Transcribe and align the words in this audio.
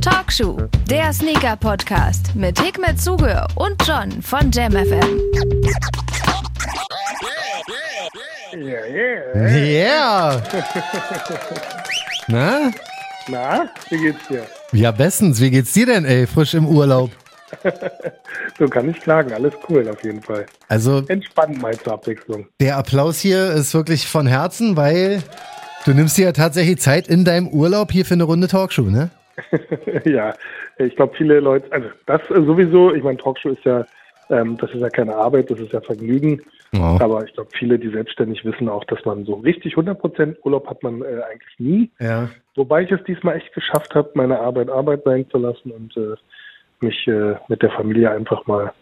Talkshow, 0.00 0.58
der 0.88 1.12
Sneaker-Podcast 1.12 2.34
mit 2.34 2.60
Hikmet 2.60 3.00
Zuge 3.00 3.46
und 3.56 3.76
John 3.86 4.22
von 4.22 4.50
JamFM. 4.50 5.20
Ja, 8.52 8.86
yeah. 8.86 9.48
Yeah! 9.56 10.42
Na? 12.28 12.70
Na, 13.28 13.68
wie 13.90 13.98
geht's 13.98 14.26
dir? 14.28 14.46
Ja, 14.72 14.90
bestens. 14.92 15.40
Wie 15.40 15.50
geht's 15.50 15.72
dir 15.72 15.86
denn, 15.86 16.04
ey? 16.04 16.26
Frisch 16.26 16.54
im 16.54 16.66
Urlaub. 16.66 17.10
So 18.58 18.66
kann 18.68 18.88
ich 18.88 18.98
klagen, 19.00 19.32
alles 19.34 19.52
cool 19.68 19.86
auf 19.88 20.02
jeden 20.02 20.22
Fall. 20.22 20.46
Also, 20.68 21.02
Entspannt 21.08 21.60
mal 21.60 21.76
zur 21.78 21.92
Abwechslung. 21.92 22.46
der 22.58 22.78
Applaus 22.78 23.18
hier 23.20 23.50
ist 23.52 23.74
wirklich 23.74 24.06
von 24.06 24.26
Herzen, 24.26 24.76
weil 24.78 25.22
du 25.86 25.94
nimmst 25.94 26.18
dir 26.18 26.26
ja 26.26 26.32
tatsächlich 26.32 26.78
Zeit 26.78 27.08
in 27.08 27.24
deinem 27.24 27.48
Urlaub 27.48 27.92
hier 27.92 28.04
für 28.04 28.14
eine 28.14 28.24
Runde 28.24 28.48
Talkshow, 28.48 28.82
ne? 28.82 29.10
ja, 30.04 30.34
ich 30.78 30.96
glaube 30.96 31.14
viele 31.16 31.40
Leute, 31.40 31.70
also 31.70 31.88
das 32.06 32.20
sowieso, 32.28 32.94
ich 32.94 33.02
meine, 33.02 33.18
Talkshow 33.18 33.50
ist 33.50 33.64
ja, 33.64 33.84
ähm, 34.30 34.56
das 34.56 34.70
ist 34.70 34.80
ja 34.80 34.88
keine 34.88 35.14
Arbeit, 35.14 35.50
das 35.50 35.60
ist 35.60 35.72
ja 35.72 35.80
Vergnügen. 35.80 36.40
Oh. 36.74 36.98
Aber 37.00 37.24
ich 37.24 37.32
glaube, 37.32 37.50
viele, 37.56 37.78
die 37.78 37.90
selbstständig 37.90 38.44
wissen 38.44 38.68
auch, 38.68 38.84
dass 38.84 39.04
man 39.04 39.24
so 39.24 39.34
richtig 39.34 39.76
100% 39.76 40.36
Urlaub 40.42 40.68
hat 40.68 40.82
man 40.82 41.02
äh, 41.02 41.22
eigentlich 41.30 41.58
nie. 41.58 41.90
Ja. 42.00 42.28
Wobei 42.56 42.82
ich 42.82 42.90
es 42.90 43.02
diesmal 43.04 43.36
echt 43.36 43.54
geschafft 43.54 43.94
habe, 43.94 44.10
meine 44.14 44.40
Arbeit 44.40 44.68
Arbeit 44.68 45.02
sein 45.04 45.28
zu 45.30 45.38
lassen 45.38 45.70
und 45.70 45.96
äh, 45.96 46.16
mich 46.80 47.06
äh, 47.06 47.36
mit 47.48 47.62
der 47.62 47.70
Familie 47.70 48.10
einfach 48.10 48.46
mal, 48.46 48.72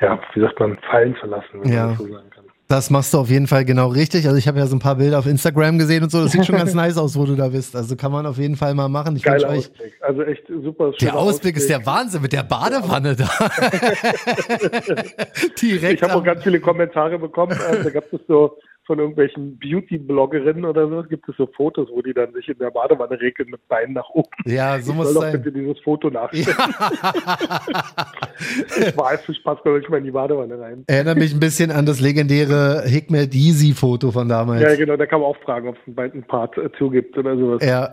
ja, 0.00 0.18
wie 0.34 0.40
sagt 0.40 0.60
man, 0.60 0.78
fallen 0.90 1.16
zu 1.20 1.26
lassen, 1.26 1.62
wenn 1.62 1.72
Ja. 1.72 1.86
man 1.86 1.88
das 1.90 1.98
so 1.98 2.06
sagen 2.12 2.30
kann. 2.30 2.37
Das 2.70 2.90
machst 2.90 3.14
du 3.14 3.18
auf 3.18 3.30
jeden 3.30 3.46
Fall 3.46 3.64
genau 3.64 3.88
richtig. 3.88 4.26
Also 4.26 4.36
ich 4.36 4.46
habe 4.46 4.58
ja 4.58 4.66
so 4.66 4.76
ein 4.76 4.78
paar 4.78 4.96
Bilder 4.96 5.18
auf 5.18 5.26
Instagram 5.26 5.78
gesehen 5.78 6.02
und 6.02 6.10
so. 6.10 6.22
Das 6.22 6.32
sieht 6.32 6.44
schon 6.44 6.56
ganz 6.56 6.74
nice 6.74 6.98
aus, 6.98 7.16
wo 7.16 7.24
du 7.24 7.34
da 7.34 7.48
bist. 7.48 7.74
Also 7.74 7.96
kann 7.96 8.12
man 8.12 8.26
auf 8.26 8.36
jeden 8.36 8.56
Fall 8.56 8.74
mal 8.74 8.90
machen. 8.90 9.16
Ich 9.16 9.22
Geiler 9.22 9.48
euch. 9.48 9.70
Ausblick. 9.70 9.94
Also 10.02 10.22
echt 10.22 10.46
super. 10.48 10.90
Der 10.90 10.98
schöner 10.98 11.16
Ausblick 11.16 11.56
ist 11.56 11.70
der 11.70 11.86
Wahnsinn 11.86 12.20
mit 12.20 12.34
der 12.34 12.42
Badewanne 12.42 13.16
da. 13.16 13.24
Direkt. 15.62 15.94
Ich 15.94 16.02
habe 16.02 16.14
auch 16.14 16.24
ganz 16.24 16.42
viele 16.42 16.60
Kommentare 16.60 17.18
bekommen. 17.18 17.58
Also, 17.58 17.84
da 17.84 17.90
gab 17.90 18.12
es 18.12 18.20
so 18.28 18.58
von 18.88 18.98
irgendwelchen 18.98 19.58
Beauty-Bloggerinnen 19.58 20.64
oder 20.64 20.88
so, 20.88 21.02
gibt 21.02 21.28
es 21.28 21.36
so 21.36 21.46
Fotos, 21.46 21.88
wo 21.92 22.00
die 22.00 22.14
dann 22.14 22.32
sich 22.32 22.48
in 22.48 22.58
der 22.58 22.70
Badewanne 22.70 23.20
regeln 23.20 23.50
mit 23.50 23.68
Beinen 23.68 23.92
nach 23.92 24.08
oben. 24.08 24.30
ja, 24.46 24.80
so 24.80 24.92
ich 24.92 24.96
muss 24.96 25.12
soll 25.12 25.12
es 25.12 25.14
doch 25.14 25.32
sein. 25.32 25.42
bitte 25.42 25.58
dieses 25.58 25.78
Foto 25.80 26.10
nachstellen. 26.10 26.56
Ich 28.80 28.96
weiß, 28.96 29.24
viel 29.26 29.34
Spaß 29.34 29.58
kommt 29.62 29.78
nicht 29.78 29.90
mal 29.90 29.98
in 29.98 30.04
die 30.04 30.10
Badewanne 30.10 30.58
rein. 30.58 30.84
Erinnert 30.86 31.18
mich 31.18 31.34
ein 31.34 31.40
bisschen 31.40 31.70
an 31.70 31.84
das 31.84 32.00
legendäre 32.00 32.82
Hikmet 32.86 33.34
Easy 33.34 33.74
Foto 33.74 34.10
von 34.10 34.28
damals. 34.28 34.62
Ja, 34.62 34.74
genau, 34.74 34.96
da 34.96 35.06
kann 35.06 35.20
man 35.20 35.28
auch 35.30 35.36
fragen, 35.38 35.68
ob 35.68 35.76
es 35.86 35.98
einen 35.98 36.22
Part 36.24 36.56
äh, 36.56 36.70
zugibt 36.78 37.16
oder 37.18 37.36
sowas. 37.36 37.64
Ja. 37.64 37.90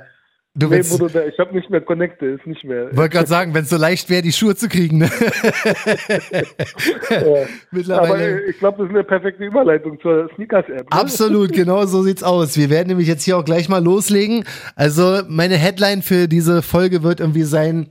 Du 0.58 0.68
Nee, 0.68 0.78
willst, 0.78 0.98
da, 1.14 1.26
ich 1.26 1.38
habe 1.38 1.54
nicht 1.54 1.70
mehr 1.70 1.82
Connecte, 1.82 2.26
ist 2.28 2.48
nicht 2.48 2.64
mehr. 2.64 2.96
wollte 2.96 3.10
gerade 3.18 3.28
sagen, 3.28 3.54
wenn 3.54 3.64
es 3.64 3.70
so 3.70 3.76
leicht 3.76 4.10
wäre, 4.10 4.22
die 4.22 4.32
Schuhe 4.32 4.56
zu 4.56 4.70
kriegen. 4.70 5.00
Ne? 5.00 5.10
Aber 7.10 7.48
Mittlerweile. 7.72 8.42
äh, 8.42 8.50
ich 8.50 8.60
glaube, 8.60 8.78
das 8.78 8.88
ist 8.88 8.92
eine 8.96 9.04
perfekte 9.04 9.44
Überleitung 9.44 10.00
zur 10.02 10.30
Sneakers-App. 10.36 10.90
Ne? 10.90 10.92
Absolut, 10.92 11.52
genau 11.52 11.86
so 11.86 12.04
sieht's 12.04 12.24
aus. 12.24 12.56
Wir 12.58 12.70
werden 12.70 12.88
nämlich 12.88 13.08
jetzt 13.08 13.24
hier 13.24 13.38
auch 13.38 13.44
gleich 13.46 13.68
mal 13.68 13.84
loslegen. 13.84 14.46
Also 14.76 15.22
meine 15.28 15.56
Headline 15.58 16.02
für 16.02 16.28
diese 16.30 16.62
Folge 16.62 17.04
wird 17.04 17.20
irgendwie 17.20 17.44
sein, 17.44 17.88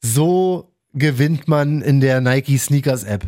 so 0.00 0.72
gewinnt 0.94 1.46
man 1.46 1.82
in 1.82 2.00
der 2.00 2.20
Nike 2.22 2.56
Sneakers 2.58 3.04
App. 3.04 3.24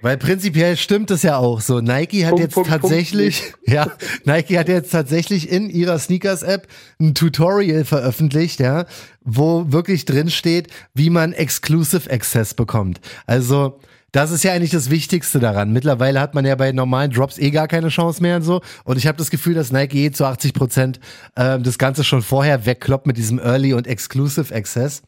Weil 0.00 0.16
prinzipiell 0.16 0.76
stimmt 0.76 1.10
es 1.10 1.22
ja 1.22 1.36
auch 1.36 1.60
so. 1.60 1.80
Nike 1.80 2.24
hat 2.24 2.30
Punkt, 2.30 2.44
jetzt 2.44 2.54
Punkt, 2.54 2.70
Punkt, 2.70 2.82
tatsächlich, 2.82 3.54
ja, 3.66 3.90
Nike 4.24 4.58
hat 4.58 4.68
jetzt 4.68 4.90
tatsächlich 4.90 5.50
in 5.50 5.70
ihrer 5.70 5.98
Sneakers 5.98 6.42
App 6.42 6.68
ein 7.00 7.14
Tutorial 7.14 7.84
veröffentlicht, 7.84 8.60
ja, 8.60 8.86
wo 9.24 9.70
wirklich 9.72 10.04
drin 10.04 10.30
steht, 10.30 10.68
wie 10.94 11.10
man 11.10 11.32
Exclusive 11.32 12.10
Access 12.10 12.54
bekommt. 12.54 13.00
Also, 13.26 13.80
das 14.12 14.30
ist 14.30 14.42
ja 14.42 14.52
eigentlich 14.52 14.70
das 14.70 14.88
Wichtigste 14.88 15.38
daran. 15.38 15.72
Mittlerweile 15.72 16.20
hat 16.20 16.34
man 16.34 16.46
ja 16.46 16.54
bei 16.54 16.72
normalen 16.72 17.10
Drops 17.10 17.38
eh 17.38 17.50
gar 17.50 17.68
keine 17.68 17.88
Chance 17.88 18.22
mehr 18.22 18.36
und 18.36 18.42
so. 18.42 18.62
Und 18.84 18.96
ich 18.96 19.06
habe 19.06 19.18
das 19.18 19.30
Gefühl, 19.30 19.54
dass 19.54 19.70
Nike 19.70 20.06
eh 20.06 20.10
zu 20.10 20.24
80 20.24 20.54
Prozent 20.54 21.00
äh, 21.34 21.58
das 21.58 21.76
Ganze 21.76 22.04
schon 22.04 22.22
vorher 22.22 22.64
wegkloppt 22.64 23.06
mit 23.06 23.18
diesem 23.18 23.38
Early 23.38 23.74
und 23.74 23.86
Exclusive 23.86 24.54
Access. 24.54 25.02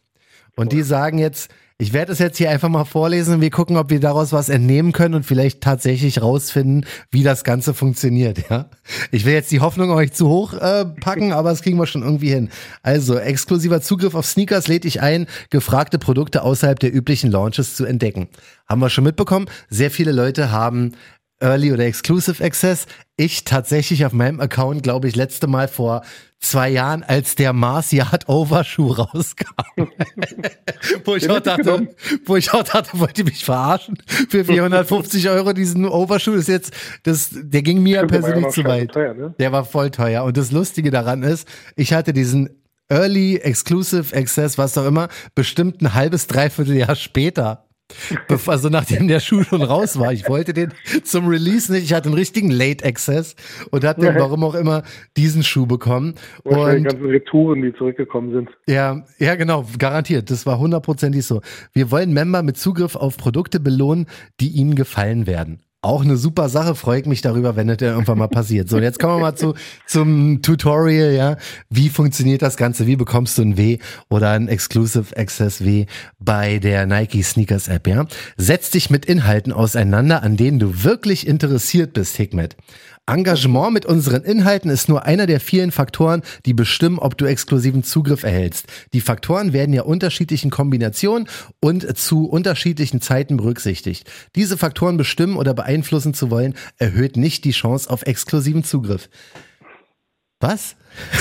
Und 0.56 0.72
die 0.72 0.82
sagen 0.82 1.18
jetzt, 1.18 1.50
ich 1.80 1.94
werde 1.94 2.12
es 2.12 2.18
jetzt 2.18 2.36
hier 2.36 2.50
einfach 2.50 2.68
mal 2.68 2.84
vorlesen 2.84 3.36
und 3.36 3.40
wir 3.40 3.50
gucken, 3.50 3.78
ob 3.78 3.88
wir 3.88 4.00
daraus 4.00 4.34
was 4.34 4.50
entnehmen 4.50 4.92
können 4.92 5.14
und 5.14 5.24
vielleicht 5.24 5.62
tatsächlich 5.62 6.20
rausfinden, 6.20 6.84
wie 7.10 7.22
das 7.22 7.42
Ganze 7.42 7.72
funktioniert. 7.72 8.50
Ja, 8.50 8.68
ich 9.10 9.24
will 9.24 9.32
jetzt 9.32 9.50
die 9.50 9.60
Hoffnung 9.60 9.96
nicht 9.98 10.14
zu 10.14 10.28
hoch 10.28 10.52
äh, 10.52 10.84
packen, 10.84 11.32
aber 11.32 11.48
das 11.48 11.62
kriegen 11.62 11.78
wir 11.78 11.86
schon 11.86 12.02
irgendwie 12.02 12.28
hin. 12.28 12.50
Also 12.82 13.16
exklusiver 13.18 13.80
Zugriff 13.80 14.14
auf 14.14 14.26
Sneakers 14.26 14.68
lädt 14.68 14.84
dich 14.84 15.00
ein, 15.00 15.26
gefragte 15.48 15.98
Produkte 15.98 16.42
außerhalb 16.42 16.78
der 16.78 16.94
üblichen 16.94 17.30
Launches 17.30 17.76
zu 17.76 17.86
entdecken. 17.86 18.28
Haben 18.68 18.82
wir 18.82 18.90
schon 18.90 19.04
mitbekommen. 19.04 19.46
Sehr 19.70 19.90
viele 19.90 20.12
Leute 20.12 20.52
haben 20.52 20.92
Early 21.40 21.72
oder 21.72 21.84
Exclusive 21.84 22.42
Access. 22.42 22.86
Ich 23.16 23.44
tatsächlich 23.44 24.04
auf 24.04 24.12
meinem 24.12 24.40
Account, 24.40 24.82
glaube 24.82 25.08
ich, 25.08 25.16
letzte 25.16 25.46
Mal 25.46 25.68
vor 25.68 26.02
zwei 26.38 26.70
Jahren, 26.70 27.02
als 27.02 27.34
der 27.34 27.52
Mars 27.52 27.92
Yard 27.92 28.28
Overshoe 28.28 28.96
rauskam. 28.96 29.52
wo, 31.04 31.16
ich 31.16 31.28
auch 31.30 31.36
ich 31.36 31.42
dachte, 31.42 31.88
wo 32.24 32.36
ich 32.36 32.52
auch 32.52 32.62
dachte, 32.62 32.98
wollt 32.98 33.18
ihr 33.18 33.24
mich 33.24 33.44
verarschen? 33.44 33.98
Für 34.28 34.44
450 34.44 35.28
Euro 35.28 35.52
diesen 35.52 35.86
Overshoe 35.86 36.36
ist 36.36 36.48
jetzt, 36.48 36.72
das, 37.02 37.30
der 37.32 37.62
ging 37.62 37.82
mir 37.82 38.06
persönlich 38.06 38.48
zu 38.48 38.64
weit. 38.64 38.92
teuer, 38.92 39.14
ne? 39.14 39.34
Der 39.38 39.52
war 39.52 39.64
voll 39.64 39.90
teuer. 39.90 40.24
Und 40.24 40.36
das 40.36 40.50
Lustige 40.50 40.90
daran 40.90 41.22
ist, 41.22 41.46
ich 41.76 41.92
hatte 41.92 42.12
diesen 42.12 42.50
Early 42.88 43.36
Exclusive 43.36 44.16
Access, 44.16 44.58
was 44.58 44.76
auch 44.76 44.86
immer, 44.86 45.08
bestimmt 45.34 45.80
ein 45.80 45.94
halbes, 45.94 46.26
dreiviertel 46.26 46.76
Jahr 46.76 46.96
später. 46.96 47.69
Also 48.46 48.68
nachdem 48.68 49.08
der 49.08 49.20
Schuh 49.20 49.42
schon 49.42 49.62
raus 49.62 49.98
war. 49.98 50.12
Ich 50.12 50.28
wollte 50.28 50.52
den 50.52 50.72
zum 51.04 51.28
Release 51.28 51.72
nicht. 51.72 51.84
Ich 51.84 51.92
hatte 51.92 52.08
einen 52.08 52.18
richtigen 52.18 52.50
Late 52.50 52.84
Access 52.84 53.36
und 53.70 53.84
habe 53.84 54.00
dann, 54.00 54.16
warum 54.16 54.44
auch 54.44 54.54
immer, 54.54 54.82
diesen 55.16 55.42
Schuh 55.42 55.66
bekommen. 55.66 56.14
Und 56.44 56.76
die 56.76 56.82
ganzen 56.82 57.06
Retouren, 57.06 57.62
die 57.62 57.72
zurückgekommen 57.74 58.32
sind. 58.32 58.50
ja, 58.66 59.04
ja, 59.18 59.34
genau, 59.36 59.64
garantiert. 59.78 60.30
Das 60.30 60.46
war 60.46 60.58
hundertprozentig 60.58 61.24
so. 61.24 61.40
Wir 61.72 61.90
wollen 61.90 62.12
Member 62.12 62.42
mit 62.42 62.56
Zugriff 62.56 62.96
auf 62.96 63.16
Produkte 63.16 63.60
belohnen, 63.60 64.06
die 64.40 64.48
ihnen 64.48 64.74
gefallen 64.74 65.26
werden. 65.26 65.60
Auch 65.82 66.02
eine 66.02 66.18
super 66.18 66.50
Sache, 66.50 66.74
freue 66.74 67.00
ich 67.00 67.06
mich 67.06 67.22
darüber, 67.22 67.56
wenn 67.56 67.66
das 67.66 67.78
irgendwann 67.80 68.18
mal 68.18 68.28
passiert. 68.28 68.68
So, 68.68 68.78
jetzt 68.78 68.98
kommen 68.98 69.14
wir 69.14 69.20
mal 69.20 69.34
zu, 69.34 69.54
zum 69.86 70.42
Tutorial, 70.42 71.12
ja. 71.12 71.36
Wie 71.70 71.88
funktioniert 71.88 72.42
das 72.42 72.58
Ganze? 72.58 72.86
Wie 72.86 72.96
bekommst 72.96 73.38
du 73.38 73.42
ein 73.42 73.56
W 73.56 73.78
oder 74.10 74.32
ein 74.32 74.48
Exclusive 74.48 75.16
Access 75.16 75.64
W 75.64 75.86
bei 76.18 76.58
der 76.58 76.84
Nike 76.84 77.22
Sneakers 77.22 77.68
App, 77.68 77.86
ja? 77.86 78.04
Setz 78.36 78.70
dich 78.70 78.90
mit 78.90 79.06
Inhalten 79.06 79.54
auseinander, 79.54 80.22
an 80.22 80.36
denen 80.36 80.58
du 80.58 80.84
wirklich 80.84 81.26
interessiert 81.26 81.94
bist, 81.94 82.14
Hikmet. 82.18 82.56
Engagement 83.10 83.72
mit 83.72 83.86
unseren 83.86 84.22
Inhalten 84.22 84.70
ist 84.70 84.88
nur 84.88 85.04
einer 85.04 85.26
der 85.26 85.40
vielen 85.40 85.72
Faktoren, 85.72 86.22
die 86.46 86.54
bestimmen, 86.54 86.98
ob 86.98 87.18
du 87.18 87.24
exklusiven 87.24 87.82
Zugriff 87.82 88.22
erhältst. 88.22 88.66
Die 88.92 89.00
Faktoren 89.00 89.52
werden 89.52 89.74
ja 89.74 89.82
unterschiedlichen 89.82 90.50
Kombinationen 90.50 91.28
und 91.60 91.98
zu 91.98 92.28
unterschiedlichen 92.28 93.00
Zeiten 93.00 93.36
berücksichtigt. 93.36 94.08
Diese 94.36 94.56
Faktoren 94.56 94.96
bestimmen 94.96 95.36
oder 95.36 95.54
beeinflussen 95.54 96.14
zu 96.14 96.30
wollen, 96.30 96.54
erhöht 96.78 97.16
nicht 97.16 97.44
die 97.44 97.50
Chance 97.50 97.90
auf 97.90 98.02
exklusiven 98.02 98.62
Zugriff. 98.62 99.08
Was? 100.38 100.76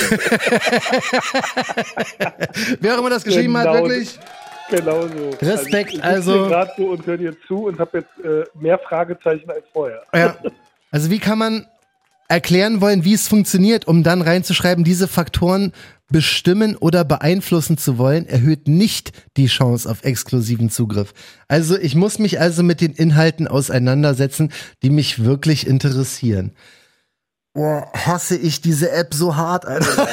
Wer 2.80 2.94
auch 2.94 2.98
immer 3.00 3.10
das 3.10 3.24
geschrieben 3.24 3.56
hat, 3.56 3.66
Genau 3.66 3.88
wirklich? 3.88 4.18
Genau 4.70 5.08
so. 5.08 5.30
Respekt, 5.42 5.94
ich 5.94 6.04
also- 6.04 6.46
gerade 6.46 6.70
so 6.76 6.90
und 6.90 7.04
höre 7.04 7.16
dir 7.18 7.36
zu 7.46 7.66
und 7.66 7.80
habe 7.80 7.98
jetzt 7.98 8.24
äh, 8.24 8.44
mehr 8.58 8.78
Fragezeichen 8.78 9.50
als 9.50 9.64
vorher. 9.72 10.02
Ja. 10.14 10.36
Also 10.92 11.08
wie 11.08 11.20
kann 11.20 11.38
man 11.38 11.68
erklären 12.30 12.80
wollen, 12.80 13.04
wie 13.04 13.14
es 13.14 13.28
funktioniert, 13.28 13.86
um 13.88 14.02
dann 14.02 14.22
reinzuschreiben, 14.22 14.84
diese 14.84 15.08
Faktoren 15.08 15.72
bestimmen 16.12 16.76
oder 16.76 17.04
beeinflussen 17.04 17.76
zu 17.76 17.98
wollen, 17.98 18.26
erhöht 18.26 18.66
nicht 18.66 19.12
die 19.36 19.46
Chance 19.46 19.88
auf 19.90 20.04
exklusiven 20.04 20.70
Zugriff. 20.70 21.12
Also 21.48 21.76
ich 21.78 21.94
muss 21.94 22.18
mich 22.18 22.40
also 22.40 22.62
mit 22.62 22.80
den 22.80 22.92
Inhalten 22.92 23.46
auseinandersetzen, 23.46 24.52
die 24.82 24.90
mich 24.90 25.24
wirklich 25.24 25.66
interessieren. 25.66 26.52
Boah, 27.52 27.88
hasse 27.94 28.36
ich 28.36 28.60
diese 28.60 28.92
App 28.92 29.12
so 29.12 29.34
hart, 29.34 29.66
Alter. 29.66 30.06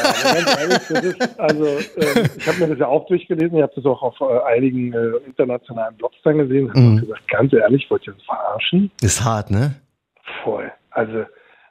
Ehrlich, 0.60 0.90
ist, 1.20 1.40
also 1.40 1.68
ähm, 1.68 2.30
ich 2.36 2.48
habe 2.48 2.60
mir 2.60 2.68
das 2.70 2.80
ja 2.80 2.88
auch 2.88 3.06
durchgelesen, 3.08 3.58
ich 3.58 3.62
habe 3.62 3.74
das 3.76 3.86
auch 3.86 4.02
auf 4.02 4.16
äh, 4.22 4.56
einigen 4.56 4.92
äh, 4.94 5.18
internationalen 5.24 5.96
Blogs 5.98 6.16
dann 6.24 6.40
gesehen 6.40 6.72
und 6.72 6.96
Mhm. 6.96 7.02
gesagt, 7.02 7.28
ganz 7.28 7.54
ehrlich, 7.54 7.86
wollt 7.92 8.08
ihr 8.08 8.14
uns 8.16 8.24
verarschen? 8.24 8.90
Ist 9.02 9.24
hart, 9.24 9.52
ne? 9.52 9.76
Voll. 10.44 10.72
Also 10.90 11.26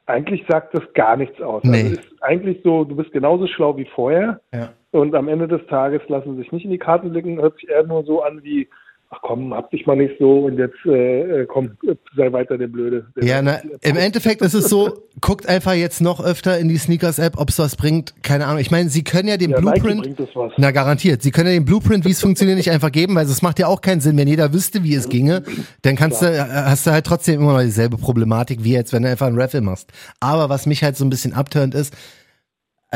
eigentlich 0.07 0.43
sagt 0.49 0.73
das 0.73 0.83
gar 0.93 1.15
nichts 1.17 1.39
aus. 1.41 1.63
Nee. 1.63 1.83
Also 1.83 1.93
ist 1.99 2.23
eigentlich 2.23 2.61
so, 2.63 2.83
du 2.83 2.95
bist 2.95 3.11
genauso 3.11 3.45
schlau 3.47 3.77
wie 3.77 3.85
vorher 3.85 4.41
Ja. 4.53 4.69
und 4.91 5.13
am 5.13 5.27
Ende 5.27 5.47
des 5.47 5.65
Tages 5.67 6.01
lassen 6.07 6.37
sich 6.37 6.51
nicht 6.51 6.65
in 6.65 6.71
die 6.71 6.77
Karten 6.77 7.11
blicken, 7.11 7.39
hört 7.41 7.55
sich 7.55 7.69
eher 7.69 7.83
nur 7.83 8.03
so 8.03 8.23
an 8.23 8.43
wie, 8.43 8.67
ach 9.09 9.19
komm, 9.21 9.53
hab 9.53 9.71
dich 9.71 9.85
mal 9.85 9.95
nicht 9.95 10.15
so 10.19 10.45
und 10.45 10.57
jetzt 10.57 10.85
äh, 10.85 11.45
komm, 11.45 11.71
sei 12.15 12.31
weiter 12.31 12.57
der 12.57 12.67
Blöde. 12.67 13.07
Der 13.15 13.23
ja, 13.25 13.41
na, 13.41 13.59
im 13.81 13.95
Endeffekt 13.95 14.41
ist 14.41 14.53
es 14.53 14.69
so, 14.69 15.07
guckt 15.21 15.47
einfach 15.47 15.73
jetzt 15.73 16.01
noch 16.01 16.23
öfter 16.23 16.59
in 16.59 16.67
die 16.67 16.77
Sneakers-App, 16.77 17.37
ob 17.37 17.49
es 17.49 17.59
was 17.59 17.75
bringt. 17.75 18.13
Keine 18.21 18.45
Ahnung. 18.45 18.59
Ich 18.59 18.71
meine, 18.71 18.89
sie 18.89 19.03
können 19.03 19.29
ja 19.29 19.37
den 19.37 19.51
ja, 19.51 19.59
Blueprint. 19.59 20.17
Na, 20.57 20.71
garantiert. 20.71 21.21
Sie 21.21 21.31
können 21.31 21.47
ja 21.47 21.53
den 21.53 21.65
Blueprint, 21.65 22.05
wie 22.05 22.11
es 22.11 22.21
funktioniert, 22.21 22.57
nicht 22.57 22.71
einfach 22.71 22.91
geben, 22.91 23.15
weil 23.15 23.25
es 23.25 23.41
macht 23.41 23.59
ja 23.59 23.67
auch 23.67 23.81
keinen 23.81 24.01
Sinn. 24.01 24.17
Wenn 24.17 24.27
jeder 24.27 24.53
wüsste, 24.53 24.83
wie 24.83 24.95
es 24.95 25.07
ginge, 25.09 25.43
dann 25.83 25.95
kannst 25.95 26.21
du, 26.21 26.27
hast 26.27 26.85
du 26.85 26.91
halt 26.91 27.05
trotzdem 27.05 27.39
immer 27.39 27.53
noch 27.53 27.61
dieselbe 27.61 27.97
Problematik, 27.97 28.63
wie 28.63 28.73
jetzt, 28.73 28.91
wenn 28.91 29.03
du 29.03 29.09
einfach 29.09 29.27
einen 29.27 29.39
Raffle 29.39 29.61
machst. 29.61 29.91
Aber 30.19 30.49
was 30.49 30.65
mich 30.65 30.83
halt 30.83 30.97
so 30.97 31.05
ein 31.05 31.09
bisschen 31.09 31.33
abturnt 31.33 31.75
ist, 31.75 31.95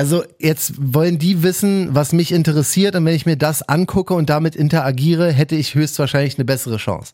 also 0.01 0.23
jetzt 0.39 0.95
wollen 0.95 1.19
die 1.19 1.43
wissen, 1.43 1.89
was 1.91 2.11
mich 2.11 2.31
interessiert 2.31 2.95
und 2.95 3.05
wenn 3.05 3.13
ich 3.13 3.27
mir 3.27 3.35
das 3.35 3.61
angucke 3.61 4.15
und 4.15 4.31
damit 4.31 4.55
interagiere, 4.55 5.31
hätte 5.31 5.53
ich 5.53 5.75
höchstwahrscheinlich 5.75 6.39
eine 6.39 6.45
bessere 6.45 6.77
Chance. 6.77 7.13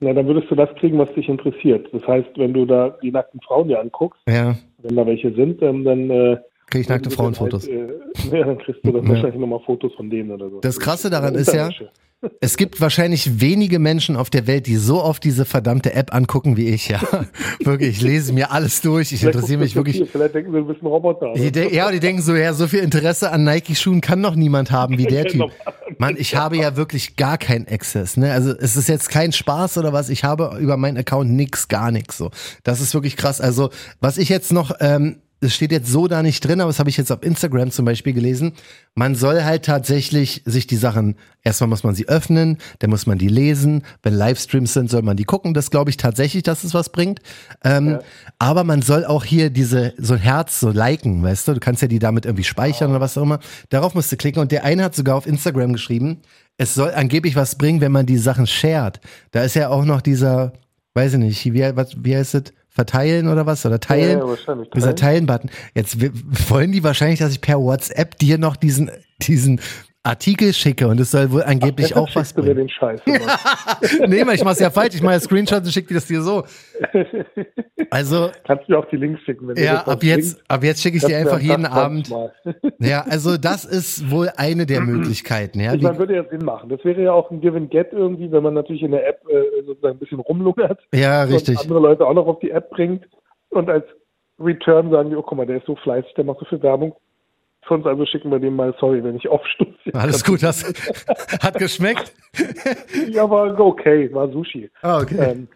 Na, 0.00 0.12
dann 0.12 0.26
würdest 0.26 0.50
du 0.50 0.54
das 0.54 0.68
kriegen, 0.78 0.98
was 0.98 1.10
dich 1.14 1.30
interessiert. 1.30 1.88
Das 1.94 2.06
heißt, 2.06 2.28
wenn 2.36 2.52
du 2.52 2.66
da 2.66 2.94
die 3.02 3.10
nackten 3.10 3.40
Frauen 3.40 3.68
dir 3.68 3.80
anguckst, 3.80 4.20
ja. 4.28 4.54
wenn 4.82 4.96
da 4.96 5.06
welche 5.06 5.32
sind, 5.32 5.62
dann, 5.62 5.82
dann 5.84 6.10
äh, 6.10 6.36
krieg 6.68 6.82
ich 6.82 6.88
nackte 6.90 7.08
Frauenfotos. 7.08 7.66
Halt, 7.66 8.34
äh, 8.34 8.36
ja, 8.38 8.44
dann 8.44 8.58
kriegst 8.58 8.84
du 8.84 8.92
dann 8.92 9.04
ja. 9.04 9.08
wahrscheinlich 9.08 9.40
nochmal 9.40 9.60
Fotos 9.64 9.94
von 9.94 10.10
denen 10.10 10.30
oder 10.30 10.50
so. 10.50 10.60
Das 10.60 10.78
Krasse 10.78 11.08
daran 11.08 11.34
ist 11.36 11.54
ja, 11.54 11.70
es 12.40 12.56
gibt 12.56 12.80
wahrscheinlich 12.80 13.40
wenige 13.40 13.78
Menschen 13.78 14.16
auf 14.16 14.30
der 14.30 14.46
Welt, 14.46 14.66
die 14.66 14.76
so 14.76 15.02
oft 15.02 15.22
diese 15.24 15.44
verdammte 15.44 15.94
App 15.94 16.14
angucken 16.14 16.56
wie 16.56 16.68
ich, 16.68 16.88
ja. 16.88 17.00
wirklich, 17.64 17.96
ich 17.96 18.02
lese 18.02 18.32
mir 18.32 18.50
alles 18.52 18.80
durch, 18.80 19.12
ich 19.12 19.22
interessiere 19.22 19.60
mich 19.60 19.74
wirklich. 19.76 19.96
Viel. 19.96 20.06
Vielleicht 20.06 20.34
denken 20.34 20.52
sie, 20.52 20.58
du 20.58 20.66
bist 20.66 20.82
ein 20.82 20.86
Roboter. 20.86 21.36
ja, 21.36 21.86
und 21.86 21.92
die 21.92 22.00
denken 22.00 22.22
so, 22.22 22.34
ja, 22.34 22.52
so 22.52 22.66
viel 22.66 22.80
Interesse 22.80 23.30
an 23.32 23.44
Nike-Schuhen 23.44 24.00
kann 24.00 24.20
noch 24.20 24.34
niemand 24.34 24.70
haben 24.70 24.98
wie 24.98 25.06
der 25.06 25.24
Typ. 25.26 25.50
Mann, 25.98 26.16
ich 26.18 26.36
habe 26.36 26.56
ja 26.56 26.76
wirklich 26.76 27.16
gar 27.16 27.38
keinen 27.38 27.66
Access, 27.68 28.16
ne? 28.16 28.32
Also 28.32 28.50
es 28.50 28.76
ist 28.76 28.88
jetzt 28.88 29.08
kein 29.08 29.32
Spaß 29.32 29.78
oder 29.78 29.92
was, 29.92 30.08
ich 30.08 30.24
habe 30.24 30.56
über 30.60 30.76
meinen 30.76 30.98
Account 30.98 31.30
nix, 31.30 31.68
gar 31.68 31.90
nichts 31.90 32.18
so. 32.18 32.30
Das 32.64 32.80
ist 32.80 32.94
wirklich 32.94 33.16
krass. 33.16 33.40
Also, 33.40 33.70
was 34.00 34.18
ich 34.18 34.28
jetzt 34.28 34.52
noch 34.52 34.72
ähm, 34.80 35.16
es 35.46 35.54
steht 35.54 35.72
jetzt 35.72 35.90
so 35.90 36.08
da 36.08 36.22
nicht 36.22 36.44
drin, 36.44 36.60
aber 36.60 36.68
das 36.68 36.78
habe 36.78 36.90
ich 36.90 36.96
jetzt 36.96 37.10
auf 37.10 37.22
Instagram 37.22 37.70
zum 37.70 37.84
Beispiel 37.84 38.12
gelesen. 38.12 38.52
Man 38.94 39.14
soll 39.14 39.44
halt 39.44 39.64
tatsächlich 39.64 40.42
sich 40.44 40.66
die 40.66 40.76
Sachen, 40.76 41.16
erstmal 41.42 41.68
muss 41.68 41.84
man 41.84 41.94
sie 41.94 42.08
öffnen, 42.08 42.58
dann 42.80 42.90
muss 42.90 43.06
man 43.06 43.18
die 43.18 43.28
lesen. 43.28 43.82
Wenn 44.02 44.14
Livestreams 44.14 44.72
sind, 44.72 44.90
soll 44.90 45.02
man 45.02 45.16
die 45.16 45.24
gucken. 45.24 45.54
Das 45.54 45.70
glaube 45.70 45.90
ich 45.90 45.96
tatsächlich, 45.96 46.42
dass 46.42 46.64
es 46.64 46.74
was 46.74 46.90
bringt. 46.90 47.20
Ähm, 47.64 47.90
ja. 47.90 48.00
Aber 48.38 48.64
man 48.64 48.82
soll 48.82 49.04
auch 49.04 49.24
hier 49.24 49.50
diese, 49.50 49.94
so 49.96 50.14
ein 50.14 50.20
Herz 50.20 50.60
so 50.60 50.70
liken, 50.70 51.22
weißt 51.22 51.48
du? 51.48 51.54
Du 51.54 51.60
kannst 51.60 51.82
ja 51.82 51.88
die 51.88 51.98
damit 51.98 52.26
irgendwie 52.26 52.44
speichern 52.44 52.88
oh. 52.88 52.90
oder 52.90 53.00
was 53.00 53.16
auch 53.16 53.22
immer. 53.22 53.40
Darauf 53.70 53.94
musst 53.94 54.12
du 54.12 54.16
klicken. 54.16 54.42
Und 54.42 54.52
der 54.52 54.64
eine 54.64 54.84
hat 54.84 54.94
sogar 54.94 55.16
auf 55.16 55.26
Instagram 55.26 55.72
geschrieben, 55.72 56.18
es 56.58 56.74
soll 56.74 56.90
angeblich 56.90 57.36
was 57.36 57.56
bringen, 57.56 57.80
wenn 57.80 57.92
man 57.92 58.06
die 58.06 58.18
Sachen 58.18 58.46
shared. 58.46 59.00
Da 59.30 59.42
ist 59.42 59.54
ja 59.54 59.68
auch 59.68 59.84
noch 59.84 60.00
dieser, 60.00 60.52
weiß 60.94 61.14
ich 61.14 61.18
nicht, 61.18 61.44
wie, 61.52 61.76
was, 61.76 61.96
wie 62.02 62.16
heißt 62.16 62.34
es? 62.34 62.44
Verteilen 62.76 63.26
oder 63.26 63.46
was? 63.46 63.66
Oder 63.66 63.80
teilen? 63.80 64.18
Ja, 64.18 64.24
ja, 64.24 64.28
wahrscheinlich. 64.28 64.70
Dieser 64.70 64.94
Teilen-Button. 64.94 65.50
Jetzt 65.74 65.96
wollen 66.50 66.70
die 66.70 66.84
wahrscheinlich, 66.84 67.18
dass 67.18 67.32
ich 67.32 67.40
per 67.40 67.58
WhatsApp 67.58 68.18
dir 68.18 68.38
noch 68.38 68.54
diesen, 68.54 68.90
diesen 69.22 69.60
Artikel 70.06 70.52
schicke 70.52 70.86
und 70.86 71.00
es 71.00 71.10
soll 71.10 71.32
wohl 71.32 71.42
angeblich 71.42 71.96
Ach, 71.96 72.02
auch 72.02 72.08
was 72.14 72.32
bringen. 72.32 72.46
Du 72.46 72.54
mir 72.54 72.60
den 72.60 72.68
Scheiß, 72.68 73.00
nee, 74.06 74.22
ich 74.34 74.44
mach's 74.44 74.60
ja 74.60 74.70
falsch. 74.70 74.94
Ich 74.94 75.02
mache 75.02 75.18
Screenshot 75.18 75.64
und 75.64 75.72
schicke 75.72 75.88
dir 75.88 75.94
das 75.94 76.06
dir 76.06 76.22
so. 76.22 76.44
Also 77.90 78.30
kannst 78.44 78.68
du 78.68 78.72
mir 78.72 78.78
auch 78.78 78.88
die 78.88 78.96
Links 78.96 79.20
schicken. 79.22 79.48
Wenn 79.48 79.56
ja, 79.56 79.86
ab 79.86 80.02
jetzt, 80.02 80.42
ab 80.48 80.62
jetzt 80.62 80.82
schicke 80.82 80.96
ich 80.96 81.04
dir 81.04 81.18
einfach 81.18 81.40
jeden 81.40 81.66
Abend. 81.66 82.08
ja, 82.78 83.02
also 83.02 83.36
das 83.36 83.64
ist 83.64 84.10
wohl 84.10 84.30
eine 84.36 84.66
der 84.66 84.80
Möglichkeiten. 84.80 85.60
Ja, 85.60 85.74
ich 85.74 85.82
meine, 85.82 85.98
würde 85.98 86.14
ja 86.14 86.24
Sinn 86.24 86.44
machen. 86.44 86.68
Das 86.68 86.84
wäre 86.84 87.02
ja 87.02 87.12
auch 87.12 87.30
ein 87.30 87.40
Give 87.40 87.56
and 87.56 87.70
Get 87.70 87.88
irgendwie, 87.92 88.30
wenn 88.30 88.42
man 88.42 88.54
natürlich 88.54 88.82
in 88.82 88.92
der 88.92 89.06
App 89.08 89.20
äh, 89.28 89.64
sozusagen 89.64 89.96
ein 89.96 89.98
bisschen 89.98 90.20
rumlungert. 90.20 90.80
Ja, 90.94 91.24
richtig. 91.24 91.56
Und 91.56 91.62
andere 91.62 91.80
Leute 91.80 92.06
auch 92.06 92.14
noch 92.14 92.26
auf 92.26 92.38
die 92.40 92.50
App 92.50 92.70
bringt 92.70 93.04
und 93.50 93.68
als 93.68 93.84
Return 94.38 94.90
sagen 94.90 95.10
die, 95.10 95.16
oh 95.16 95.22
guck 95.22 95.38
mal, 95.38 95.46
der 95.46 95.58
ist 95.58 95.66
so 95.66 95.76
fleißig, 95.76 96.14
der 96.14 96.24
macht 96.24 96.40
so 96.40 96.44
viel 96.46 96.62
Werbung 96.62 96.94
Sonst 97.68 97.86
also 97.86 98.06
schicken 98.06 98.30
wir 98.30 98.38
dem 98.38 98.56
mal, 98.56 98.74
sorry, 98.78 99.02
wenn 99.02 99.16
ich 99.16 99.28
aufstoße. 99.28 99.72
Alles 99.92 100.24
gut, 100.24 100.42
das 100.42 100.64
hat 101.42 101.58
geschmeckt? 101.58 102.12
ja, 103.08 103.28
war 103.28 103.58
okay, 103.58 104.12
war 104.12 104.30
Sushi. 104.30 104.70
Ah, 104.82 105.00
okay. 105.00 105.16
Ähm, 105.18 105.48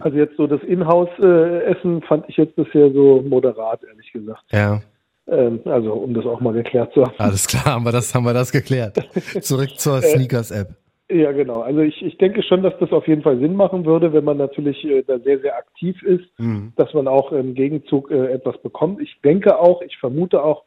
also 0.00 0.16
jetzt 0.16 0.36
so 0.36 0.46
das 0.46 0.62
Inhouse-Essen 0.62 2.02
fand 2.02 2.28
ich 2.28 2.36
jetzt 2.36 2.56
bisher 2.56 2.90
so 2.92 3.22
moderat, 3.26 3.80
ehrlich 3.84 4.12
gesagt. 4.12 4.44
Ja. 4.50 4.80
Ähm, 5.26 5.60
also, 5.64 5.92
um 5.92 6.14
das 6.14 6.24
auch 6.24 6.40
mal 6.40 6.54
geklärt 6.54 6.92
zu 6.94 7.02
haben. 7.02 7.14
Alles 7.18 7.46
klar, 7.46 7.66
haben 7.66 7.84
wir 7.84 7.92
das, 7.92 8.14
haben 8.14 8.24
wir 8.24 8.34
das 8.34 8.50
geklärt. 8.50 8.96
Zurück 9.40 9.78
zur 9.78 9.98
äh, 10.02 10.02
Sneakers-App. 10.02 10.68
Ja, 11.10 11.32
genau. 11.32 11.60
Also 11.62 11.80
ich, 11.80 12.02
ich 12.02 12.18
denke 12.18 12.42
schon, 12.42 12.62
dass 12.62 12.74
das 12.80 12.92
auf 12.92 13.08
jeden 13.08 13.22
Fall 13.22 13.38
Sinn 13.38 13.56
machen 13.56 13.86
würde, 13.86 14.12
wenn 14.12 14.24
man 14.24 14.36
natürlich 14.36 14.84
äh, 14.84 15.02
da 15.02 15.18
sehr, 15.18 15.40
sehr 15.40 15.56
aktiv 15.56 16.02
ist, 16.02 16.26
mhm. 16.38 16.72
dass 16.76 16.92
man 16.92 17.08
auch 17.08 17.32
im 17.32 17.54
Gegenzug 17.54 18.10
äh, 18.10 18.32
etwas 18.32 18.60
bekommt. 18.60 19.00
Ich 19.00 19.18
denke 19.24 19.58
auch, 19.58 19.80
ich 19.80 19.96
vermute 19.96 20.42
auch, 20.42 20.64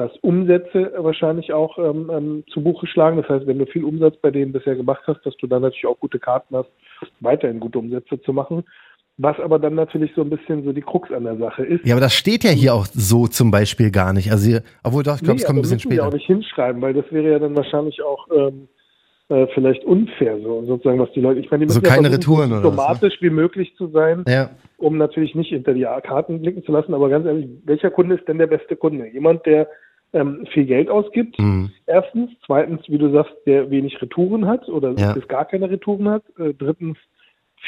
dass 0.00 0.16
Umsätze 0.22 0.92
wahrscheinlich 0.96 1.52
auch 1.52 1.76
ähm, 1.78 2.10
ähm, 2.10 2.44
zu 2.50 2.62
Buche 2.62 2.86
schlagen. 2.86 3.18
Das 3.18 3.28
heißt, 3.28 3.46
wenn 3.46 3.58
du 3.58 3.66
viel 3.66 3.84
Umsatz 3.84 4.16
bei 4.16 4.30
denen 4.30 4.50
bisher 4.50 4.74
gemacht 4.74 5.02
hast, 5.06 5.24
dass 5.26 5.36
du 5.36 5.46
dann 5.46 5.60
natürlich 5.60 5.86
auch 5.86 6.00
gute 6.00 6.18
Karten 6.18 6.56
hast, 6.56 6.70
weiterhin 7.20 7.60
gute 7.60 7.78
Umsätze 7.78 8.20
zu 8.22 8.32
machen. 8.32 8.64
Was 9.18 9.38
aber 9.38 9.58
dann 9.58 9.74
natürlich 9.74 10.12
so 10.16 10.22
ein 10.22 10.30
bisschen 10.30 10.64
so 10.64 10.72
die 10.72 10.80
Krux 10.80 11.12
an 11.12 11.24
der 11.24 11.36
Sache 11.36 11.62
ist. 11.62 11.84
Ja, 11.84 11.94
aber 11.94 12.00
das 12.00 12.14
steht 12.14 12.42
ja 12.44 12.50
hier 12.50 12.72
auch 12.72 12.86
so 12.86 13.26
zum 13.26 13.50
Beispiel 13.50 13.90
gar 13.90 14.14
nicht. 14.14 14.32
Also, 14.32 14.48
hier, 14.48 14.62
obwohl 14.82 15.02
doch, 15.02 15.16
ich 15.16 15.20
glaube, 15.20 15.34
nee, 15.34 15.42
es 15.42 15.46
kommt 15.46 15.58
ein 15.58 15.62
bisschen 15.62 15.80
später. 15.80 16.04
Wir 16.04 16.08
auch 16.08 16.12
nicht 16.14 16.26
hinschreiben, 16.26 16.80
weil 16.80 16.94
das 16.94 17.04
wäre 17.10 17.32
ja 17.32 17.38
dann 17.38 17.54
wahrscheinlich 17.54 18.02
auch 18.02 18.26
ähm, 18.34 18.68
äh, 19.30 19.46
vielleicht 19.54 19.84
unfair, 19.84 20.40
so 20.40 20.64
sozusagen, 20.64 20.98
was 20.98 21.12
die 21.12 21.20
Leute. 21.20 21.38
Ich 21.40 21.50
meine, 21.50 21.60
die 21.60 21.66
müssen 21.66 21.84
so 21.84 21.88
keine 21.88 22.08
ja 22.08 22.14
Retouren 22.14 22.50
oder 22.50 22.62
diplomatisch 22.62 23.14
was, 23.14 23.20
ne? 23.20 23.28
wie 23.28 23.34
möglich 23.34 23.74
zu 23.76 23.88
sein, 23.88 24.24
ja. 24.26 24.50
um 24.78 24.96
natürlich 24.96 25.34
nicht 25.34 25.50
hinter 25.50 25.74
die 25.74 25.82
Karten 25.82 26.40
blicken 26.40 26.64
zu 26.64 26.72
lassen. 26.72 26.94
Aber 26.94 27.08
ganz 27.10 27.26
ehrlich, 27.26 27.48
welcher 27.64 27.90
Kunde 27.90 28.16
ist 28.16 28.26
denn 28.26 28.38
der 28.38 28.46
beste 28.46 28.74
Kunde? 28.74 29.06
Jemand, 29.06 29.44
der 29.46 29.68
ähm, 30.12 30.46
viel 30.52 30.66
Geld 30.66 30.88
ausgibt. 30.88 31.38
Mhm. 31.38 31.70
Erstens. 31.86 32.30
Zweitens, 32.46 32.82
wie 32.88 32.98
du 32.98 33.10
sagst, 33.12 33.34
der 33.46 33.70
wenig 33.70 34.00
Retouren 34.00 34.46
hat 34.46 34.68
oder 34.68 34.92
ja. 34.98 35.12
bis 35.12 35.26
gar 35.28 35.44
keine 35.44 35.70
Retouren 35.70 36.08
hat. 36.08 36.24
Äh, 36.38 36.54
drittens, 36.54 36.96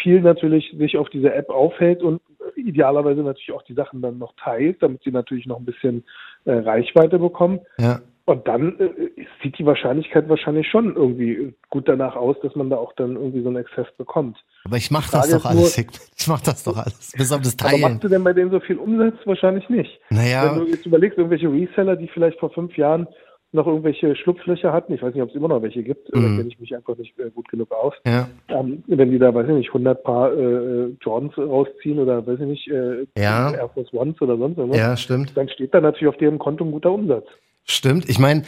viel 0.02 0.20
natürlich 0.20 0.74
sich 0.78 0.96
auf 0.96 1.10
dieser 1.10 1.34
App 1.34 1.50
aufhält 1.50 2.02
und 2.02 2.20
idealerweise 2.56 3.22
natürlich 3.22 3.52
auch 3.52 3.62
die 3.62 3.74
Sachen 3.74 4.00
dann 4.00 4.18
noch 4.18 4.34
teilt, 4.42 4.82
damit 4.82 5.02
sie 5.02 5.10
natürlich 5.10 5.46
noch 5.46 5.58
ein 5.58 5.64
bisschen 5.64 6.04
äh, 6.44 6.52
Reichweite 6.52 7.18
bekommen. 7.18 7.60
Ja. 7.78 8.00
Und 8.24 8.46
dann 8.46 8.78
äh, 8.78 9.24
sieht 9.42 9.58
die 9.58 9.66
Wahrscheinlichkeit 9.66 10.28
wahrscheinlich 10.28 10.68
schon 10.68 10.94
irgendwie 10.94 11.54
gut 11.70 11.88
danach 11.88 12.14
aus, 12.14 12.36
dass 12.42 12.54
man 12.54 12.70
da 12.70 12.76
auch 12.76 12.92
dann 12.94 13.16
irgendwie 13.16 13.42
so 13.42 13.48
einen 13.48 13.56
Exzess 13.56 13.88
bekommt. 13.98 14.38
Aber 14.64 14.76
ich 14.76 14.90
mache 14.90 15.10
das 15.10 15.30
doch 15.30 15.44
alles, 15.44 15.76
nur, 15.76 15.86
Ich 16.16 16.28
mache 16.28 16.44
das 16.44 16.62
doch 16.62 16.76
alles, 16.76 17.12
bis 17.16 17.32
auf 17.32 17.40
das 17.40 17.56
Teilen. 17.56 17.82
Aber 17.82 17.92
machst 17.94 18.04
du 18.04 18.08
denn 18.08 18.22
bei 18.22 18.32
denen 18.32 18.52
so 18.52 18.60
viel 18.60 18.76
Umsatz? 18.76 19.16
Wahrscheinlich 19.24 19.68
nicht. 19.68 20.00
Naja. 20.10 20.54
Wenn 20.54 20.64
du 20.64 20.70
jetzt 20.70 20.86
überlegst, 20.86 21.18
irgendwelche 21.18 21.50
Reseller, 21.50 21.96
die 21.96 22.08
vielleicht 22.08 22.38
vor 22.38 22.50
fünf 22.50 22.76
Jahren 22.76 23.08
noch 23.52 23.66
irgendwelche 23.66 24.16
Schlupflöcher 24.16 24.72
hatten, 24.72 24.94
ich 24.94 25.02
weiß 25.02 25.12
nicht, 25.12 25.22
ob 25.22 25.28
es 25.28 25.34
immer 25.34 25.48
noch 25.48 25.60
welche 25.60 25.82
gibt, 25.82 26.14
mhm. 26.14 26.22
da 26.22 26.28
kenne 26.28 26.48
ich 26.48 26.58
mich 26.58 26.74
einfach 26.74 26.96
nicht 26.96 27.18
äh, 27.18 27.30
gut 27.30 27.48
genug 27.48 27.70
aus. 27.72 27.92
Ja. 28.06 28.28
Ähm, 28.48 28.82
wenn 28.86 29.10
die 29.10 29.18
da, 29.18 29.34
weiß 29.34 29.46
ich 29.48 29.54
nicht, 29.54 29.68
100 29.68 30.02
Paar 30.02 30.32
äh, 30.32 30.96
Jordans 31.02 31.36
rausziehen 31.36 31.98
oder, 31.98 32.26
weiß 32.26 32.40
ich 32.40 32.46
nicht, 32.46 32.68
äh, 32.68 33.06
ja. 33.18 33.52
Air 33.52 33.68
Force 33.68 33.92
Ones 33.92 34.20
oder 34.22 34.38
sonst 34.38 34.56
irgendwas, 34.56 34.80
ja, 34.80 34.96
stimmt. 34.96 35.36
dann 35.36 35.48
steht 35.48 35.74
da 35.74 35.80
natürlich 35.80 36.08
auf 36.08 36.18
deren 36.18 36.38
Konto 36.38 36.64
ein 36.64 36.72
guter 36.72 36.92
Umsatz. 36.92 37.26
Stimmt. 37.64 38.08
Ich 38.08 38.18
meine, 38.18 38.42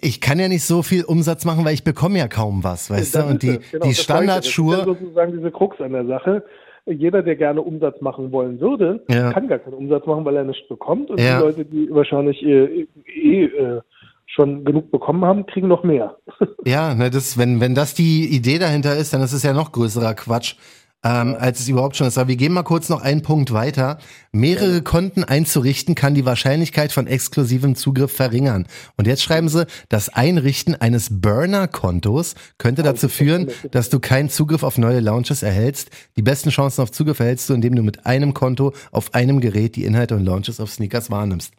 ich 0.00 0.20
kann 0.20 0.38
ja 0.38 0.48
nicht 0.48 0.64
so 0.64 0.82
viel 0.82 1.04
Umsatz 1.04 1.44
machen, 1.44 1.64
weil 1.64 1.74
ich 1.74 1.84
bekomme 1.84 2.18
ja 2.18 2.28
kaum 2.28 2.64
was, 2.64 2.90
weißt 2.90 3.14
du? 3.16 3.24
Und 3.24 3.42
die, 3.42 3.58
genau, 3.70 3.86
die 3.86 3.94
Standardschuhe. 3.94 4.76
Das 4.76 4.86
ist 4.86 5.00
sozusagen 5.00 5.32
diese 5.32 5.50
Krux 5.50 5.80
an 5.80 5.92
der 5.92 6.06
Sache. 6.06 6.44
Jeder, 6.86 7.22
der 7.22 7.34
gerne 7.34 7.62
Umsatz 7.62 8.00
machen 8.00 8.30
wollen 8.30 8.60
würde, 8.60 9.04
ja. 9.08 9.32
kann 9.32 9.48
gar 9.48 9.58
keinen 9.58 9.74
Umsatz 9.74 10.06
machen, 10.06 10.24
weil 10.24 10.36
er 10.36 10.44
nichts 10.44 10.68
bekommt. 10.68 11.10
Und 11.10 11.20
ja. 11.20 11.38
die 11.38 11.44
Leute, 11.44 11.64
die 11.64 11.88
wahrscheinlich 11.90 12.40
eh, 12.44 12.86
eh 13.06 13.44
äh, 13.44 13.80
schon 14.26 14.64
genug 14.64 14.92
bekommen 14.92 15.24
haben, 15.24 15.46
kriegen 15.46 15.66
noch 15.66 15.82
mehr. 15.82 16.16
ja, 16.64 16.94
ne, 16.94 17.10
das, 17.10 17.38
wenn, 17.38 17.60
wenn 17.60 17.74
das 17.74 17.94
die 17.94 18.28
Idee 18.28 18.58
dahinter 18.58 18.96
ist, 18.96 19.12
dann 19.12 19.22
ist 19.22 19.32
es 19.32 19.42
ja 19.42 19.52
noch 19.52 19.72
größerer 19.72 20.14
Quatsch 20.14 20.56
ähm, 21.04 21.36
als 21.38 21.60
es 21.60 21.68
überhaupt 21.68 21.96
schon 21.96 22.06
ist. 22.06 22.18
Aber 22.18 22.28
wir 22.28 22.36
gehen 22.36 22.52
mal 22.52 22.62
kurz 22.62 22.88
noch 22.88 23.00
einen 23.00 23.22
Punkt 23.22 23.52
weiter. 23.52 23.98
Mehrere 24.32 24.82
Konten 24.82 25.24
einzurichten 25.24 25.94
kann 25.94 26.14
die 26.14 26.24
Wahrscheinlichkeit 26.24 26.92
von 26.92 27.06
exklusivem 27.06 27.76
Zugriff 27.76 28.12
verringern. 28.12 28.66
Und 28.96 29.06
jetzt 29.06 29.22
schreiben 29.22 29.48
sie, 29.48 29.66
das 29.88 30.08
Einrichten 30.08 30.74
eines 30.74 31.08
Burner-Kontos 31.10 32.34
könnte 32.58 32.82
dazu 32.82 33.08
führen, 33.08 33.50
dass 33.70 33.90
du 33.90 34.00
keinen 34.00 34.30
Zugriff 34.30 34.62
auf 34.62 34.78
neue 34.78 35.00
Launches 35.00 35.42
erhältst. 35.42 35.90
Die 36.16 36.22
besten 36.22 36.50
Chancen 36.50 36.82
auf 36.82 36.90
Zugriff 36.90 37.20
erhältst 37.20 37.48
du, 37.48 37.54
indem 37.54 37.76
du 37.76 37.82
mit 37.82 38.06
einem 38.06 38.34
Konto 38.34 38.72
auf 38.90 39.14
einem 39.14 39.40
Gerät 39.40 39.76
die 39.76 39.84
Inhalte 39.84 40.16
und 40.16 40.24
Launches 40.24 40.60
auf 40.60 40.72
Sneakers 40.72 41.10
wahrnimmst. 41.10 41.52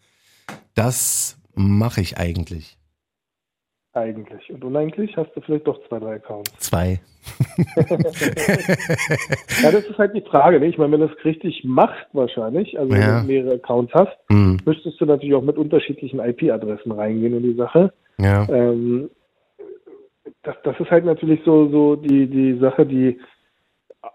Das 0.75 1.37
mache 1.55 2.01
ich 2.01 2.17
eigentlich. 2.17 2.76
Eigentlich. 3.97 4.53
Und 4.53 4.63
uneigentlich 4.63 5.17
hast 5.17 5.35
du 5.35 5.41
vielleicht 5.41 5.65
doch 5.65 5.79
zwei, 5.87 5.97
drei 5.97 6.15
Accounts. 6.17 6.55
Zwei. 6.59 6.99
ja, 9.63 9.71
das 9.71 9.85
ist 9.85 9.97
halt 9.97 10.15
die 10.15 10.21
Frage. 10.21 10.59
Ne? 10.59 10.67
Ich 10.67 10.77
meine, 10.77 10.91
wenn 10.91 10.99
du 10.99 11.07
es 11.07 11.25
richtig 11.25 11.63
machst, 11.63 12.05
wahrscheinlich, 12.13 12.77
also 12.77 12.93
ja. 12.93 12.99
wenn 12.99 13.21
du 13.21 13.33
mehrere 13.33 13.55
Accounts 13.55 13.91
hast, 13.95 14.15
mhm. 14.29 14.59
müsstest 14.65 15.01
du 15.01 15.05
natürlich 15.05 15.33
auch 15.33 15.41
mit 15.41 15.57
unterschiedlichen 15.57 16.19
IP-Adressen 16.19 16.91
reingehen 16.91 17.37
in 17.37 17.43
die 17.43 17.55
Sache. 17.55 17.91
Ja. 18.19 18.47
Ähm, 18.49 19.09
das, 20.43 20.55
das 20.63 20.79
ist 20.79 20.91
halt 20.91 21.05
natürlich 21.05 21.41
so, 21.43 21.67
so 21.69 21.95
die, 21.95 22.27
die 22.27 22.59
Sache, 22.59 22.85
die 22.85 23.19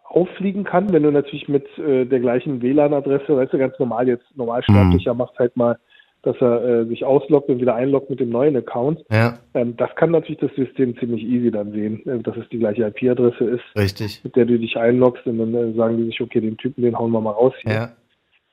auffliegen 0.04 0.62
kann, 0.62 0.92
wenn 0.92 1.02
du 1.02 1.10
natürlich 1.10 1.48
mit 1.48 1.66
äh, 1.78 2.04
der 2.04 2.20
gleichen 2.20 2.62
WLAN-Adresse, 2.62 3.36
weißt 3.36 3.52
du, 3.52 3.58
ganz 3.58 3.76
normal 3.80 4.06
jetzt, 4.06 4.26
normalsterblicher 4.36 5.12
mhm. 5.12 5.18
macht 5.18 5.36
halt 5.40 5.56
mal, 5.56 5.76
dass 6.22 6.36
er 6.40 6.64
äh, 6.64 6.86
sich 6.86 7.04
ausloggt 7.04 7.48
und 7.48 7.60
wieder 7.60 7.74
einloggt 7.74 8.08
mit 8.10 8.20
dem 8.20 8.30
neuen 8.30 8.56
Account. 8.56 9.04
Ja. 9.10 9.38
Ähm, 9.54 9.76
das 9.76 9.94
kann 9.96 10.12
natürlich 10.12 10.40
das 10.40 10.54
System 10.54 10.96
ziemlich 10.98 11.22
easy 11.22 11.50
dann 11.50 11.72
sehen, 11.72 12.06
äh, 12.06 12.18
dass 12.20 12.36
es 12.36 12.48
die 12.50 12.58
gleiche 12.58 12.86
IP-Adresse 12.86 13.44
ist, 13.44 13.64
Richtig. 13.76 14.22
mit 14.22 14.36
der 14.36 14.44
du 14.44 14.58
dich 14.58 14.76
einloggst 14.76 15.26
und 15.26 15.38
dann 15.38 15.54
äh, 15.54 15.72
sagen 15.74 15.98
die 15.98 16.04
sich, 16.04 16.20
okay, 16.20 16.40
den 16.40 16.56
Typen, 16.56 16.82
den 16.82 16.98
hauen 16.98 17.10
wir 17.10 17.20
mal 17.20 17.32
raus 17.32 17.54
hier. 17.62 17.72
Ja. 17.72 17.92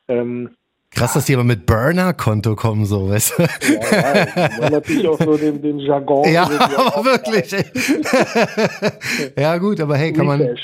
Ähm, 0.07 0.49
Krass, 0.91 1.13
dass 1.13 1.25
die 1.25 1.35
aber 1.35 1.43
mit 1.43 1.67
Burner-Konto 1.67 2.55
kommen, 2.55 2.85
so, 2.85 3.09
weißt 3.09 3.33
du? 3.37 3.43
Ja, 3.43 4.49
ja 4.59 4.69
natürlich 4.71 5.07
auch 5.07 5.19
so 5.19 5.37
den, 5.37 5.61
den 5.61 5.79
Jargon. 5.79 6.27
Ja, 6.31 6.43
aber 6.93 7.05
wirklich. 7.05 7.51
ja, 9.37 9.57
gut, 9.59 9.79
aber 9.79 9.97
hey, 9.97 10.11
kann 10.11 10.25
man. 10.25 10.55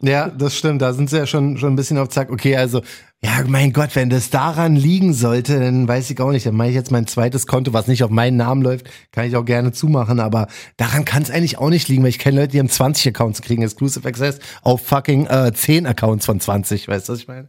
Ja, 0.00 0.28
das 0.28 0.56
stimmt, 0.56 0.82
da 0.82 0.92
sind 0.92 1.08
sie 1.08 1.16
ja 1.16 1.26
schon, 1.26 1.56
schon 1.56 1.72
ein 1.72 1.76
bisschen 1.76 1.96
auf 1.96 2.10
Zack. 2.10 2.30
Okay, 2.30 2.54
also, 2.54 2.82
ja, 3.24 3.44
mein 3.46 3.72
Gott, 3.72 3.96
wenn 3.96 4.10
das 4.10 4.28
daran 4.28 4.76
liegen 4.76 5.14
sollte, 5.14 5.58
dann 5.58 5.88
weiß 5.88 6.10
ich 6.10 6.20
auch 6.20 6.32
nicht. 6.32 6.44
Dann 6.44 6.54
mache 6.54 6.68
ich 6.68 6.74
jetzt 6.74 6.90
mein 6.90 7.06
zweites 7.06 7.46
Konto, 7.46 7.72
was 7.72 7.86
nicht 7.86 8.04
auf 8.04 8.10
meinen 8.10 8.36
Namen 8.36 8.62
läuft, 8.62 8.90
kann 9.10 9.26
ich 9.26 9.36
auch 9.36 9.44
gerne 9.44 9.72
zumachen, 9.72 10.20
aber 10.20 10.48
daran 10.76 11.06
kann 11.06 11.22
es 11.22 11.30
eigentlich 11.30 11.56
auch 11.58 11.70
nicht 11.70 11.88
liegen, 11.88 12.02
weil 12.02 12.10
ich 12.10 12.18
kenne 12.18 12.40
Leute, 12.40 12.52
die 12.52 12.58
haben 12.58 12.68
20 12.68 13.08
Accounts 13.08 13.40
kriegen 13.40 13.62
Exclusive 13.62 14.06
Access 14.06 14.38
auf 14.62 14.82
fucking 14.82 15.26
äh, 15.28 15.52
10 15.52 15.86
Accounts 15.86 16.26
von 16.26 16.40
20, 16.40 16.88
weißt 16.88 17.08
du, 17.08 17.12
was 17.14 17.20
ich 17.20 17.28
meine? 17.28 17.48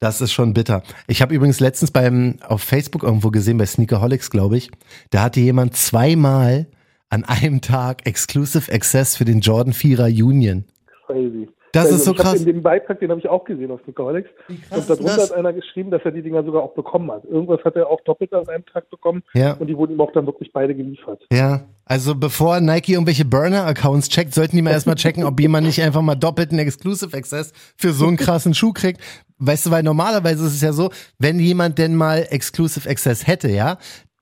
Das 0.00 0.22
ist 0.22 0.32
schon 0.32 0.54
bitter. 0.54 0.82
Ich 1.06 1.20
habe 1.20 1.34
übrigens 1.34 1.60
letztens 1.60 1.90
beim 1.90 2.38
auf 2.40 2.62
Facebook 2.62 3.02
irgendwo 3.02 3.30
gesehen, 3.30 3.58
bei 3.58 3.66
Sneakerholics, 3.66 4.30
glaube 4.30 4.56
ich, 4.56 4.70
da 5.10 5.22
hatte 5.22 5.40
jemand 5.40 5.76
zweimal 5.76 6.66
an 7.10 7.24
einem 7.24 7.60
Tag 7.60 8.06
Exclusive 8.06 8.72
Access 8.72 9.16
für 9.16 9.26
den 9.26 9.40
Jordan 9.40 9.74
4er 9.74 10.06
Union. 10.24 10.64
Crazy. 11.06 11.48
Das 11.72 11.86
also 11.86 11.96
ist 11.96 12.04
so 12.04 12.14
krass. 12.14 12.40
In 12.40 12.46
dem 12.46 12.62
Beitrag, 12.62 13.00
den 13.00 13.10
habe 13.10 13.20
ich 13.20 13.28
auch 13.28 13.44
gesehen 13.44 13.70
auf 13.70 13.80
Sneakerholics. 13.82 14.28
Und 14.48 14.90
darunter 14.90 15.22
hat 15.22 15.32
einer 15.32 15.52
geschrieben, 15.52 15.90
dass 15.90 16.02
er 16.04 16.10
die 16.10 16.22
Dinger 16.22 16.42
sogar 16.44 16.62
auch 16.62 16.74
bekommen 16.74 17.10
hat. 17.12 17.24
Irgendwas 17.24 17.62
hat 17.64 17.76
er 17.76 17.88
auch 17.88 18.00
doppelt 18.02 18.32
an 18.32 18.48
einem 18.48 18.66
Tag 18.66 18.90
bekommen. 18.90 19.22
Ja. 19.34 19.54
Und 19.54 19.68
die 19.68 19.76
wurden 19.76 19.92
ihm 19.92 20.00
auch 20.00 20.12
dann 20.12 20.26
wirklich 20.26 20.52
beide 20.52 20.74
geliefert. 20.74 21.22
Ja. 21.32 21.62
Also 21.84 22.14
bevor 22.14 22.60
Nike 22.60 22.92
irgendwelche 22.92 23.24
Burner-Accounts 23.24 24.08
checkt, 24.08 24.34
sollten 24.34 24.56
die 24.56 24.62
mal 24.62 24.70
erstmal 24.70 24.94
checken, 24.94 25.24
ob 25.24 25.40
jemand 25.40 25.66
nicht 25.66 25.82
einfach 25.82 26.02
mal 26.02 26.14
doppelten 26.14 26.58
Exclusive 26.58 27.16
Access 27.16 27.52
für 27.76 27.92
so 27.92 28.06
einen 28.06 28.16
krassen 28.16 28.54
Schuh 28.54 28.72
kriegt. 28.72 29.00
Weißt 29.38 29.66
du, 29.66 29.70
weil 29.70 29.82
normalerweise 29.82 30.46
ist 30.46 30.54
es 30.54 30.60
ja 30.60 30.72
so, 30.72 30.90
wenn 31.18 31.40
jemand 31.40 31.78
denn 31.78 31.94
mal 31.94 32.26
Exclusive 32.30 32.88
Access 32.88 33.26
hätte, 33.26 33.48
ja, 33.48 33.78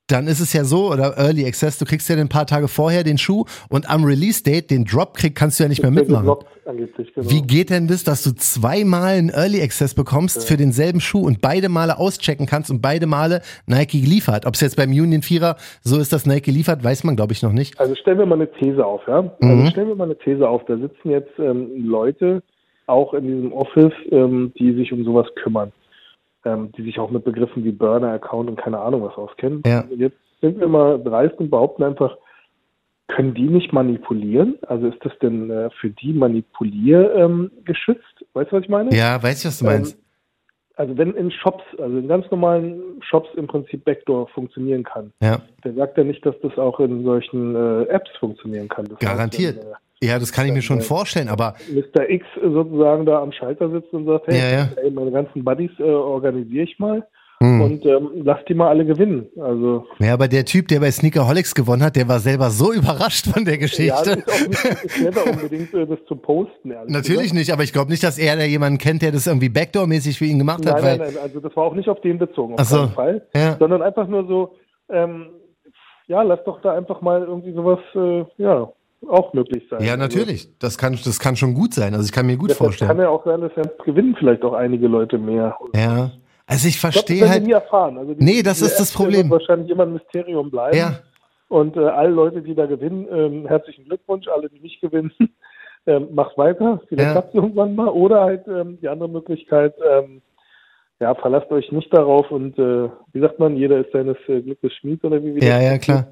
dann 0.08 0.26
ist 0.26 0.40
es 0.40 0.52
ja 0.52 0.64
so, 0.64 0.90
oder 0.90 1.16
Early 1.16 1.46
Access, 1.46 1.78
du 1.78 1.84
kriegst 1.84 2.08
ja 2.08 2.16
ein 2.16 2.28
paar 2.28 2.46
Tage 2.46 2.66
vorher 2.66 3.04
den 3.04 3.18
Schuh 3.18 3.44
und 3.68 3.88
am 3.88 4.04
Release-Date, 4.04 4.70
den 4.70 4.84
Drop 4.84 5.14
krieg, 5.14 5.34
kannst 5.34 5.58
du 5.58 5.64
ja 5.64 5.68
nicht 5.68 5.82
mehr 5.82 5.90
mitmachen. 5.90 6.26
Genau. 6.26 6.40
Wie 7.16 7.40
geht 7.42 7.70
denn 7.70 7.88
das, 7.88 8.04
dass 8.04 8.22
du 8.24 8.34
zweimal 8.34 9.14
einen 9.14 9.30
Early 9.30 9.62
Access 9.62 9.94
bekommst 9.94 10.36
ja. 10.36 10.42
für 10.42 10.56
denselben 10.56 11.00
Schuh 11.00 11.24
und 11.26 11.40
beide 11.40 11.70
Male 11.70 11.98
auschecken 11.98 12.46
kannst 12.46 12.70
und 12.70 12.82
beide 12.82 13.06
Male 13.06 13.40
Nike 13.66 14.00
liefert? 14.04 14.44
Ob 14.44 14.54
es 14.54 14.60
jetzt 14.60 14.76
beim 14.76 14.90
Union 14.90 15.22
Vierer 15.22 15.56
so 15.82 15.98
ist, 15.98 16.12
dass 16.12 16.26
Nike 16.26 16.50
liefert, 16.50 16.84
weiß 16.84 17.04
man 17.04 17.16
glaube 17.16 17.32
ich 17.32 17.42
noch 17.42 17.52
nicht. 17.52 17.80
Also 17.80 17.94
stellen 17.94 18.18
wir 18.18 18.26
mal 18.26 18.34
eine 18.34 18.50
These 18.52 18.84
auf, 18.84 19.00
ja? 19.06 19.32
Also 19.40 19.54
mhm. 19.54 19.66
stellen 19.68 19.88
wir 19.88 19.94
mal 19.94 20.04
eine 20.04 20.18
These 20.18 20.46
auf. 20.46 20.62
Da 20.66 20.76
sitzen 20.76 21.10
jetzt 21.10 21.32
ähm, 21.38 21.70
Leute, 21.86 22.42
auch 22.86 23.14
in 23.14 23.26
diesem 23.26 23.52
Office, 23.52 23.92
ähm, 24.10 24.52
die 24.58 24.72
sich 24.74 24.92
um 24.92 25.04
sowas 25.04 25.26
kümmern, 25.42 25.72
ähm, 26.48 26.72
die 26.72 26.82
sich 26.82 26.98
auch 26.98 27.10
mit 27.10 27.24
Begriffen 27.24 27.64
wie 27.64 27.72
Burner-Account 27.72 28.48
und 28.48 28.56
keine 28.56 28.78
Ahnung 28.78 29.02
was 29.02 29.16
auskennen. 29.16 29.62
Ja. 29.66 29.84
Jetzt 29.90 30.16
sind 30.40 30.58
wir 30.58 30.68
mal 30.68 31.02
dreist 31.02 31.38
und 31.38 31.50
behaupten 31.50 31.82
einfach, 31.82 32.16
können 33.08 33.34
die 33.34 33.48
nicht 33.48 33.72
manipulieren? 33.72 34.58
Also 34.66 34.86
ist 34.86 35.04
das 35.04 35.12
denn 35.20 35.50
äh, 35.50 35.70
für 35.80 35.90
die 35.90 36.12
manipuliergeschützt? 36.12 38.02
Ähm, 38.20 38.26
weißt 38.34 38.52
du, 38.52 38.56
was 38.56 38.62
ich 38.62 38.68
meine? 38.68 38.94
Ja, 38.94 39.22
weiß 39.22 39.40
ich, 39.40 39.46
was 39.46 39.58
du 39.58 39.64
meinst. 39.64 39.98
Also 40.78 40.96
wenn 40.96 41.12
in 41.14 41.32
Shops, 41.32 41.64
also 41.78 41.98
in 41.98 42.06
ganz 42.06 42.30
normalen 42.30 42.80
Shops 43.00 43.28
im 43.36 43.48
Prinzip 43.48 43.84
Backdoor 43.84 44.28
funktionieren 44.28 44.84
kann, 44.84 45.12
ja. 45.20 45.40
der 45.64 45.74
sagt 45.74 45.98
ja 45.98 46.04
nicht, 46.04 46.24
dass 46.24 46.36
das 46.40 46.56
auch 46.56 46.78
in 46.78 47.02
solchen 47.02 47.56
äh, 47.56 47.82
Apps 47.88 48.10
funktionieren 48.20 48.68
kann. 48.68 48.84
Das 48.84 49.00
Garantiert. 49.00 49.56
Heißt, 49.56 49.66
wenn, 49.66 49.72
äh, 49.72 50.12
ja, 50.12 50.20
das 50.20 50.30
kann 50.30 50.46
ich 50.46 50.52
mir 50.52 50.62
schon 50.62 50.80
vorstellen, 50.80 51.28
aber. 51.28 51.56
Mr. 51.68 52.08
X 52.08 52.24
sozusagen 52.40 53.04
da 53.06 53.20
am 53.20 53.32
Schalter 53.32 53.68
sitzt 53.70 53.92
und 53.92 54.06
sagt, 54.06 54.28
hey, 54.28 54.38
ja, 54.38 54.50
ja. 54.50 54.90
meine 54.92 55.10
ganzen 55.10 55.44
Buddies 55.44 55.72
äh, 55.80 55.82
organisiere 55.82 56.62
ich 56.62 56.78
mal. 56.78 57.04
Hm. 57.40 57.60
Und 57.60 57.86
ähm, 57.86 58.10
lass 58.24 58.44
die 58.48 58.54
mal 58.54 58.68
alle 58.68 58.84
gewinnen. 58.84 59.28
Also 59.40 59.86
ja, 60.00 60.12
aber 60.12 60.26
der 60.26 60.44
Typ, 60.44 60.66
der 60.68 60.80
bei 60.80 60.90
Sneakerholics 60.90 61.54
gewonnen 61.54 61.84
hat, 61.84 61.94
der 61.94 62.08
war 62.08 62.18
selber 62.18 62.50
so 62.50 62.72
überrascht 62.72 63.28
von 63.28 63.44
der 63.44 63.58
Geschichte. 63.58 64.10
Ja, 64.10 64.16
das 64.16 64.16
ist 64.16 64.28
auch 64.28 64.48
nicht, 64.48 64.84
ist 64.84 65.00
never 65.00 65.24
unbedingt 65.24 65.72
äh, 65.72 65.86
das 65.86 65.98
zu 66.08 66.16
posten. 66.16 66.74
Natürlich 66.88 67.22
gesagt. 67.22 67.34
nicht, 67.34 67.52
aber 67.52 67.62
ich 67.62 67.72
glaube 67.72 67.90
nicht, 67.90 68.02
dass 68.02 68.18
er 68.18 68.36
da 68.36 68.42
jemanden 68.42 68.78
kennt, 68.78 69.02
der 69.02 69.12
das 69.12 69.28
irgendwie 69.28 69.48
Backdoor-mäßig 69.48 70.18
für 70.18 70.24
ihn 70.24 70.38
gemacht 70.38 70.64
nein, 70.64 70.74
hat. 70.74 70.82
Nein, 70.82 70.98
nein, 70.98 71.10
nein, 71.14 71.22
also 71.22 71.38
das 71.38 71.54
war 71.54 71.64
auch 71.64 71.74
nicht 71.74 71.88
auf 71.88 72.00
den 72.00 72.18
bezogen, 72.18 72.58
auf 72.58 72.66
so. 72.66 72.88
Fall. 72.88 73.26
Ja. 73.34 73.56
Sondern 73.56 73.82
einfach 73.82 74.08
nur 74.08 74.26
so, 74.26 74.56
ähm, 74.88 75.26
ja, 76.08 76.22
lass 76.22 76.42
doch 76.44 76.60
da 76.62 76.74
einfach 76.74 77.02
mal 77.02 77.22
irgendwie 77.22 77.52
sowas, 77.52 77.78
äh, 77.94 78.24
ja, 78.42 78.68
auch 79.06 79.32
möglich 79.32 79.62
sein. 79.70 79.80
Ja, 79.80 79.92
also 79.92 80.02
natürlich. 80.02 80.58
Das 80.58 80.76
kann, 80.76 80.98
das 81.04 81.20
kann 81.20 81.36
schon 81.36 81.54
gut 81.54 81.72
sein. 81.72 81.94
Also 81.94 82.04
ich 82.04 82.12
kann 82.12 82.26
mir 82.26 82.36
gut 82.36 82.50
vorstellen. 82.50 82.88
Kann 82.88 82.98
ja 82.98 83.08
auch 83.08 83.24
sein, 83.24 83.40
dass 83.40 83.52
gewinnen 83.84 84.16
vielleicht 84.18 84.42
auch 84.42 84.54
einige 84.54 84.88
Leute 84.88 85.18
mehr. 85.18 85.56
Ja. 85.72 86.10
Also 86.48 86.66
ich 86.66 86.80
verstehe 86.80 87.24
ich 87.24 87.30
halt. 87.30 87.44
Nie 87.44 87.52
erfahren. 87.52 87.98
Also 87.98 88.14
die, 88.14 88.24
nee, 88.24 88.42
das 88.42 88.62
ist 88.62 88.80
das 88.80 88.92
Problem. 88.92 89.28
Wird 89.28 89.42
wahrscheinlich 89.42 89.70
immer 89.70 89.82
ein 89.82 89.92
Mysterium 89.92 90.50
bleiben. 90.50 90.76
Ja. 90.76 91.00
Und 91.48 91.76
äh, 91.76 91.80
alle 91.80 92.10
Leute, 92.10 92.40
die 92.40 92.54
da 92.54 92.66
gewinnen, 92.66 93.06
ähm, 93.12 93.46
herzlichen 93.46 93.84
Glückwunsch. 93.84 94.26
Alle, 94.28 94.48
die 94.48 94.58
nicht 94.60 94.80
gewinnen, 94.80 95.12
ähm, 95.86 96.08
macht 96.12 96.38
weiter. 96.38 96.80
Vielleicht 96.88 97.06
ja. 97.06 97.12
klappt 97.12 97.34
irgendwann 97.34 97.74
mal. 97.74 97.88
Oder 97.88 98.22
halt 98.22 98.48
ähm, 98.48 98.78
die 98.80 98.88
andere 98.88 99.10
Möglichkeit, 99.10 99.74
ähm, 99.86 100.22
ja, 101.00 101.14
verlasst 101.14 101.50
euch 101.52 101.70
nicht 101.70 101.92
darauf 101.94 102.28
und 102.30 102.58
äh, 102.58 102.88
wie 103.12 103.20
sagt 103.20 103.38
man, 103.38 103.56
jeder 103.56 103.78
ist 103.78 103.92
seines 103.92 104.16
äh, 104.26 104.40
Glückes 104.40 104.72
Schmied 104.74 105.04
oder 105.04 105.22
wie 105.22 105.36
wir 105.36 105.44
Ja, 105.44 105.60
ja, 105.60 105.78
klar 105.78 106.08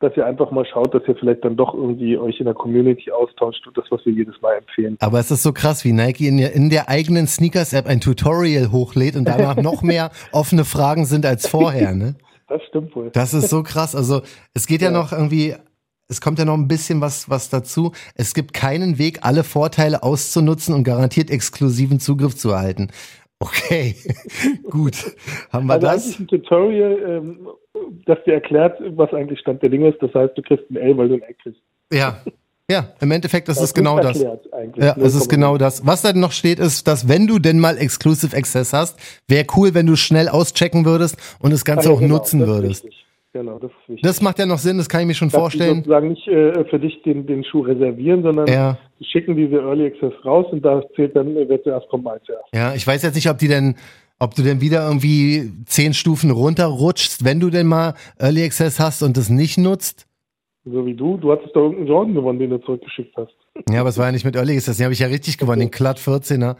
dass 0.00 0.16
ihr 0.16 0.26
einfach 0.26 0.50
mal 0.50 0.64
schaut, 0.64 0.94
dass 0.94 1.02
ihr 1.06 1.14
vielleicht 1.14 1.44
dann 1.44 1.56
doch 1.56 1.74
irgendwie 1.74 2.16
euch 2.16 2.40
in 2.40 2.46
der 2.46 2.54
Community 2.54 3.12
austauscht 3.12 3.66
und 3.66 3.76
das, 3.76 3.84
was 3.90 4.04
wir 4.04 4.12
jedes 4.12 4.40
Mal 4.40 4.54
empfehlen. 4.56 4.96
Aber 4.98 5.20
es 5.20 5.30
ist 5.30 5.42
so 5.42 5.52
krass, 5.52 5.84
wie 5.84 5.92
Nike 5.92 6.26
in 6.26 6.38
der, 6.38 6.52
in 6.54 6.70
der 6.70 6.88
eigenen 6.88 7.26
Sneakers-App 7.26 7.86
ein 7.86 8.00
Tutorial 8.00 8.72
hochlädt 8.72 9.14
und 9.16 9.26
danach 9.26 9.56
noch 9.62 9.82
mehr 9.82 10.10
offene 10.32 10.64
Fragen 10.64 11.04
sind 11.04 11.24
als 11.26 11.46
vorher, 11.46 11.94
ne? 11.94 12.16
Das 12.48 12.60
stimmt 12.64 12.96
wohl. 12.96 13.10
Das 13.12 13.32
ist 13.32 13.48
so 13.48 13.62
krass. 13.62 13.94
Also 13.94 14.22
es 14.54 14.66
geht 14.66 14.82
ja, 14.82 14.90
ja 14.90 14.98
noch 14.98 15.12
irgendwie 15.12 15.54
es 16.08 16.20
kommt 16.20 16.40
ja 16.40 16.44
noch 16.44 16.54
ein 16.54 16.66
bisschen 16.66 17.00
was, 17.00 17.30
was 17.30 17.48
dazu. 17.48 17.92
Es 18.16 18.34
gibt 18.34 18.52
keinen 18.52 18.98
Weg, 18.98 19.20
alle 19.22 19.44
Vorteile 19.44 20.02
auszunutzen 20.02 20.74
und 20.74 20.82
garantiert 20.82 21.30
exklusiven 21.30 22.00
Zugriff 22.00 22.34
zu 22.34 22.50
erhalten. 22.50 22.88
Okay, 23.38 23.94
gut. 24.70 25.16
Haben 25.52 25.66
wir 25.66 25.74
also 25.74 25.86
das? 25.86 26.04
Eigentlich 26.04 26.20
ein 26.20 26.26
Tutorial, 26.26 26.98
ähm, 27.06 27.48
das 28.06 28.18
dir 28.24 28.34
erklärt, 28.34 28.80
was 28.96 29.12
eigentlich 29.12 29.40
Stand 29.40 29.62
der 29.62 29.70
Dinge 29.70 29.88
ist. 29.88 30.02
Das 30.02 30.14
heißt, 30.14 30.36
du 30.36 30.42
kriegst 30.42 30.70
ein 30.70 30.76
L, 30.76 30.96
weil 30.96 31.08
du 31.08 31.14
ein 31.14 31.22
L 31.22 31.34
kriegst. 31.42 31.60
Ja. 31.92 32.20
Ja, 32.70 32.84
im 33.00 33.10
Endeffekt 33.10 33.48
das 33.48 33.60
ist 33.60 33.74
genau 33.74 33.98
das. 33.98 34.22
Ja, 34.76 34.94
es 34.96 35.16
ist 35.16 35.28
genau 35.28 35.58
das. 35.58 35.84
Was 35.84 36.02
da 36.02 36.12
noch 36.12 36.30
steht, 36.30 36.60
ist, 36.60 36.86
dass 36.86 37.08
wenn 37.08 37.26
du 37.26 37.40
denn 37.40 37.58
mal 37.58 37.76
Exclusive 37.76 38.36
Access 38.36 38.72
hast, 38.72 38.96
wäre 39.26 39.44
cool, 39.56 39.74
wenn 39.74 39.86
du 39.86 39.96
schnell 39.96 40.28
auschecken 40.28 40.84
würdest 40.84 41.16
und 41.40 41.52
das 41.52 41.64
Ganze 41.64 41.88
ja, 41.88 41.94
auch 41.96 41.98
genau, 41.98 42.18
nutzen 42.18 42.46
würdest. 42.46 42.86
Genau, 43.32 43.58
das 43.58 43.70
ist 43.70 43.88
wichtig. 43.88 44.02
Das 44.02 44.22
macht 44.22 44.38
ja 44.38 44.46
noch 44.46 44.58
Sinn, 44.58 44.78
das 44.78 44.88
kann 44.88 45.00
ich 45.00 45.06
mir 45.08 45.14
schon 45.14 45.30
Dass 45.30 45.40
vorstellen. 45.40 45.78
Sozusagen 45.78 46.08
nicht 46.10 46.28
äh, 46.28 46.64
für 46.64 46.78
dich 46.78 47.02
den, 47.02 47.26
den 47.26 47.44
Schuh 47.44 47.62
reservieren, 47.62 48.22
sondern 48.22 48.46
ja. 48.46 48.78
schicken 49.00 49.36
diese 49.36 49.56
Early 49.56 49.86
Access 49.86 50.12
raus 50.24 50.46
und 50.52 50.64
da 50.64 50.82
zählt 50.94 51.14
dann, 51.14 51.34
wer 51.34 51.62
zuerst 51.62 51.88
kommt, 51.88 52.04
mal 52.04 52.20
zuerst. 52.24 52.44
Ja, 52.52 52.74
ich 52.74 52.86
weiß 52.86 53.02
jetzt 53.02 53.14
nicht, 53.14 53.30
ob 53.30 53.38
die 53.38 53.48
denn, 53.48 53.76
ob 54.20 54.34
du 54.34 54.42
denn 54.42 54.60
wieder 54.60 54.86
irgendwie 54.86 55.50
zehn 55.64 55.94
Stufen 55.94 56.30
runterrutschst, 56.30 57.24
wenn 57.24 57.40
du 57.40 57.50
denn 57.50 57.66
mal 57.66 57.94
Early 58.18 58.44
Access 58.44 58.78
hast 58.78 59.02
und 59.02 59.16
das 59.16 59.30
nicht 59.30 59.58
nutzt. 59.58 60.06
So 60.64 60.84
wie 60.84 60.94
du, 60.94 61.16
du 61.16 61.32
hattest 61.32 61.56
doch 61.56 61.62
irgendeinen 61.62 61.88
Jordan 61.88 62.14
gewonnen, 62.14 62.38
den 62.38 62.50
du 62.50 62.58
zurückgeschickt 62.58 63.16
hast. 63.16 63.34
Ja, 63.70 63.80
aber 63.80 63.88
es 63.88 63.98
war 63.98 64.06
ja 64.06 64.12
nicht 64.12 64.26
mit 64.26 64.36
Early 64.36 64.54
Access, 64.56 64.76
den 64.76 64.84
habe 64.84 64.92
ich 64.92 65.00
ja 65.00 65.08
richtig 65.08 65.38
gewonnen, 65.38 65.60
den 65.60 65.70
Klatt 65.70 65.98
14er. 65.98 66.56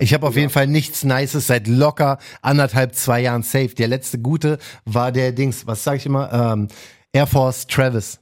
Ich 0.00 0.12
habe 0.14 0.26
auf 0.26 0.36
jeden 0.36 0.50
Fall 0.50 0.66
nichts 0.66 1.04
Nices 1.04 1.46
seit 1.46 1.68
locker 1.68 2.18
anderthalb, 2.42 2.94
zwei 2.94 3.20
Jahren 3.20 3.42
safe. 3.42 3.74
Der 3.76 3.86
letzte 3.86 4.18
gute 4.18 4.58
war 4.84 5.12
der 5.12 5.30
Dings, 5.30 5.66
was 5.68 5.84
sage 5.84 5.98
ich 5.98 6.06
immer, 6.06 6.32
ähm, 6.32 6.68
Air 7.12 7.28
Force 7.28 7.68
Travis. 7.68 8.20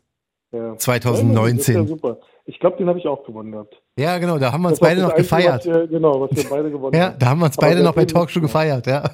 Ja. 0.53 0.77
2019. 0.77 1.75
Ja, 1.75 1.85
super. 1.85 2.19
Ich 2.45 2.61
glaube, 2.61 2.77
den 2.77 2.87
habe 2.87 2.99
ich 2.99 3.07
auch 3.07 3.25
gewonnen 3.25 3.53
gehabt. 3.53 3.83
Ja, 3.99 4.19
genau, 4.19 4.39
da 4.39 4.53
haben 4.53 4.63
wir 4.63 4.71
uns 4.71 4.81
beide 4.81 5.03
noch 5.03 5.15
gefeiert. 5.15 5.65
Wir, 5.67 5.87
genau, 5.87 6.21
was 6.21 6.37
wir 6.37 6.51
beide 6.51 6.71
gewonnen 6.71 6.97
ja, 6.97 7.11
da 7.17 7.27
haben 7.27 7.41
wir 7.41 7.47
uns 7.47 7.57
beide 7.57 7.83
noch 7.83 7.95
bei 7.95 8.05
Talkshow 8.05 8.41
gefeiert, 8.41 8.87
ja. 8.87 9.05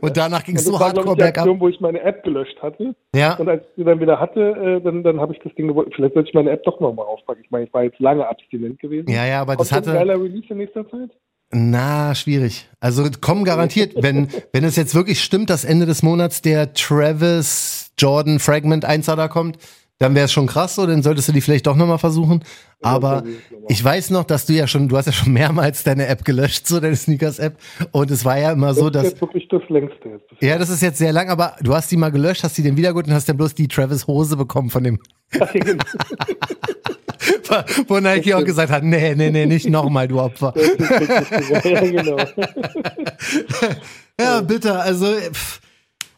Und 0.00 0.16
danach 0.16 0.44
ging 0.44 0.56
es 0.56 0.64
so 0.64 0.78
hardcore 0.78 1.16
bergab. 1.16 1.48
wo 1.58 1.68
ich 1.68 1.80
meine 1.80 2.00
App 2.02 2.22
gelöscht 2.22 2.60
hatte. 2.60 2.94
Ja. 3.14 3.36
Und 3.36 3.48
als 3.48 3.62
ich 3.62 3.76
sie 3.76 3.84
dann 3.84 3.98
wieder 4.00 4.20
hatte, 4.20 4.40
äh, 4.40 4.80
dann, 4.82 5.02
dann 5.02 5.20
habe 5.20 5.32
ich 5.32 5.40
das 5.42 5.54
Ding 5.54 5.68
gewollt. 5.68 5.92
Vielleicht 5.94 6.14
sollte 6.14 6.28
ich 6.28 6.34
meine 6.34 6.50
App 6.50 6.62
doch 6.64 6.80
nochmal 6.80 7.06
aufpacken. 7.06 7.42
Ich 7.44 7.50
meine, 7.50 7.64
ich 7.64 7.72
war 7.72 7.84
jetzt 7.84 7.98
lange 7.98 8.26
abstinent 8.28 8.78
gewesen. 8.78 9.10
Ja, 9.10 9.24
ja, 9.24 9.40
aber 9.40 9.56
Kommt 9.56 9.70
das 9.70 9.72
hatte. 9.72 9.90
Ein 9.92 9.96
geiler 9.96 10.22
Release 10.22 10.46
in 10.50 10.58
nächster 10.58 10.88
Zeit? 10.88 11.10
Na, 11.52 12.14
schwierig. 12.14 12.68
Also 12.78 13.04
kommen 13.20 13.44
garantiert, 13.44 13.94
wenn, 13.96 14.28
wenn 14.52 14.64
es 14.64 14.76
jetzt 14.76 14.94
wirklich 14.94 15.20
stimmt, 15.20 15.50
dass 15.50 15.64
Ende 15.64 15.86
des 15.86 16.02
Monats 16.02 16.42
der 16.42 16.74
Travis 16.74 17.92
Jordan 17.98 18.38
Fragment 18.38 18.84
1 18.84 19.06
da 19.06 19.28
kommt, 19.28 19.58
dann 20.00 20.14
wäre 20.14 20.24
es 20.24 20.32
schon 20.32 20.46
krass 20.46 20.74
so, 20.76 20.86
dann 20.86 21.02
solltest 21.02 21.28
du 21.28 21.32
die 21.32 21.42
vielleicht 21.42 21.66
doch 21.66 21.76
nochmal 21.76 21.98
versuchen. 21.98 22.42
Aber 22.80 23.22
ich 23.68 23.84
weiß 23.84 24.08
noch, 24.08 24.24
dass 24.24 24.46
du 24.46 24.54
ja 24.54 24.66
schon, 24.66 24.88
du 24.88 24.96
hast 24.96 25.04
ja 25.04 25.12
schon 25.12 25.34
mehrmals 25.34 25.84
deine 25.84 26.06
App 26.06 26.24
gelöscht, 26.24 26.66
so 26.66 26.80
deine 26.80 26.96
Sneakers-App. 26.96 27.58
Und 27.92 28.10
es 28.10 28.24
war 28.24 28.38
ja 28.38 28.52
immer 28.52 28.72
so, 28.72 28.88
dass. 28.88 29.02
Das 29.04 29.12
ist 29.12 29.20
wirklich 29.20 29.46
das 29.48 29.60
längste 29.68 30.08
jetzt. 30.08 30.24
Ja, 30.40 30.56
das 30.56 30.70
ist 30.70 30.80
jetzt 30.80 30.96
sehr 30.96 31.12
lang, 31.12 31.28
aber 31.28 31.54
du 31.60 31.74
hast 31.74 31.90
die 31.90 31.98
mal 31.98 32.10
gelöscht, 32.10 32.42
hast 32.42 32.56
die 32.56 32.62
dann 32.62 32.78
wieder 32.78 32.94
gut 32.94 33.08
und 33.08 33.12
hast 33.12 33.28
dann 33.28 33.36
bloß 33.36 33.54
die 33.54 33.68
Travis 33.68 34.06
Hose 34.06 34.38
bekommen 34.38 34.70
von 34.70 34.84
dem. 34.84 34.98
Wo 37.86 38.00
Nike 38.00 38.32
auch 38.32 38.44
gesagt 38.44 38.72
hat, 38.72 38.82
nee, 38.82 39.14
nee, 39.14 39.30
nee, 39.30 39.44
nicht 39.44 39.68
nochmal, 39.68 40.08
du 40.08 40.18
Opfer. 40.18 40.54
ja, 40.56 41.80
genau. 41.80 42.16
ja, 44.18 44.40
bitte, 44.40 44.78
also. 44.78 45.12
Pff. 45.30 45.60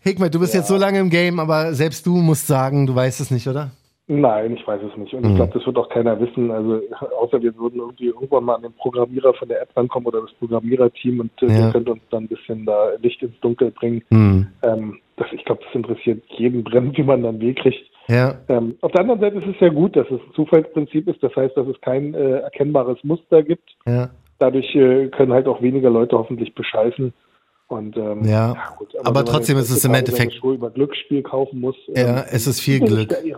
Hikmet, 0.02 0.34
du 0.34 0.40
bist 0.40 0.54
ja. 0.54 0.60
jetzt 0.60 0.68
so 0.68 0.76
lange 0.76 0.98
im 0.98 1.10
Game, 1.10 1.38
aber 1.38 1.74
selbst 1.74 2.06
du 2.06 2.16
musst 2.16 2.46
sagen, 2.46 2.86
du 2.86 2.94
weißt 2.94 3.20
es 3.20 3.30
nicht, 3.30 3.46
oder? 3.46 3.70
Nein, 4.08 4.54
ich 4.54 4.66
weiß 4.66 4.80
es 4.82 4.96
nicht. 4.98 5.14
Und 5.14 5.24
mhm. 5.24 5.30
ich 5.30 5.36
glaube, 5.36 5.52
das 5.54 5.64
wird 5.64 5.78
auch 5.78 5.88
keiner 5.88 6.18
wissen. 6.20 6.50
Also 6.50 6.80
außer 7.20 7.40
wir 7.40 7.56
würden 7.56 7.80
irgendwie 7.80 8.06
irgendwann 8.06 8.44
mal 8.44 8.56
an 8.56 8.62
den 8.62 8.72
Programmierer 8.74 9.32
von 9.34 9.48
der 9.48 9.62
App 9.62 9.76
rankommen 9.76 10.06
oder 10.08 10.22
das 10.22 10.32
Programmiererteam 10.34 11.20
und 11.20 11.42
äh, 11.42 11.46
ja. 11.46 11.70
könnte 11.70 11.92
uns 11.92 12.02
dann 12.10 12.24
ein 12.24 12.28
bisschen 12.28 12.66
da 12.66 12.90
Licht 13.00 13.22
ins 13.22 13.38
Dunkel 13.40 13.70
bringen. 13.70 14.02
Mhm. 14.10 14.48
Ähm, 14.62 14.98
das, 15.16 15.28
ich 15.32 15.44
glaube, 15.44 15.62
das 15.64 15.74
interessiert 15.74 16.22
jeden 16.36 16.64
brennend, 16.64 16.98
wie 16.98 17.04
man 17.04 17.22
dann 17.22 17.40
Weg 17.40 17.58
kriegt. 17.60 17.84
Ja. 18.08 18.34
Ähm, 18.48 18.76
auf 18.80 18.90
der 18.92 19.02
anderen 19.02 19.20
Seite 19.20 19.38
ist 19.38 19.54
es 19.54 19.60
ja 19.60 19.68
gut, 19.68 19.94
dass 19.94 20.06
es 20.06 20.20
ein 20.20 20.34
Zufallsprinzip 20.34 21.08
ist. 21.08 21.22
Das 21.22 21.34
heißt, 21.36 21.56
dass 21.56 21.68
es 21.68 21.80
kein 21.80 22.14
äh, 22.14 22.40
erkennbares 22.40 22.98
Muster 23.04 23.42
gibt. 23.42 23.70
Ja. 23.86 24.10
Dadurch 24.40 24.74
äh, 24.74 25.08
können 25.08 25.32
halt 25.32 25.46
auch 25.46 25.62
weniger 25.62 25.90
Leute 25.90 26.18
hoffentlich 26.18 26.54
bescheißen. 26.54 27.12
Und, 27.72 27.96
ähm, 27.96 28.24
ja, 28.24 28.54
ja 28.54 28.74
gut, 28.76 28.94
aber, 28.98 29.08
aber 29.08 29.24
trotzdem 29.24 29.56
ist 29.58 29.70
es 29.70 29.84
im 29.84 29.94
Endeffekt. 29.94 30.34
Schuhe 30.34 30.54
über 30.54 30.70
Glücksspiel 30.70 31.22
kaufen 31.22 31.60
muss. 31.60 31.76
Ja, 31.88 32.20
ähm, 32.20 32.24
es 32.30 32.46
ist 32.46 32.60
viel 32.60 32.80
Glück. 32.80 33.10
Eh 33.12 33.34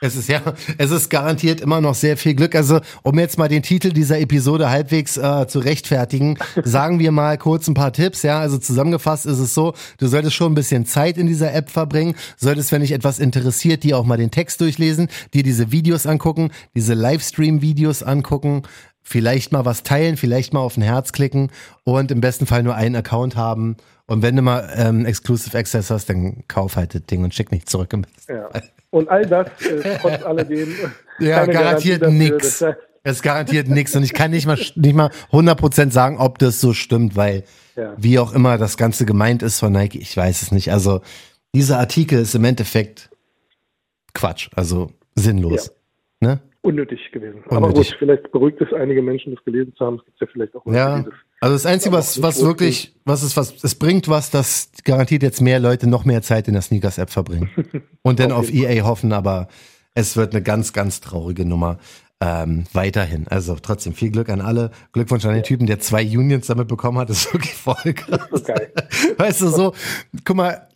es 0.00 0.16
ist 0.16 0.28
ja, 0.28 0.42
es 0.76 0.90
ist 0.90 1.08
garantiert 1.08 1.60
immer 1.60 1.80
noch 1.80 1.94
sehr 1.94 2.16
viel 2.16 2.34
Glück. 2.34 2.54
Also, 2.54 2.80
um 3.02 3.18
jetzt 3.18 3.38
mal 3.38 3.48
den 3.48 3.62
Titel 3.62 3.90
dieser 3.90 4.20
Episode 4.20 4.68
halbwegs 4.68 5.16
äh, 5.16 5.46
zu 5.46 5.60
rechtfertigen, 5.60 6.38
sagen 6.64 6.98
wir 6.98 7.10
mal 7.10 7.38
kurz 7.38 7.68
ein 7.68 7.74
paar 7.74 7.92
Tipps. 7.92 8.22
Ja, 8.22 8.40
also 8.40 8.58
zusammengefasst 8.58 9.24
ist 9.24 9.38
es 9.38 9.54
so: 9.54 9.72
Du 9.98 10.06
solltest 10.06 10.34
schon 10.34 10.52
ein 10.52 10.54
bisschen 10.54 10.84
Zeit 10.84 11.16
in 11.16 11.26
dieser 11.26 11.54
App 11.54 11.70
verbringen, 11.70 12.16
solltest, 12.36 12.70
wenn 12.72 12.82
dich 12.82 12.92
etwas 12.92 13.18
interessiert, 13.18 13.82
dir 13.82 13.98
auch 13.98 14.04
mal 14.04 14.18
den 14.18 14.30
Text 14.30 14.60
durchlesen, 14.60 15.08
dir 15.32 15.42
diese 15.42 15.72
Videos 15.72 16.06
angucken, 16.06 16.50
diese 16.74 16.94
Livestream-Videos 16.94 18.02
angucken, 18.02 18.62
vielleicht 19.04 19.52
mal 19.52 19.64
was 19.64 19.82
teilen, 19.82 20.16
vielleicht 20.16 20.52
mal 20.52 20.60
auf 20.60 20.76
ein 20.76 20.82
Herz 20.82 21.12
klicken 21.12 21.50
und 21.84 22.10
im 22.10 22.20
besten 22.20 22.46
Fall 22.46 22.62
nur 22.62 22.74
einen 22.74 22.96
Account 22.96 23.36
haben. 23.36 23.76
Und 24.06 24.22
wenn 24.22 24.34
du 24.34 24.42
mal 24.42 24.72
ähm, 24.76 25.06
Exclusive 25.06 25.56
Access 25.56 25.90
hast, 25.90 26.08
dann 26.08 26.44
kauf 26.48 26.76
halt 26.76 26.94
das 26.94 27.04
Ding 27.04 27.22
und 27.22 27.34
schick 27.34 27.52
nicht 27.52 27.70
zurück. 27.70 27.92
Im 27.92 28.04
ja. 28.28 28.48
Und 28.90 29.08
all 29.08 29.24
das 29.26 29.46
äh, 29.62 29.98
trotz 30.00 30.22
alledem. 30.24 30.74
ja, 31.20 31.46
garantiert 31.46 32.10
nichts. 32.10 32.64
Es 33.06 33.20
garantiert 33.20 33.68
nichts 33.68 33.94
und 33.94 34.02
ich 34.02 34.14
kann 34.14 34.30
nicht 34.30 34.46
mal 34.46 34.56
nicht 34.56 34.94
mal 34.94 35.10
100% 35.30 35.90
sagen, 35.90 36.18
ob 36.18 36.38
das 36.38 36.60
so 36.60 36.72
stimmt, 36.72 37.16
weil 37.16 37.44
ja. 37.76 37.92
wie 37.98 38.18
auch 38.18 38.32
immer 38.32 38.56
das 38.56 38.78
Ganze 38.78 39.04
gemeint 39.04 39.42
ist 39.42 39.60
von 39.60 39.72
Nike, 39.72 39.98
ich 39.98 40.16
weiß 40.16 40.40
es 40.40 40.52
nicht. 40.52 40.72
Also 40.72 41.02
dieser 41.54 41.78
Artikel 41.78 42.18
ist 42.18 42.34
im 42.34 42.44
Endeffekt 42.44 43.10
Quatsch, 44.14 44.48
also 44.56 44.90
sinnlos. 45.14 45.72
Ja. 46.22 46.28
Ne? 46.28 46.40
Unnötig 46.64 47.00
gewesen. 47.12 47.42
Unnötig. 47.48 47.52
Aber 47.52 47.72
gut, 47.72 47.96
vielleicht 47.98 48.32
beruhigt 48.32 48.60
es 48.60 48.72
einige 48.72 49.02
Menschen, 49.02 49.34
das 49.34 49.44
gelesen 49.44 49.74
zu 49.76 49.84
haben. 49.84 49.96
Es 49.96 50.04
gibt 50.04 50.20
ja 50.20 50.26
vielleicht 50.32 50.54
auch 50.54 50.66
ja. 50.66 50.98
Dieses, 50.98 51.12
also 51.40 51.54
das 51.54 51.66
Einzige, 51.66 51.94
was, 51.94 52.22
was 52.22 52.42
wirklich, 52.42 52.96
was 53.04 53.22
ist, 53.22 53.36
was, 53.36 53.62
es 53.62 53.74
bringt 53.74 54.08
was, 54.08 54.30
das 54.30 54.70
garantiert 54.84 55.22
jetzt 55.22 55.40
mehr 55.40 55.60
Leute 55.60 55.88
noch 55.88 56.04
mehr 56.04 56.22
Zeit 56.22 56.48
in 56.48 56.54
der 56.54 56.62
Sneakers-App 56.62 57.10
verbringen. 57.10 57.50
Und 58.02 58.18
dann 58.18 58.32
auf, 58.32 58.46
auf 58.46 58.54
EA 58.54 58.68
Fall. 58.68 58.84
hoffen, 58.84 59.12
aber 59.12 59.48
es 59.94 60.16
wird 60.16 60.34
eine 60.34 60.42
ganz, 60.42 60.72
ganz 60.72 61.00
traurige 61.00 61.44
Nummer. 61.44 61.78
Ähm, 62.20 62.64
weiterhin. 62.72 63.26
Also 63.28 63.56
trotzdem 63.60 63.92
viel 63.92 64.10
Glück 64.10 64.30
an 64.30 64.40
alle. 64.40 64.70
Glückwunsch 64.92 65.26
an 65.26 65.34
den. 65.34 65.42
Typen, 65.42 65.66
der 65.66 65.80
zwei 65.80 66.02
Unions 66.04 66.46
damit 66.46 66.68
bekommen 66.68 66.98
hat. 66.98 67.10
Das 67.10 67.26
ist 67.26 67.34
wirklich 67.34 67.54
voll 67.54 67.92
krass. 67.92 68.20
Okay. 68.30 68.68
Weißt 69.18 69.42
du, 69.42 69.48
so, 69.48 69.74
guck 70.24 70.36
mal, 70.36 70.68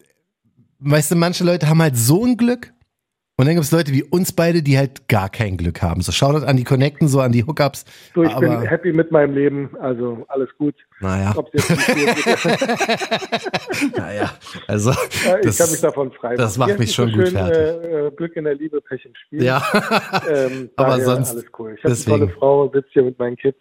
weißt 0.81 1.13
du, 1.13 1.17
manche 1.17 1.45
Leute 1.45 1.69
haben 1.69 1.81
halt 1.81 1.97
so 1.97 2.25
ein 2.25 2.37
Glück, 2.37 2.73
und 3.39 3.47
dann 3.47 3.55
gibt 3.55 3.65
es 3.65 3.71
Leute 3.71 3.93
wie 3.93 4.03
uns 4.03 4.33
beide, 4.33 4.65
die 4.65 4.77
halt 4.77 5.07
gar 5.07 5.29
kein 5.29 5.57
Glück 5.57 5.81
haben. 5.81 6.01
So 6.01 6.11
schaut 6.11 6.43
an 6.43 6.57
die 6.57 6.65
Connecten, 6.65 7.07
so 7.07 7.21
an 7.21 7.31
die 7.31 7.47
Hookups. 7.47 7.85
So, 8.13 8.25
ich 8.25 8.35
bin 8.35 8.63
happy 8.63 8.93
mit 8.93 9.13
meinem 9.13 9.33
Leben, 9.33 9.71
also 9.79 10.25
alles 10.27 10.49
gut. 10.59 10.75
Naja. 10.99 11.33
naja, 13.97 14.31
also. 14.67 14.91
Ja, 14.91 15.37
ich 15.39 15.47
das, 15.47 15.59
kann 15.59 15.71
mich 15.71 15.81
davon 15.81 16.11
frei 16.11 16.31
machen. 16.31 16.39
Das 16.39 16.59
macht 16.59 16.81
mich 16.81 16.93
schon 16.93 17.11
so 17.11 17.17
gut 17.17 17.29
schön, 17.29 17.37
fertig. 17.37 17.59
Äh, 17.59 18.07
äh, 18.07 18.11
Glück 18.11 18.35
in 18.35 18.43
der 18.43 18.57
Liebe, 18.57 18.81
Pech 18.81 19.05
im 19.05 19.15
Spiel. 19.15 19.45
Ja. 19.45 19.63
ähm, 20.29 20.71
aber 20.77 21.01
sonst. 21.01 21.31
Alles 21.31 21.47
cool. 21.61 21.77
Ich 21.79 21.85
habe 21.85 21.95
eine 21.95 22.05
tolle 22.05 22.29
Frau, 22.31 22.69
sitze 22.73 22.89
hier 22.91 23.05
mit 23.05 23.21
meinen 23.21 23.37
Kids. 23.37 23.61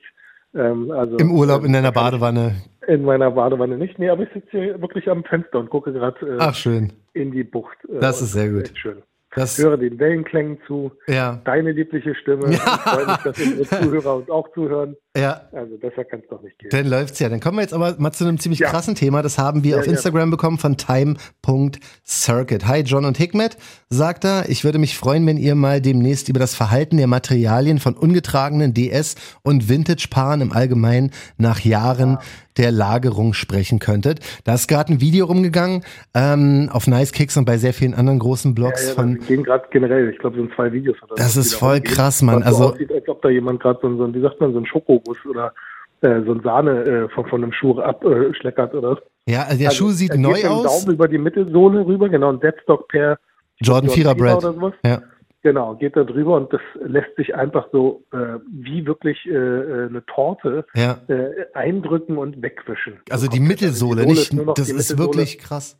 Ähm, 0.55 0.89
also, 0.89 1.17
Im 1.17 1.31
Urlaub 1.31 1.63
in 1.63 1.73
deiner 1.73 1.91
Badewanne? 1.93 2.55
In 2.87 3.03
meiner 3.03 3.29
Badewanne 3.29 3.77
nicht. 3.77 3.99
Nee, 3.99 4.09
aber 4.09 4.23
ich 4.23 4.29
sitze 4.33 4.49
hier 4.49 4.81
wirklich 4.81 5.07
am 5.07 5.23
Fenster 5.23 5.59
und 5.59 5.69
gucke 5.69 5.93
gerade 5.93 6.17
äh, 6.25 6.87
in 7.13 7.31
die 7.31 7.43
Bucht. 7.43 7.77
Äh, 7.87 7.99
das 7.99 8.23
ist 8.23 8.31
sehr 8.31 8.49
gut. 8.49 8.63
Echt 8.63 8.79
schön. 8.79 9.03
Das 9.35 9.57
höre 9.57 9.77
den 9.77 9.99
Wellenklängen 9.99 10.59
zu. 10.65 10.91
Ja. 11.07 11.41
Deine 11.45 11.71
liebliche 11.71 12.15
Stimme. 12.15 12.51
Ja. 12.51 12.53
Ich 12.53 12.59
freue 12.91 13.07
mich, 13.07 13.17
dass 13.17 13.39
unsere 13.39 13.81
Zuhörer 13.81 14.15
uns 14.15 14.29
auch 14.29 14.51
zuhören. 14.53 14.95
Ja. 15.17 15.41
Also 15.51 15.77
besser 15.77 16.05
kann 16.05 16.19
es 16.19 16.27
doch 16.29 16.41
nicht 16.43 16.59
gehen. 16.59 16.69
Dann 16.69 16.87
läuft's 16.87 17.19
ja. 17.19 17.27
Dann 17.27 17.39
kommen 17.39 17.57
wir 17.57 17.63
jetzt 17.63 17.73
aber 17.73 17.95
mal 17.97 18.11
zu 18.11 18.23
einem 18.23 18.39
ziemlich 18.39 18.59
ja. 18.59 18.69
krassen 18.69 18.93
Thema. 18.93 19.23
Das 19.23 19.37
haben 19.37 19.63
wir 19.63 19.71
ja, 19.71 19.79
auf 19.79 19.87
Instagram 19.87 20.29
bekommen 20.29 20.59
von 20.59 20.77
time.circuit. 20.77 22.67
Hi 22.67 22.81
John 22.81 23.05
und 23.05 23.17
Hikmet, 23.17 23.57
sagt 23.89 24.25
er. 24.25 24.49
Ich 24.49 24.63
würde 24.63 24.77
mich 24.77 24.97
freuen, 24.97 25.25
wenn 25.25 25.37
ihr 25.37 25.55
mal 25.55 25.81
demnächst 25.81 26.29
über 26.29 26.39
das 26.39 26.53
Verhalten 26.53 26.97
der 26.97 27.07
Materialien 27.07 27.79
von 27.79 27.95
ungetragenen 27.95 28.73
DS 28.73 29.15
und 29.43 29.69
Vintage-Paaren 29.69 30.41
im 30.41 30.51
Allgemeinen 30.51 31.11
nach 31.37 31.61
Jahren 31.61 32.19
der 32.57 32.71
Lagerung 32.71 33.33
sprechen 33.33 33.79
könntet. 33.79 34.19
Da 34.43 34.55
ist 34.55 34.67
gerade 34.67 34.93
ein 34.93 35.01
Video 35.01 35.25
rumgegangen 35.25 35.83
ähm, 36.13 36.69
auf 36.71 36.87
Nice 36.87 37.11
Kicks 37.11 37.37
und 37.37 37.45
bei 37.45 37.57
sehr 37.57 37.73
vielen 37.73 37.93
anderen 37.93 38.19
großen 38.19 38.55
Blogs 38.55 38.83
ja, 38.83 38.89
ja, 38.89 38.95
von. 38.95 39.19
gehen 39.19 39.43
gerade 39.43 39.65
generell, 39.71 40.09
ich 40.09 40.17
glaube, 40.17 40.35
so 40.35 40.43
sind 40.43 40.53
zwei 40.55 40.71
Videos. 40.71 40.97
Oder 41.03 41.15
das 41.15 41.37
ist 41.37 41.53
voll 41.53 41.81
krass, 41.81 42.21
Mann. 42.21 42.43
Also 42.43 42.57
so 42.57 42.73
aussieht, 42.73 42.91
als 42.91 43.07
ob 43.07 43.21
da 43.21 43.29
jemand 43.29 43.59
gerade 43.61 43.79
so, 43.81 43.95
so, 43.95 44.13
wie 44.13 44.21
sagt 44.21 44.41
man, 44.41 44.53
so 44.53 44.59
ein 44.59 44.65
Schokoguss 45.07 45.25
oder 45.25 45.53
äh, 46.01 46.21
so 46.25 46.33
ein 46.33 46.41
Sahne 46.43 46.83
äh, 46.83 47.09
von, 47.09 47.25
von 47.27 47.43
einem 47.43 47.53
Schuh 47.53 47.79
abschleckert 47.79 48.73
äh, 48.73 48.77
oder. 48.77 49.01
Ja, 49.27 49.43
also 49.43 49.57
der 49.57 49.69
also, 49.69 49.85
Schuh 49.85 49.91
sieht 49.91 50.15
neu 50.15 50.45
aus. 50.47 50.83
Daumen 50.83 50.95
über 50.95 51.07
die 51.07 51.17
Mittelsohle 51.17 51.85
rüber, 51.85 52.09
genau, 52.09 52.31
ein 52.31 52.39
Deadstock 52.39 52.87
per 52.87 53.19
Jordan 53.59 53.89
Vierer 53.89 54.15
Bread. 54.15 54.43
Ja. 54.85 55.01
Genau, 55.43 55.75
geht 55.75 55.95
da 55.95 56.03
drüber 56.03 56.35
und 56.35 56.51
das 56.51 56.61
lässt 56.75 57.15
sich 57.15 57.35
einfach 57.35 57.67
so 57.71 58.03
äh, 58.11 58.39
wie 58.49 58.85
wirklich 58.85 59.25
äh, 59.27 59.31
äh 59.31 59.87
eine 59.87 60.03
Torte 60.05 60.65
ja. 60.73 60.97
äh, 61.07 61.45
eindrücken 61.53 62.17
und 62.17 62.41
wegwischen. 62.41 62.99
Also 63.09 63.27
die 63.27 63.39
Mittelsohle, 63.39 64.01
die 64.01 64.09
nicht, 64.09 64.33
das 64.55 64.69
ist 64.69 64.97
wirklich 64.97 65.37
krass. 65.37 65.79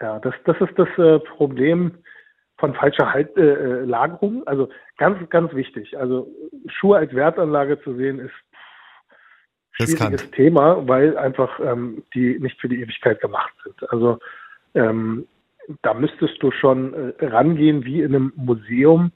Ja, 0.00 0.18
das, 0.18 0.34
das 0.44 0.56
ist 0.60 0.76
das 0.76 0.88
äh, 0.98 1.20
Problem 1.20 1.92
von 2.58 2.74
falscher 2.74 3.12
halt, 3.12 3.36
äh, 3.36 3.84
Lagerung. 3.84 4.46
Also 4.46 4.68
ganz, 4.96 5.28
ganz 5.30 5.52
wichtig. 5.54 5.98
Also 5.98 6.28
Schuhe 6.68 6.98
als 6.98 7.14
Wertanlage 7.14 7.80
zu 7.82 7.94
sehen 7.94 8.18
ist 8.18 8.34
schwieriges 9.72 10.30
Thema, 10.30 10.88
weil 10.88 11.16
einfach 11.18 11.60
ähm, 11.60 12.02
die 12.14 12.38
nicht 12.38 12.60
für 12.60 12.68
die 12.68 12.80
Ewigkeit 12.80 13.20
gemacht 13.20 13.52
sind. 13.62 13.90
Also 13.90 14.18
ähm, 14.74 15.26
da 15.82 15.94
müsstest 15.94 16.42
du 16.42 16.50
schon 16.50 16.94
äh, 17.18 17.26
rangehen 17.26 17.84
wie 17.84 18.02
in 18.02 18.14
einem 18.14 18.32
Museum, 18.36 19.12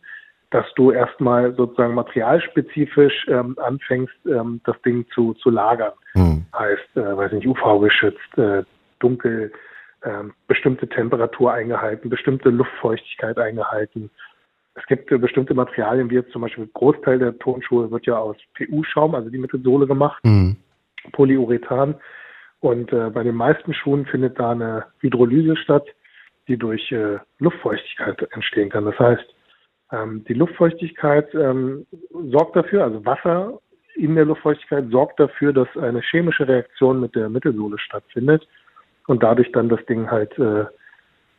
dass 0.51 0.66
du 0.75 0.90
erstmal 0.90 1.55
sozusagen 1.55 1.95
materialspezifisch 1.95 3.27
ähm, 3.29 3.57
anfängst, 3.59 4.14
ähm, 4.27 4.61
das 4.64 4.81
Ding 4.83 5.07
zu, 5.14 5.35
zu 5.35 5.49
lagern. 5.49 5.93
Hm. 6.12 6.45
Heißt, 6.59 6.97
äh, 6.97 7.16
weiß 7.16 7.33
nicht, 7.33 7.47
UV-geschützt, 7.47 8.38
äh, 8.38 8.64
dunkel, 8.99 9.53
äh, 10.03 10.25
bestimmte 10.49 10.88
Temperatur 10.88 11.53
eingehalten, 11.53 12.11
bestimmte 12.11 12.51
Luftfeuchtigkeit 12.51 13.38
eingehalten. 13.38 14.11
Es 14.74 14.87
gibt 14.87 15.11
äh, 15.11 15.18
bestimmte 15.18 15.54
Materialien, 15.54 16.11
wie 16.11 16.16
jetzt 16.16 16.33
zum 16.33 16.42
Beispiel 16.42 16.68
Großteil 16.72 17.18
der 17.18 17.38
Tonschuhe 17.38 17.90
wird 17.90 18.06
ja 18.06 18.18
aus 18.18 18.37
PU-Schaum, 18.54 19.14
also 19.14 19.30
die 19.30 19.38
Mittelsohle 19.38 19.87
gemacht, 19.87 20.22
hm. 20.24 20.56
Polyurethan. 21.12 21.94
Und 22.61 22.92
äh, 22.92 23.11
bei 23.11 23.22
den 23.22 23.35
meisten 23.35 23.72
Schuhen 23.72 24.06
findet 24.06 24.38
da 24.38 24.50
eine 24.52 24.87
Hydrolyse 25.00 25.56
statt 25.56 25.87
die 26.50 26.56
durch 26.56 26.90
äh, 26.90 27.18
Luftfeuchtigkeit 27.38 28.26
entstehen 28.33 28.70
kann. 28.70 28.85
Das 28.85 28.98
heißt, 28.98 29.24
ähm, 29.92 30.24
die 30.28 30.35
Luftfeuchtigkeit 30.35 31.33
ähm, 31.33 31.87
sorgt 32.11 32.56
dafür, 32.56 32.85
also 32.85 33.06
Wasser 33.06 33.61
in 33.94 34.16
der 34.16 34.24
Luftfeuchtigkeit 34.24 34.90
sorgt 34.90 35.20
dafür, 35.20 35.52
dass 35.52 35.68
eine 35.76 36.00
chemische 36.00 36.46
Reaktion 36.46 37.00
mit 37.00 37.14
der 37.14 37.28
Mittelsohle 37.28 37.78
stattfindet 37.78 38.46
und 39.06 39.22
dadurch 39.22 39.50
dann 39.52 39.68
das 39.68 39.85
Ding 39.87 40.11
halt 40.11 40.37
äh, 40.38 40.64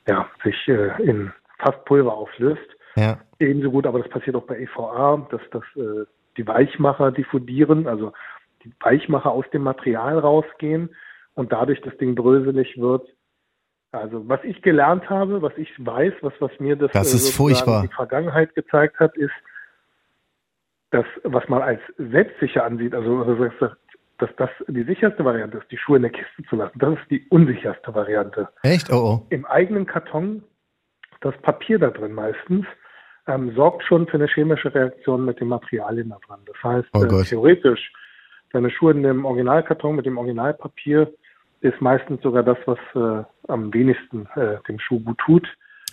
ja, 0.07 0.29
sich 0.43 0.67
äh, 0.69 1.01
in 1.03 1.31
fast 1.59 1.83
Pulver 1.85 2.13
auflöst. 2.13 2.77
Ja. 2.95 3.19
Ebenso 3.39 3.71
gut, 3.71 3.85
aber 3.87 3.99
das 3.99 4.09
passiert 4.09 4.35
auch 4.35 4.45
bei 4.45 4.59
EVA, 4.59 5.27
dass 5.31 5.41
das 5.51 5.63
äh, 5.75 6.05
die 6.37 6.47
Weichmacher 6.47 7.11
diffundieren, 7.11 7.87
also 7.87 8.13
die 8.63 8.71
Weichmacher 8.79 9.31
aus 9.31 9.45
dem 9.53 9.63
Material 9.63 10.19
rausgehen 10.19 10.89
und 11.33 11.51
dadurch 11.51 11.81
das 11.81 11.97
Ding 11.97 12.15
bröselig 12.15 12.79
wird 12.79 13.07
Also 13.91 14.27
was 14.27 14.43
ich 14.43 14.61
gelernt 14.61 15.09
habe, 15.09 15.41
was 15.41 15.53
ich 15.57 15.69
weiß, 15.77 16.13
was, 16.21 16.33
was 16.39 16.51
mir 16.59 16.75
das, 16.75 16.91
das 16.91 17.13
ist 17.13 17.35
furchtbar. 17.35 17.81
die 17.81 17.93
Vergangenheit 17.93 18.53
gezeigt 18.55 18.99
hat, 18.99 19.17
ist, 19.17 19.33
dass 20.91 21.05
was 21.23 21.47
man 21.49 21.61
als 21.61 21.81
selbstsicher 21.97 22.63
ansieht, 22.63 22.93
also 22.93 23.23
dass 24.19 24.29
das 24.35 24.49
die 24.67 24.83
sicherste 24.83 25.25
Variante 25.25 25.57
ist, 25.57 25.71
die 25.71 25.77
Schuhe 25.77 25.97
in 25.97 26.03
der 26.03 26.11
Kiste 26.11 26.43
zu 26.47 26.55
lassen. 26.55 26.77
Das 26.77 26.93
ist 26.93 27.09
die 27.09 27.25
unsicherste 27.29 27.93
Variante. 27.93 28.49
Echt? 28.61 28.91
Oh, 28.91 28.95
oh. 28.95 29.25
Im 29.29 29.45
eigenen 29.45 29.87
Karton, 29.87 30.43
das 31.21 31.35
Papier 31.41 31.79
da 31.79 31.89
drin 31.89 32.13
meistens, 32.13 32.65
ähm, 33.27 33.53
sorgt 33.55 33.83
schon 33.83 34.07
für 34.07 34.17
eine 34.17 34.27
chemische 34.27 34.73
Reaktion 34.73 35.25
mit 35.25 35.39
den 35.39 35.47
Materialien 35.47 36.09
da 36.09 36.17
dran. 36.27 36.39
Das 36.45 36.63
heißt, 36.63 36.87
oh 36.93 37.03
äh, 37.03 37.23
theoretisch, 37.23 37.91
deine 38.51 38.69
Schuhe 38.69 38.91
in 38.91 39.03
dem 39.03 39.25
Originalkarton 39.25 39.95
mit 39.95 40.05
dem 40.05 40.17
Originalpapier 40.17 41.11
ist 41.61 41.79
meistens 41.79 42.21
sogar 42.21 42.43
das, 42.43 42.57
was 42.65 42.79
äh, 42.95 43.23
am 43.47 43.73
wenigsten 43.73 44.27
äh, 44.35 44.57
dem 44.67 44.79
Schuh 44.79 44.99
gut 44.99 45.17
tut. 45.19 45.47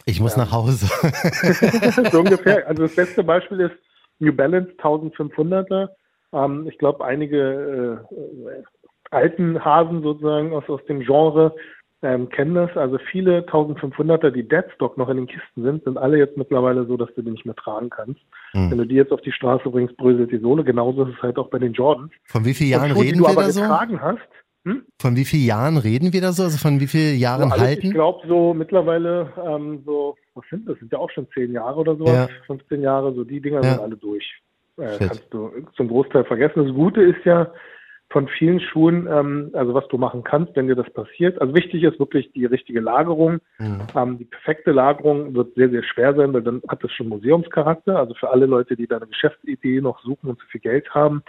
Ich 0.06 0.20
muss 0.20 0.36
ähm, 0.36 0.44
nach 0.44 0.52
Hause. 0.52 0.86
so 2.10 2.20
ungefähr. 2.20 2.66
Also 2.68 2.82
das 2.82 2.96
beste 2.96 3.22
Beispiel 3.22 3.60
ist 3.60 3.76
New 4.18 4.32
Balance 4.32 4.70
1500er. 4.78 5.90
Ähm, 6.32 6.66
ich 6.68 6.78
glaube, 6.78 7.04
einige 7.04 8.06
äh, 8.10 8.62
alten 9.10 9.62
Hasen 9.62 10.02
sozusagen 10.02 10.52
aus, 10.54 10.68
aus 10.68 10.84
dem 10.86 11.00
Genre 11.00 11.54
ähm, 12.02 12.28
kennen 12.28 12.54
das. 12.54 12.76
Also 12.76 12.98
viele 13.10 13.40
1500er, 13.40 14.30
die 14.30 14.46
Deadstock 14.46 14.96
noch 14.96 15.08
in 15.08 15.16
den 15.16 15.26
Kisten 15.26 15.62
sind, 15.62 15.84
sind 15.84 15.98
alle 15.98 16.18
jetzt 16.18 16.36
mittlerweile 16.36 16.86
so, 16.86 16.96
dass 16.96 17.12
du 17.14 17.22
die 17.22 17.30
nicht 17.30 17.46
mehr 17.46 17.56
tragen 17.56 17.90
kannst. 17.90 18.20
Hm. 18.52 18.70
Wenn 18.70 18.78
du 18.78 18.86
die 18.86 18.94
jetzt 18.94 19.12
auf 19.12 19.20
die 19.22 19.32
Straße 19.32 19.68
bringst, 19.70 19.96
bröselt 19.96 20.30
die 20.30 20.38
Sohle. 20.38 20.64
Genauso 20.64 21.04
ist 21.04 21.16
es 21.16 21.22
halt 21.22 21.38
auch 21.38 21.50
bei 21.50 21.58
den 21.58 21.72
Jordans. 21.72 22.12
Von 22.24 22.44
wie 22.44 22.54
vielen 22.54 22.70
Jahren 22.70 22.90
Schuhe, 22.90 23.04
reden 23.04 23.20
wir 23.20 23.34
da 23.34 23.50
so? 23.50 23.62
Hast, 23.68 24.28
hm? 24.64 24.82
Von 25.00 25.16
wie 25.16 25.24
vielen 25.24 25.46
Jahren 25.46 25.76
reden 25.76 26.12
wir 26.12 26.20
da 26.20 26.32
so? 26.32 26.44
Also 26.44 26.58
von 26.58 26.78
wie 26.80 26.86
vielen 26.86 27.18
Jahren 27.18 27.50
also 27.50 27.64
halten? 27.64 27.86
Ich 27.86 27.94
glaube 27.94 28.26
so 28.28 28.54
mittlerweile 28.54 29.32
ähm, 29.46 29.82
so, 29.84 30.16
was 30.34 30.44
sind 30.50 30.68
das? 30.68 30.78
Sind 30.78 30.92
ja 30.92 30.98
auch 30.98 31.10
schon 31.10 31.26
zehn 31.32 31.52
Jahre 31.52 31.80
oder 31.80 31.96
so, 31.96 32.06
ja. 32.06 32.28
15 32.46 32.82
Jahre, 32.82 33.14
so 33.14 33.24
die 33.24 33.40
Dinger 33.40 33.62
ja. 33.62 33.70
sind 33.70 33.80
alle 33.80 33.96
durch. 33.96 34.24
Äh, 34.76 34.98
kannst 34.98 35.26
du 35.30 35.50
zum 35.76 35.88
Großteil 35.88 36.24
vergessen. 36.24 36.64
Das 36.66 36.74
Gute 36.74 37.02
ist 37.02 37.24
ja 37.24 37.50
von 38.10 38.26
vielen 38.26 38.60
Schuhen, 38.60 39.06
ähm, 39.10 39.50
also 39.52 39.74
was 39.74 39.86
du 39.88 39.98
machen 39.98 40.24
kannst, 40.24 40.56
wenn 40.56 40.66
dir 40.66 40.74
das 40.74 40.90
passiert. 40.90 41.40
Also 41.40 41.54
wichtig 41.54 41.82
ist 41.82 41.98
wirklich 41.98 42.32
die 42.32 42.46
richtige 42.46 42.80
Lagerung. 42.80 43.40
Mhm. 43.58 43.80
Ähm, 43.94 44.18
die 44.18 44.24
perfekte 44.24 44.72
Lagerung 44.72 45.34
wird 45.34 45.54
sehr, 45.54 45.68
sehr 45.68 45.82
schwer 45.82 46.14
sein, 46.14 46.32
weil 46.32 46.42
dann 46.42 46.62
hat 46.68 46.82
es 46.84 46.92
schon 46.92 47.08
Museumscharakter. 47.08 47.98
Also 47.98 48.14
für 48.14 48.30
alle 48.30 48.46
Leute, 48.46 48.76
die 48.76 48.86
da 48.86 48.96
eine 48.96 49.06
Geschäftsidee 49.06 49.80
noch 49.80 50.00
suchen 50.02 50.30
und 50.30 50.38
zu 50.40 50.46
viel 50.46 50.62
Geld 50.62 50.88
haben, 50.94 51.22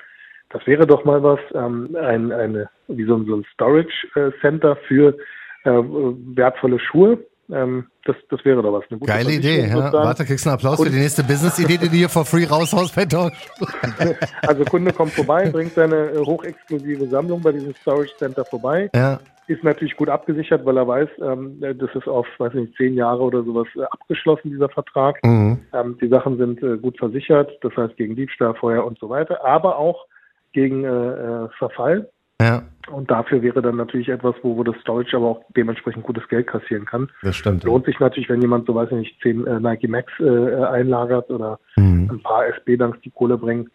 das 0.51 0.65
wäre 0.65 0.87
doch 0.87 1.03
mal 1.05 1.21
was, 1.21 1.39
ähm, 1.53 1.95
ein, 1.95 2.31
eine, 2.31 2.69
wie 2.87 3.05
so 3.05 3.15
ein, 3.15 3.25
so 3.25 3.35
ein 3.35 3.45
Storage 3.53 4.07
äh, 4.15 4.31
Center 4.41 4.75
für 4.87 5.17
äh, 5.63 5.69
wertvolle 5.69 6.79
Schuhe. 6.79 7.19
Ähm, 7.51 7.87
das, 8.05 8.15
das 8.29 8.43
wäre 8.45 8.61
doch 8.61 8.73
was. 8.73 8.83
Eine 8.89 8.99
gute 8.99 9.11
Geile 9.11 9.31
Idee, 9.31 9.67
ja. 9.67 9.91
Warte, 9.91 10.25
kriegst 10.25 10.45
du 10.45 10.49
einen 10.49 10.57
Applaus 10.57 10.79
und 10.79 10.85
für 10.85 10.91
die 10.91 10.99
nächste 10.99 11.23
Business-Idee, 11.23 11.77
die 11.77 11.89
du 11.89 11.95
hier 11.95 12.09
for 12.09 12.25
free 12.25 12.45
raushaust 12.45 12.95
bei 12.95 13.07
also 14.47 14.63
Kunde 14.65 14.93
kommt 14.93 15.11
vorbei, 15.13 15.49
bringt 15.49 15.73
seine 15.73 16.11
äh, 16.11 16.19
hochexklusive 16.19 17.07
Sammlung 17.07 17.41
bei 17.41 17.51
diesem 17.51 17.73
Storage 17.75 18.15
Center 18.17 18.45
vorbei. 18.45 18.89
Ja. 18.93 19.19
Ist 19.47 19.63
natürlich 19.63 19.95
gut 19.95 20.09
abgesichert, 20.09 20.63
weil 20.63 20.77
er 20.77 20.87
weiß, 20.87 21.09
ähm, 21.23 21.59
das 21.59 21.89
ist 21.95 22.07
auf, 22.07 22.27
weiß 22.37 22.53
nicht, 22.53 22.75
zehn 22.75 22.93
Jahre 22.93 23.23
oder 23.23 23.43
sowas 23.43 23.67
äh, 23.75 23.83
abgeschlossen, 23.83 24.51
dieser 24.51 24.69
Vertrag. 24.69 25.19
Mhm. 25.23 25.59
Ähm, 25.73 25.97
die 25.99 26.07
Sachen 26.07 26.37
sind 26.37 26.61
äh, 26.61 26.77
gut 26.77 26.99
versichert, 26.99 27.51
das 27.61 27.75
heißt 27.75 27.97
gegen 27.97 28.15
Diebstahl, 28.15 28.53
Feuer 28.53 28.85
und 28.85 28.99
so 28.99 29.09
weiter, 29.09 29.43
aber 29.43 29.77
auch 29.77 30.05
gegen 30.53 30.83
äh, 30.83 30.87
äh, 30.87 31.49
Verfall. 31.57 32.09
Ja. 32.41 32.63
Und 32.91 33.11
dafür 33.11 33.41
wäre 33.41 33.61
dann 33.61 33.75
natürlich 33.75 34.09
etwas, 34.09 34.35
wo, 34.41 34.57
wo 34.57 34.63
das 34.63 34.75
Storage 34.81 35.15
aber 35.15 35.27
auch 35.27 35.45
dementsprechend 35.55 36.03
gutes 36.03 36.27
Geld 36.27 36.47
kassieren 36.47 36.85
kann. 36.85 37.11
Das 37.21 37.35
stimmt. 37.35 37.63
Lohnt 37.63 37.85
sich 37.85 37.99
natürlich, 37.99 38.29
wenn 38.29 38.41
jemand, 38.41 38.65
so 38.65 38.73
weiß 38.73 38.89
ich 38.91 38.97
nicht, 38.97 39.21
zehn 39.21 39.45
äh, 39.45 39.59
Nike 39.59 39.87
Max 39.87 40.11
äh, 40.19 40.55
einlagert 40.65 41.29
oder 41.29 41.59
mhm. 41.75 42.09
ein 42.11 42.23
paar 42.23 42.47
SB-Dunks 42.47 42.99
die 43.01 43.11
Kohle 43.11 43.37
bringen. 43.37 43.69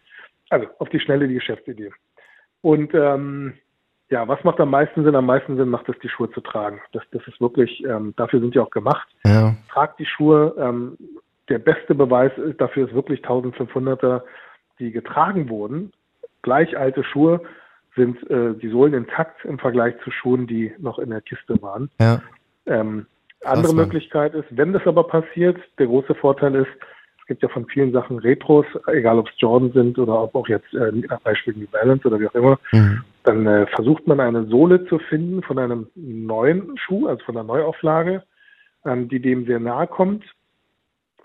Also 0.50 0.66
auf 0.79 0.88
die 0.88 1.00
Schnelle 1.00 1.29
die 1.29 1.35
Geschäftsidee. 1.35 1.92
Und 2.62 2.92
ähm, 2.94 3.55
ja, 4.11 4.27
was 4.27 4.42
macht 4.44 4.61
am 4.61 4.70
meisten 4.70 5.05
Sinn? 5.05 5.14
Am 5.14 5.27
meisten 5.27 5.57
Sinn 5.57 5.68
macht 5.68 5.88
es, 5.88 5.98
die 6.00 6.09
Schuhe 6.09 6.31
zu 6.31 6.40
tragen. 6.40 6.81
Das, 6.92 7.03
das 7.12 7.27
ist 7.27 7.40
wirklich, 7.40 7.85
ähm, 7.85 8.14
dafür 8.16 8.40
sind 8.40 8.55
die 8.55 8.59
auch 8.59 8.70
gemacht. 8.70 9.09
Ja. 9.24 9.55
Tragt 9.70 9.98
die 9.98 10.07
Schuhe. 10.07 10.55
Ähm, 10.59 10.96
der 11.48 11.59
beste 11.59 11.94
Beweis 11.94 12.33
ist, 12.38 12.61
dafür 12.61 12.88
ist 12.88 12.94
wirklich 12.94 13.20
1500er, 13.20 14.22
die 14.79 14.90
getragen 14.90 15.48
wurden, 15.48 15.92
gleich 16.42 16.77
alte 16.77 17.05
Schuhe 17.05 17.40
sind 17.96 18.18
äh, 18.30 18.54
die 18.54 18.68
Sohlen 18.68 18.94
intakt 18.94 19.44
im 19.44 19.59
Vergleich 19.59 19.94
zu 20.02 20.11
Schuhen, 20.11 20.46
die 20.46 20.72
noch 20.78 20.98
in 20.98 21.11
der 21.11 21.20
Kiste 21.20 21.61
waren. 21.62 21.90
Ja. 22.00 22.20
Ähm, 22.66 23.07
andere 23.44 23.66
Krass, 23.66 23.74
Möglichkeit 23.74 24.35
ist, 24.35 24.46
wenn 24.50 24.72
das 24.72 24.87
aber 24.87 25.04
passiert, 25.04 25.59
der 25.78 25.87
große 25.87 26.14
Vorteil 26.14 26.54
ist, 26.54 26.70
es 27.20 27.26
gibt 27.26 27.42
ja 27.42 27.48
von 27.48 27.66
vielen 27.66 27.92
Sachen 27.92 28.18
Retros, 28.18 28.66
egal 28.87 29.18
ob 29.18 29.28
es 29.28 29.35
Jordan 29.38 29.72
sind 29.72 29.98
oder 29.98 30.22
ob 30.22 30.35
auch 30.35 30.48
jetzt 30.48 30.72
äh, 30.74 30.92
Beispiel 31.22 31.54
New 31.54 31.66
Balance 31.68 32.07
oder 32.07 32.20
wie 32.20 32.28
auch 32.28 32.35
immer, 32.35 32.59
mhm. 32.72 33.02
dann 33.22 33.46
äh, 33.46 33.66
versucht 33.68 34.07
man 34.07 34.20
eine 34.20 34.44
Sohle 34.46 34.85
zu 34.87 34.98
finden 34.98 35.42
von 35.42 35.59
einem 35.59 35.87
neuen 35.94 36.76
Schuh, 36.76 37.07
also 37.07 37.24
von 37.24 37.37
einer 37.37 37.46
Neuauflage, 37.46 38.22
ähm, 38.85 39.09
die 39.09 39.20
dem 39.20 39.46
sehr 39.46 39.59
nahe 39.59 39.87
kommt 39.87 40.24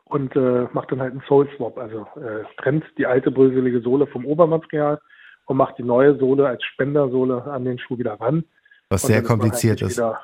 und 0.05 0.35
äh, 0.35 0.67
macht 0.71 0.91
dann 0.91 1.01
halt 1.01 1.11
einen 1.11 1.23
Soul 1.27 1.49
Swap, 1.55 1.77
also 1.77 2.07
äh, 2.15 2.43
trennt 2.61 2.85
die 2.97 3.05
alte 3.05 3.29
bröselige 3.29 3.81
Sohle 3.81 4.07
vom 4.07 4.25
Obermaterial 4.25 4.99
und 5.49 5.57
macht 5.57 5.79
die 5.79 5.83
neue 5.83 6.15
Sohle 6.17 6.47
als 6.47 6.63
Spendersohle 6.63 7.43
an 7.43 7.65
den 7.65 7.79
Schuh 7.79 7.97
wieder 7.97 8.13
ran. 8.13 8.43
Was 8.89 9.01
sehr 9.01 9.23
kompliziert 9.23 9.81
ist. 9.81 9.97
Wieder, 9.97 10.21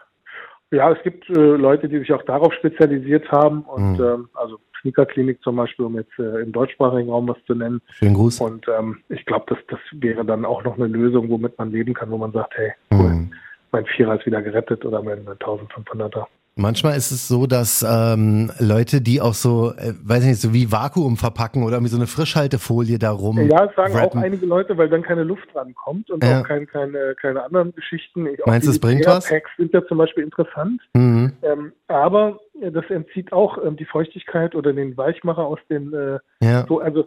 ja, 0.71 0.91
es 0.91 1.01
gibt 1.03 1.27
äh, 1.29 1.33
Leute, 1.33 1.89
die 1.89 1.97
sich 1.97 2.13
auch 2.13 2.21
darauf 2.23 2.53
spezialisiert 2.53 3.31
haben 3.31 3.63
und 3.63 3.97
mhm. 3.97 4.03
ähm, 4.03 4.29
also 4.35 4.59
Sneaker-Klinik 4.81 5.41
zum 5.41 5.55
Beispiel, 5.55 5.85
um 5.85 5.95
jetzt 5.95 6.17
äh, 6.19 6.41
im 6.41 6.51
deutschsprachigen 6.51 7.09
Raum 7.09 7.27
was 7.27 7.37
zu 7.47 7.55
nennen. 7.55 7.81
Schönen 7.89 8.13
Gruß. 8.13 8.39
Und 8.39 8.67
ähm, 8.67 8.99
ich 9.09 9.25
glaube, 9.25 9.45
das, 9.47 9.57
das 9.67 9.79
wäre 9.93 10.23
dann 10.23 10.45
auch 10.45 10.63
noch 10.63 10.77
eine 10.77 10.85
Lösung, 10.85 11.27
womit 11.29 11.57
man 11.57 11.71
leben 11.71 11.95
kann, 11.95 12.11
wo 12.11 12.17
man 12.17 12.31
sagt, 12.31 12.55
hey, 12.55 12.73
cool, 12.93 13.09
mhm. 13.09 13.31
mein 13.71 13.85
Vierer 13.87 14.19
ist 14.19 14.27
wieder 14.27 14.43
gerettet 14.43 14.85
oder 14.85 15.01
mein 15.01 15.25
1500er. 15.25 16.25
Manchmal 16.57 16.95
ist 16.95 17.11
es 17.11 17.27
so, 17.27 17.47
dass 17.47 17.83
ähm, 17.83 18.49
Leute, 18.59 19.01
die 19.01 19.19
auch 19.19 19.33
so, 19.33 19.71
äh, 19.71 19.93
weiß 20.03 20.23
ich 20.23 20.29
nicht, 20.29 20.41
so 20.41 20.53
wie 20.53 20.71
Vakuum 20.71 21.17
verpacken 21.17 21.63
oder 21.63 21.81
mit 21.81 21.91
so 21.91 21.97
eine 21.97 22.07
Frischhaltefolie 22.07 22.97
darum. 22.97 23.37
Ja, 23.39 23.65
das 23.65 23.75
sagen 23.75 23.93
rappen. 23.93 24.19
auch 24.19 24.23
einige 24.23 24.45
Leute, 24.45 24.77
weil 24.77 24.87
dann 24.87 25.01
keine 25.01 25.23
Luft 25.23 25.53
rankommt 25.53 26.09
und 26.09 26.23
ja. 26.23 26.39
auch 26.39 26.47
kein, 26.47 26.65
keine, 26.65 27.13
keine 27.21 27.43
anderen 27.43 27.75
Geschichten. 27.75 28.29
Meinst 28.45 28.67
du, 28.67 28.71
es 28.71 28.79
bringt 28.79 29.05
was? 29.05 29.27
Packs 29.27 29.51
sind 29.57 29.73
ja 29.73 29.85
zum 29.85 29.97
Beispiel 29.97 30.23
interessant. 30.23 30.81
Mhm. 30.93 31.33
Ähm, 31.41 31.73
aber 31.89 32.39
das 32.61 32.85
entzieht 32.89 33.33
auch 33.33 33.57
ähm, 33.61 33.75
die 33.75 33.85
Feuchtigkeit 33.85 34.55
oder 34.55 34.71
den 34.71 34.95
Weichmacher 34.95 35.43
aus 35.43 35.59
den. 35.69 35.93
Äh, 35.93 36.19
ja. 36.41 36.65
so, 36.67 36.79
also 36.79 37.05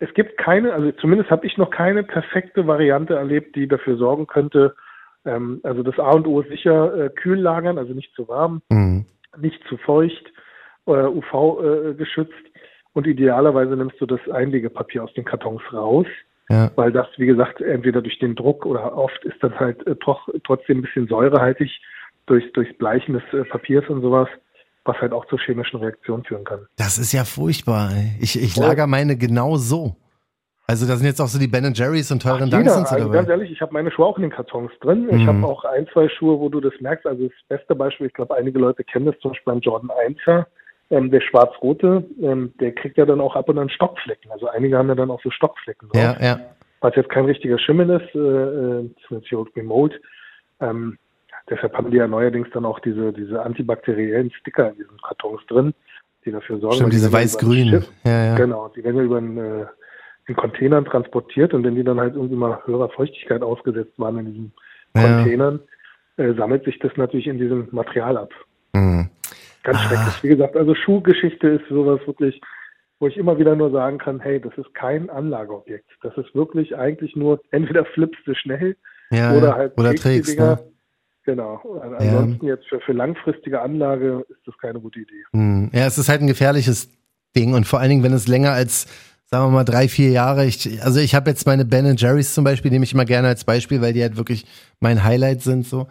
es 0.00 0.12
gibt 0.14 0.36
keine, 0.36 0.74
also 0.74 0.92
zumindest 1.00 1.30
habe 1.30 1.46
ich 1.46 1.56
noch 1.56 1.70
keine 1.70 2.02
perfekte 2.02 2.66
Variante 2.66 3.14
erlebt, 3.14 3.56
die 3.56 3.68
dafür 3.68 3.96
sorgen 3.96 4.26
könnte, 4.26 4.74
ähm, 5.24 5.60
also 5.62 5.82
das 5.82 5.98
A 5.98 6.12
und 6.12 6.26
O 6.26 6.40
ist 6.40 6.50
sicher 6.50 6.94
äh, 6.94 7.10
kühl 7.10 7.38
lagern, 7.38 7.78
also 7.78 7.92
nicht 7.92 8.14
zu 8.14 8.28
warm, 8.28 8.62
mhm. 8.70 9.06
nicht 9.38 9.60
zu 9.68 9.76
feucht, 9.76 10.32
äh, 10.86 10.90
UV 10.90 11.60
äh, 11.62 11.94
geschützt 11.94 12.32
und 12.92 13.06
idealerweise 13.06 13.76
nimmst 13.76 14.00
du 14.00 14.06
das 14.06 14.20
Einlegepapier 14.30 15.04
aus 15.04 15.12
den 15.14 15.24
Kartons 15.24 15.62
raus. 15.72 16.06
Ja. 16.48 16.70
Weil 16.74 16.92
das, 16.92 17.06
wie 17.16 17.26
gesagt, 17.26 17.60
entweder 17.60 18.02
durch 18.02 18.18
den 18.18 18.34
Druck 18.34 18.66
oder 18.66 18.96
oft 18.96 19.24
ist 19.24 19.42
das 19.42 19.52
halt 19.54 19.86
äh, 19.86 19.94
doch 20.04 20.28
trotzdem 20.44 20.78
ein 20.78 20.82
bisschen 20.82 21.06
säurehaltig 21.06 21.70
durch, 22.26 22.52
durchs 22.52 22.76
Bleichen 22.76 23.14
des 23.14 23.22
äh, 23.32 23.44
Papiers 23.44 23.88
und 23.88 24.02
sowas 24.02 24.28
was 24.84 24.96
halt 25.00 25.12
auch 25.12 25.26
zur 25.26 25.38
chemischen 25.38 25.78
Reaktion 25.78 26.24
führen 26.24 26.44
kann. 26.44 26.66
Das 26.76 26.98
ist 26.98 27.12
ja 27.12 27.24
furchtbar. 27.24 27.92
Ich, 28.20 28.40
ich 28.40 28.56
lager 28.56 28.86
meine 28.86 29.16
genau 29.16 29.56
so. 29.56 29.96
Also 30.66 30.86
da 30.86 30.96
sind 30.96 31.06
jetzt 31.06 31.20
auch 31.20 31.26
so 31.26 31.38
die 31.38 31.48
Ben 31.48 31.72
Jerry's 31.74 32.10
und 32.12 32.22
teuren 32.22 32.48
Ach, 32.52 32.58
und 32.58 32.68
so 32.68 32.94
also 32.94 33.10
Ganz 33.10 33.28
ehrlich, 33.28 33.50
ich 33.50 33.60
habe 33.60 33.72
meine 33.72 33.90
Schuhe 33.90 34.06
auch 34.06 34.16
in 34.16 34.22
den 34.22 34.30
Kartons 34.30 34.70
drin. 34.80 35.06
Mhm. 35.10 35.20
Ich 35.20 35.26
habe 35.26 35.44
auch 35.46 35.64
ein, 35.64 35.86
zwei 35.92 36.08
Schuhe, 36.08 36.38
wo 36.38 36.48
du 36.48 36.60
das 36.60 36.72
merkst. 36.80 37.06
Also 37.06 37.24
das 37.24 37.36
beste 37.48 37.74
Beispiel, 37.74 38.06
ich 38.06 38.12
glaube, 38.12 38.36
einige 38.36 38.58
Leute 38.58 38.84
kennen 38.84 39.06
das 39.06 39.18
zum 39.18 39.32
Beispiel 39.32 39.52
beim 39.52 39.60
Jordan 39.60 39.90
1er. 39.90 40.46
Ähm, 40.90 41.10
der 41.10 41.20
schwarz-rote, 41.20 42.04
ähm, 42.20 42.52
der 42.60 42.72
kriegt 42.72 42.98
ja 42.98 43.06
dann 43.06 43.20
auch 43.20 43.34
ab 43.34 43.48
und 43.48 43.58
an 43.58 43.70
Stockflecken. 43.70 44.30
Also 44.30 44.48
einige 44.48 44.76
haben 44.76 44.88
ja 44.88 44.94
dann 44.94 45.10
auch 45.10 45.22
so 45.22 45.30
Stockflecken 45.30 45.88
drauf. 45.88 46.02
Ja, 46.02 46.16
ja. 46.20 46.40
Was 46.80 46.94
jetzt 46.96 47.08
kein 47.08 47.24
richtiger 47.24 47.58
Schimmel 47.58 47.90
ist, 47.90 48.14
äh, 48.14 48.18
äh 48.18 48.90
das 49.08 49.22
ist 49.22 49.30
jetzt 49.30 49.56
Remote. 49.56 49.98
Ähm, 50.60 50.98
deshalb 51.48 51.74
haben 51.76 51.90
die 51.90 51.96
ja 51.96 52.06
neuerdings 52.06 52.48
dann 52.52 52.64
auch 52.64 52.78
diese, 52.80 53.12
diese 53.12 53.42
antibakteriellen 53.42 54.30
Sticker 54.32 54.70
in 54.70 54.76
diesen 54.76 55.00
Kartons 55.00 55.40
drin, 55.48 55.72
die 56.24 56.30
dafür 56.30 56.58
sorgen. 56.60 56.76
Stimmt, 56.76 56.92
diese 56.92 57.12
weiß-grün. 57.12 57.84
Ja, 58.04 58.24
ja. 58.24 58.34
Genau, 58.36 58.68
die 58.68 58.84
werden 58.84 58.96
ja 58.96 59.02
über 59.02 59.18
ein 59.18 59.38
äh, 59.38 59.66
in 60.26 60.36
Containern 60.36 60.84
transportiert 60.84 61.52
und 61.54 61.64
wenn 61.64 61.74
die 61.74 61.84
dann 61.84 62.00
halt 62.00 62.14
irgendwie 62.14 62.36
mal 62.36 62.60
höherer 62.64 62.88
Feuchtigkeit 62.90 63.42
ausgesetzt 63.42 63.98
waren 63.98 64.18
in 64.18 64.26
diesen 64.26 64.52
ja. 64.94 65.02
Containern, 65.02 65.60
äh, 66.16 66.34
sammelt 66.34 66.64
sich 66.64 66.78
das 66.78 66.92
natürlich 66.96 67.26
in 67.26 67.38
diesem 67.38 67.68
Material 67.72 68.16
ab. 68.16 68.30
Mhm. 68.72 69.08
Ganz 69.62 69.78
ah. 69.78 69.88
schrecklich. 69.88 70.22
Wie 70.22 70.28
gesagt, 70.28 70.56
also 70.56 70.74
Schuhgeschichte 70.74 71.48
ist 71.48 71.68
sowas 71.68 72.00
wirklich, 72.06 72.40
wo 73.00 73.08
ich 73.08 73.16
immer 73.16 73.38
wieder 73.38 73.56
nur 73.56 73.70
sagen 73.70 73.98
kann, 73.98 74.20
hey, 74.20 74.40
das 74.40 74.56
ist 74.56 74.72
kein 74.74 75.10
Anlageobjekt. 75.10 75.90
Das 76.02 76.16
ist 76.16 76.34
wirklich 76.34 76.76
eigentlich 76.76 77.16
nur, 77.16 77.40
entweder 77.50 77.84
flippst 77.84 78.26
du 78.26 78.34
schnell 78.34 78.76
ja, 79.10 79.32
oder 79.34 79.54
halt 79.54 79.78
oder 79.78 79.94
trägst, 79.94 80.38
ne? 80.38 80.58
Genau. 81.24 81.60
Ansonsten 81.98 82.46
ja. 82.46 82.54
jetzt 82.54 82.66
für, 82.66 82.80
für 82.80 82.92
langfristige 82.92 83.60
Anlage 83.60 84.24
ist 84.28 84.40
das 84.44 84.58
keine 84.58 84.80
gute 84.80 85.00
Idee. 85.00 85.22
Hm. 85.32 85.70
Ja, 85.72 85.86
es 85.86 85.96
ist 85.96 86.08
halt 86.08 86.20
ein 86.20 86.26
gefährliches 86.26 86.90
Ding 87.36 87.54
und 87.54 87.64
vor 87.64 87.78
allen 87.78 87.90
Dingen, 87.90 88.02
wenn 88.02 88.12
es 88.12 88.26
länger 88.26 88.50
als 88.50 88.86
sagen 89.32 89.46
wir 89.46 89.50
mal 89.50 89.64
drei, 89.64 89.88
vier 89.88 90.10
Jahre. 90.10 90.44
Ich, 90.44 90.82
also 90.84 91.00
ich 91.00 91.14
habe 91.14 91.30
jetzt 91.30 91.46
meine 91.46 91.64
Ben 91.64 91.96
Jerry's 91.96 92.34
zum 92.34 92.44
Beispiel, 92.44 92.70
nehme 92.70 92.84
ich 92.84 92.92
immer 92.92 93.06
gerne 93.06 93.28
als 93.28 93.44
Beispiel, 93.44 93.80
weil 93.80 93.94
die 93.94 94.02
halt 94.02 94.18
wirklich 94.18 94.44
mein 94.78 95.02
Highlight 95.04 95.40
sind 95.40 95.66
so. 95.66 95.86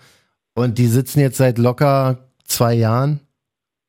Und 0.53 0.77
die 0.77 0.85
sitzen 0.85 1.21
jetzt 1.21 1.37
seit 1.37 1.57
locker 1.57 2.29
zwei 2.43 2.75
Jahren. 2.75 3.21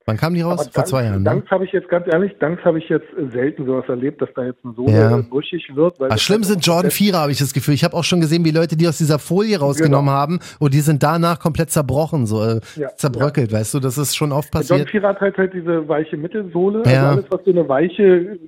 Wann 0.06 0.16
kamen 0.16 0.34
die 0.34 0.40
raus? 0.40 0.54
Aber 0.54 0.64
Vor 0.64 0.72
Danks, 0.72 0.90
zwei 0.90 1.04
Jahren. 1.04 1.22
Ne? 1.22 1.30
Danks 1.30 1.50
habe 1.50 1.64
ich 1.66 1.72
jetzt 1.72 1.88
ganz 1.90 2.06
ehrlich, 2.10 2.32
Danks 2.40 2.64
habe 2.64 2.78
ich 2.78 2.88
jetzt 2.88 3.06
selten 3.30 3.66
sowas 3.66 3.84
erlebt, 3.88 4.22
dass 4.22 4.30
da 4.34 4.44
jetzt 4.44 4.64
ein 4.64 4.74
Sohle 4.74 4.92
ja. 4.92 5.16
brüchig 5.18 5.70
wird. 5.74 6.00
Weil 6.00 6.10
Ach, 6.10 6.18
schlimm 6.18 6.42
sind 6.44 6.64
Jordan 6.66 6.90
4 6.90 7.12
habe 7.12 7.30
ich 7.30 7.38
das 7.38 7.52
Gefühl. 7.52 7.74
Ich 7.74 7.84
habe 7.84 7.94
auch 7.94 8.04
schon 8.04 8.20
gesehen, 8.20 8.44
wie 8.46 8.50
Leute 8.50 8.76
die 8.76 8.88
aus 8.88 8.98
dieser 8.98 9.18
Folie 9.18 9.58
rausgenommen 9.60 10.06
genau. 10.06 10.18
haben 10.18 10.38
und 10.58 10.72
die 10.72 10.80
sind 10.80 11.02
danach 11.02 11.38
komplett 11.38 11.70
zerbrochen, 11.70 12.26
so 12.26 12.42
äh, 12.42 12.60
ja, 12.76 12.88
zerbröckelt, 12.96 13.52
ja. 13.52 13.58
weißt 13.58 13.74
du, 13.74 13.80
das 13.80 13.98
ist 13.98 14.16
schon 14.16 14.32
oft 14.32 14.50
passiert. 14.50 14.78
Jordan 14.78 14.90
4 14.90 15.02
hat 15.02 15.20
halt, 15.20 15.36
halt 15.36 15.54
diese 15.54 15.86
weiche 15.86 16.16
Mittelsohle, 16.16 16.82
ja. 16.86 17.10
also 17.10 17.20
alles, 17.20 17.30
was 17.30 17.44
so 17.44 17.50
eine 17.50 17.68
weiche, 17.68 18.38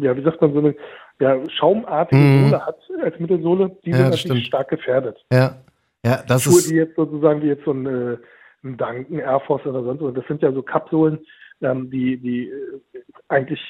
ja, 0.00 0.16
wie 0.16 0.22
sagt 0.22 0.40
man, 0.40 0.52
so 0.52 0.58
eine 0.58 0.74
ja, 1.20 1.38
schaumartige 1.50 2.20
mhm. 2.20 2.44
Sohle 2.44 2.66
hat 2.66 2.78
als 3.02 3.18
Mittelsohle, 3.20 3.76
die 3.84 3.92
sind 3.92 4.02
natürlich 4.02 4.20
stimmt. 4.20 4.46
stark 4.46 4.68
gefährdet. 4.68 5.24
Ja. 5.32 5.56
Ja, 6.04 6.22
das 6.26 6.42
Schuhe, 6.42 6.58
ist. 6.58 6.70
die 6.70 6.74
jetzt 6.74 6.96
sozusagen, 6.96 7.40
wie 7.42 7.46
jetzt 7.46 7.64
so 7.64 7.72
ein, 7.72 7.86
äh, 7.86 8.16
ein 8.62 8.76
Duncan, 8.76 9.18
Air 9.18 9.40
Force 9.46 9.64
oder 9.64 9.82
sonst 9.82 10.02
was, 10.02 10.14
das 10.14 10.26
sind 10.26 10.42
ja 10.42 10.52
so 10.52 10.62
Kapsolen, 10.62 11.18
ähm, 11.62 11.90
die, 11.90 12.18
die 12.18 12.48
äh, 12.48 13.00
eigentlich 13.28 13.60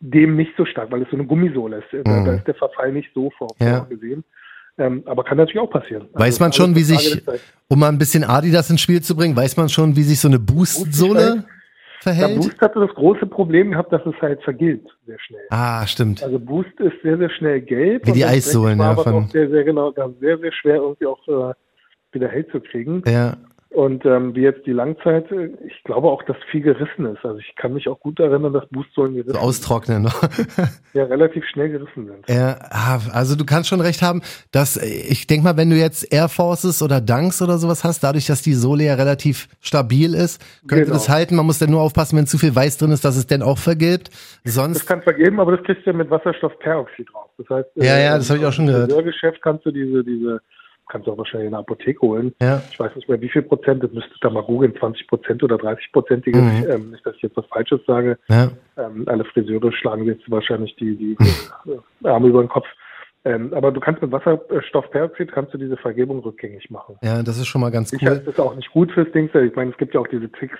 dem 0.00 0.36
nicht 0.36 0.52
so 0.56 0.64
stark, 0.64 0.90
weil 0.90 1.02
es 1.02 1.10
so 1.10 1.16
eine 1.16 1.26
Gummisohle 1.26 1.78
ist. 1.78 1.92
Mhm. 1.92 2.02
Da, 2.04 2.24
da, 2.24 2.32
ist 2.34 2.46
der 2.46 2.54
Verfall 2.54 2.92
nicht 2.92 3.10
so 3.14 3.30
vorgesehen. 3.38 4.24
Ja. 4.78 4.86
Ähm, 4.86 5.02
aber 5.06 5.22
kann 5.24 5.36
natürlich 5.36 5.60
auch 5.60 5.70
passieren. 5.70 6.08
Weiß 6.12 6.34
also, 6.34 6.44
man 6.44 6.52
schon, 6.52 6.74
wie 6.74 6.82
sich, 6.82 7.22
um 7.68 7.78
mal 7.78 7.88
ein 7.88 7.98
bisschen 7.98 8.24
Adidas 8.24 8.70
ins 8.70 8.80
Spiel 8.80 9.02
zu 9.02 9.14
bringen, 9.14 9.36
weiß 9.36 9.56
man 9.56 9.68
schon, 9.68 9.94
wie 9.94 10.02
sich 10.02 10.18
so 10.18 10.28
eine 10.28 10.38
Boost-Sohle 10.38 11.44
verhält? 12.00 12.30
Der 12.30 12.36
Boost 12.36 12.60
hatte 12.60 12.80
das 12.80 12.94
große 12.94 13.26
Problem 13.26 13.72
gehabt, 13.72 13.92
dass 13.92 14.04
es 14.06 14.14
halt 14.20 14.42
vergilt 14.42 14.86
sehr 15.06 15.18
schnell. 15.20 15.46
Ah, 15.50 15.86
stimmt. 15.86 16.22
Also 16.22 16.38
Boost 16.38 16.78
ist 16.78 17.00
sehr, 17.02 17.18
sehr 17.18 17.30
schnell 17.30 17.60
gelb. 17.60 18.06
Wie 18.06 18.12
die 18.12 18.24
Eissohlen, 18.24 18.78
ja. 18.78 18.96
Von 18.96 19.28
sehr, 19.28 19.48
sehr 19.48 19.64
genau, 19.64 19.92
sehr, 19.92 20.38
sehr 20.38 20.52
schwer 20.52 20.76
irgendwie 20.76 21.06
auch 21.06 21.26
äh, 21.28 21.54
wieder 22.12 22.28
hell 22.28 22.46
zu 22.48 22.60
kriegen. 22.60 23.02
Ja. 23.06 23.36
Und 23.72 24.04
ähm, 24.04 24.34
wie 24.34 24.40
jetzt 24.40 24.66
die 24.66 24.72
Langzeit, 24.72 25.30
äh, 25.30 25.50
ich 25.64 25.84
glaube 25.84 26.08
auch, 26.08 26.24
dass 26.24 26.36
viel 26.50 26.60
gerissen 26.60 27.06
ist. 27.06 27.24
Also 27.24 27.38
ich 27.38 27.54
kann 27.54 27.72
mich 27.72 27.86
auch 27.86 28.00
gut 28.00 28.18
erinnern, 28.18 28.52
dass 28.52 28.68
Boostsäulen 28.68 29.14
gerissen 29.14 29.34
so 29.34 29.38
austrocknen 29.38 30.02
noch. 30.02 30.22
ja, 30.92 31.04
relativ 31.04 31.44
schnell 31.46 31.70
gerissen 31.70 32.08
sind. 32.08 32.28
Ja, 32.28 32.58
ah, 32.70 32.98
also 33.12 33.36
du 33.36 33.44
kannst 33.44 33.68
schon 33.68 33.80
recht 33.80 34.02
haben, 34.02 34.22
dass 34.50 34.76
ich 34.76 35.28
denke 35.28 35.44
mal, 35.44 35.56
wenn 35.56 35.70
du 35.70 35.76
jetzt 35.76 36.12
Air 36.12 36.28
Forces 36.28 36.82
oder 36.82 37.00
Dunks 37.00 37.42
oder 37.42 37.58
sowas 37.58 37.84
hast, 37.84 38.02
dadurch, 38.02 38.26
dass 38.26 38.42
die 38.42 38.54
Sohle 38.54 38.84
ja 38.84 38.94
relativ 38.94 39.48
stabil 39.60 40.14
ist, 40.14 40.42
könnte 40.66 40.86
genau. 40.86 40.96
das 40.96 41.08
halten. 41.08 41.36
Man 41.36 41.46
muss 41.46 41.60
dann 41.60 41.70
nur 41.70 41.80
aufpassen, 41.80 42.18
wenn 42.18 42.26
zu 42.26 42.38
viel 42.38 42.56
Weiß 42.56 42.76
drin 42.76 42.90
ist, 42.90 43.04
dass 43.04 43.16
es 43.16 43.28
dann 43.28 43.42
auch 43.42 43.58
vergilbt. 43.58 44.10
Sonst 44.42 44.78
das 44.78 44.86
kann 44.86 45.02
vergilben, 45.02 45.38
aber 45.38 45.56
das 45.56 45.64
kriegst 45.64 45.86
du 45.86 45.90
ja 45.90 45.96
mit 45.96 46.10
Wasserstoffperoxid 46.10 47.14
raus. 47.14 47.30
Das 47.38 47.48
heißt, 47.48 47.68
ja, 47.76 47.98
ja, 48.00 48.16
das 48.16 48.30
habe 48.30 48.40
ich 48.40 48.46
auch 48.46 48.52
schon 48.52 48.66
gehört. 48.66 48.90
Im 48.90 49.04
Geschäft 49.04 49.40
kannst 49.42 49.64
du 49.64 49.70
diese 49.70 50.02
diese 50.02 50.40
kannst 50.90 51.06
du 51.06 51.12
auch 51.12 51.18
wahrscheinlich 51.18 51.46
in 51.46 51.52
der 51.52 51.60
Apotheke 51.60 52.00
holen. 52.00 52.34
Ja. 52.42 52.62
Ich 52.70 52.78
weiß 52.78 52.94
nicht 52.96 53.08
mehr, 53.08 53.20
wie 53.20 53.28
viel 53.28 53.42
Prozent, 53.42 53.82
das 53.82 53.92
müsstest 53.92 54.22
du 54.22 54.28
da 54.28 54.34
mal 54.34 54.42
googeln, 54.42 54.74
20 54.78 55.06
Prozent 55.06 55.42
oder 55.42 55.56
30 55.56 55.92
Prozentige, 55.92 56.38
mhm. 56.38 56.66
ähm, 56.68 56.90
nicht, 56.90 57.06
dass 57.06 57.16
ich 57.16 57.22
jetzt 57.22 57.36
was 57.36 57.46
Falsches 57.46 57.80
sage. 57.86 58.18
Ja. 58.28 58.50
Ähm, 58.76 59.04
alle 59.06 59.24
Friseure 59.24 59.72
schlagen 59.72 60.04
jetzt 60.04 60.30
wahrscheinlich 60.30 60.74
die, 60.76 60.96
die 60.96 61.16
äh, 62.02 62.08
Arme 62.08 62.28
über 62.28 62.42
den 62.42 62.48
Kopf. 62.48 62.66
Ähm, 63.24 63.52
aber 63.52 63.70
du 63.70 63.80
kannst 63.80 64.00
mit 64.00 64.12
Wasserstoffperoxid 64.12 65.30
kannst 65.30 65.52
du 65.52 65.58
diese 65.58 65.76
Vergebung 65.76 66.20
rückgängig 66.20 66.70
machen. 66.70 66.96
Ja, 67.02 67.22
das 67.22 67.38
ist 67.38 67.48
schon 67.48 67.60
mal 67.60 67.70
ganz 67.70 67.92
cool. 67.92 67.98
Sicher 67.98 68.12
ist 68.12 68.26
das 68.26 68.40
auch 68.40 68.56
nicht 68.56 68.70
gut 68.72 68.90
fürs 68.92 69.10
Ding. 69.12 69.28
Ich 69.32 69.56
meine, 69.56 69.70
es 69.72 69.76
gibt 69.76 69.92
ja 69.94 70.00
auch 70.00 70.06
diese 70.06 70.32
Tricks, 70.32 70.58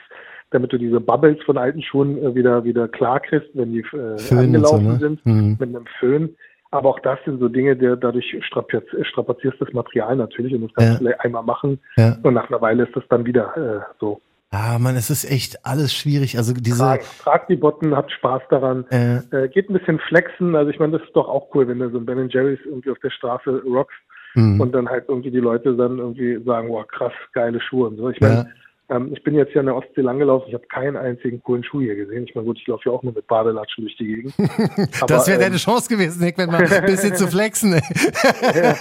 damit 0.50 0.70
du 0.72 0.76
diese 0.76 1.00
Bubbles 1.00 1.42
von 1.44 1.56
alten 1.56 1.80
Schuhen 1.80 2.22
äh, 2.22 2.34
wieder 2.34 2.62
wieder 2.64 2.86
klar 2.86 3.20
kriegst, 3.20 3.48
wenn 3.54 3.72
die 3.72 3.84
äh, 3.94 4.34
angelaufen 4.34 4.84
so, 4.84 4.92
ne? 4.92 4.98
sind 4.98 5.26
mhm. 5.26 5.56
mit 5.58 5.68
einem 5.70 5.86
Föhn. 5.98 6.36
Aber 6.72 6.88
auch 6.90 7.00
das 7.00 7.18
sind 7.24 7.40
so 7.40 7.48
Dinge, 7.48 7.76
der 7.76 7.96
dadurch 7.96 8.36
strapazierst 8.42 9.60
das 9.60 9.72
Material 9.72 10.16
natürlich 10.16 10.54
und 10.54 10.62
das 10.62 10.74
kannst 10.74 11.02
ja. 11.02 11.10
du 11.10 11.20
einmal 11.20 11.42
machen 11.42 11.80
ja. 11.96 12.16
und 12.22 12.34
nach 12.34 12.48
einer 12.48 12.60
Weile 12.60 12.84
ist 12.84 12.94
das 12.94 13.04
dann 13.08 13.26
wieder 13.26 13.56
äh, 13.56 13.80
so. 13.98 14.20
Ah, 14.52 14.78
man, 14.80 14.96
es 14.96 15.10
ist 15.10 15.30
echt 15.30 15.64
alles 15.64 15.94
schwierig. 15.94 16.36
Also 16.36 16.52
diese. 16.52 16.78
Trag, 16.78 17.02
trag 17.22 17.46
die 17.46 17.56
Botten, 17.56 17.96
habt 17.96 18.10
Spaß 18.10 18.42
daran. 18.50 18.84
Äh. 18.90 19.18
Äh, 19.30 19.48
geht 19.48 19.70
ein 19.70 19.74
bisschen 19.74 20.00
flexen. 20.00 20.56
Also 20.56 20.70
ich 20.70 20.80
meine, 20.80 20.98
das 20.98 21.06
ist 21.06 21.14
doch 21.14 21.28
auch 21.28 21.54
cool, 21.54 21.68
wenn 21.68 21.78
du 21.78 21.88
so 21.90 21.98
ein 21.98 22.06
Ben 22.06 22.28
Jerry's 22.28 22.58
irgendwie 22.64 22.90
auf 22.90 22.98
der 22.98 23.10
Straße 23.10 23.62
rockst 23.64 23.98
mhm. 24.34 24.60
und 24.60 24.72
dann 24.72 24.88
halt 24.88 25.04
irgendwie 25.06 25.30
die 25.30 25.38
Leute 25.38 25.76
dann 25.76 25.98
irgendwie 25.98 26.42
sagen, 26.44 26.68
wow, 26.68 26.86
krass, 26.86 27.12
geile 27.32 27.60
Schuhe 27.60 27.88
und 27.88 27.96
so. 27.96 28.10
Ich 28.10 28.20
meine, 28.20 28.34
ja. 28.34 28.46
Ähm, 28.90 29.12
ich 29.12 29.22
bin 29.22 29.36
jetzt 29.36 29.52
hier 29.52 29.60
an 29.60 29.66
der 29.66 29.76
Ostsee 29.76 30.00
langgelaufen, 30.00 30.48
ich 30.48 30.54
habe 30.54 30.66
keinen 30.66 30.96
einzigen 30.96 31.40
coolen 31.42 31.62
Schuh 31.62 31.80
hier 31.80 31.94
gesehen. 31.94 32.24
Ich 32.24 32.34
meine, 32.34 32.46
gut, 32.46 32.58
ich 32.60 32.66
laufe 32.66 32.88
ja 32.88 32.92
auch 32.92 33.04
nur 33.04 33.12
mit 33.12 33.26
Badelatschen 33.28 33.84
durch 33.84 33.96
die 33.96 34.06
Gegend. 34.06 34.34
das 35.06 35.28
wäre 35.28 35.36
ähm, 35.36 35.44
deine 35.44 35.56
Chance 35.58 35.88
gewesen, 35.88 36.24
Nick, 36.24 36.36
wenn 36.36 36.50
mal 36.50 36.64
ein 36.72 36.86
bisschen 36.86 37.14
zu 37.14 37.28
flexen. 37.28 37.80
ja. 38.54 38.74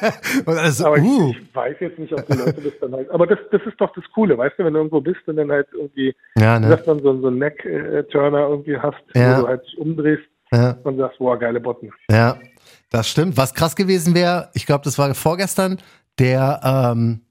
also, 0.48 0.88
aber 0.88 0.98
uh. 0.98 1.30
ich, 1.30 1.38
ich, 1.38 1.56
weiß 1.56 1.76
jetzt 1.80 2.00
nicht, 2.00 2.14
ob 2.14 2.26
die 2.26 2.38
Leute 2.38 2.62
das 2.62 2.74
dann 2.82 2.94
halt. 2.94 3.12
Aber 3.12 3.28
das, 3.28 3.38
das 3.52 3.62
ist 3.68 3.80
doch 3.80 3.94
das 3.94 4.04
Coole, 4.16 4.36
weißt 4.36 4.58
du, 4.58 4.66
wenn 4.66 4.74
du 4.74 4.80
irgendwo 4.80 5.00
bist 5.00 5.22
und 5.28 5.36
dann 5.36 5.52
halt 5.52 5.68
irgendwie, 5.74 6.16
ja, 6.38 6.60
ne? 6.60 6.70
dass 6.70 6.86
man 6.88 7.00
so, 7.04 7.22
so 7.22 7.28
einen 7.28 7.38
Neck-Turner 7.38 8.50
irgendwie 8.50 8.78
hast, 8.78 8.98
ja. 9.14 9.38
wo 9.38 9.42
du 9.44 9.48
halt 9.48 9.78
umdrehst 9.78 10.24
ja. 10.52 10.76
und 10.84 10.98
sagst, 10.98 11.20
wow, 11.20 11.40
geile 11.40 11.60
Botten. 11.60 11.92
Ja, 12.10 12.40
das 12.90 13.08
stimmt. 13.08 13.38
Was 13.38 13.54
krass 13.54 13.76
gewesen 13.76 14.16
wäre, 14.16 14.50
ich 14.56 14.66
glaube, 14.66 14.84
das 14.84 14.98
war 14.98 15.14
vorgestern, 15.14 15.78
der 16.18 16.62
ähm, 16.64 17.22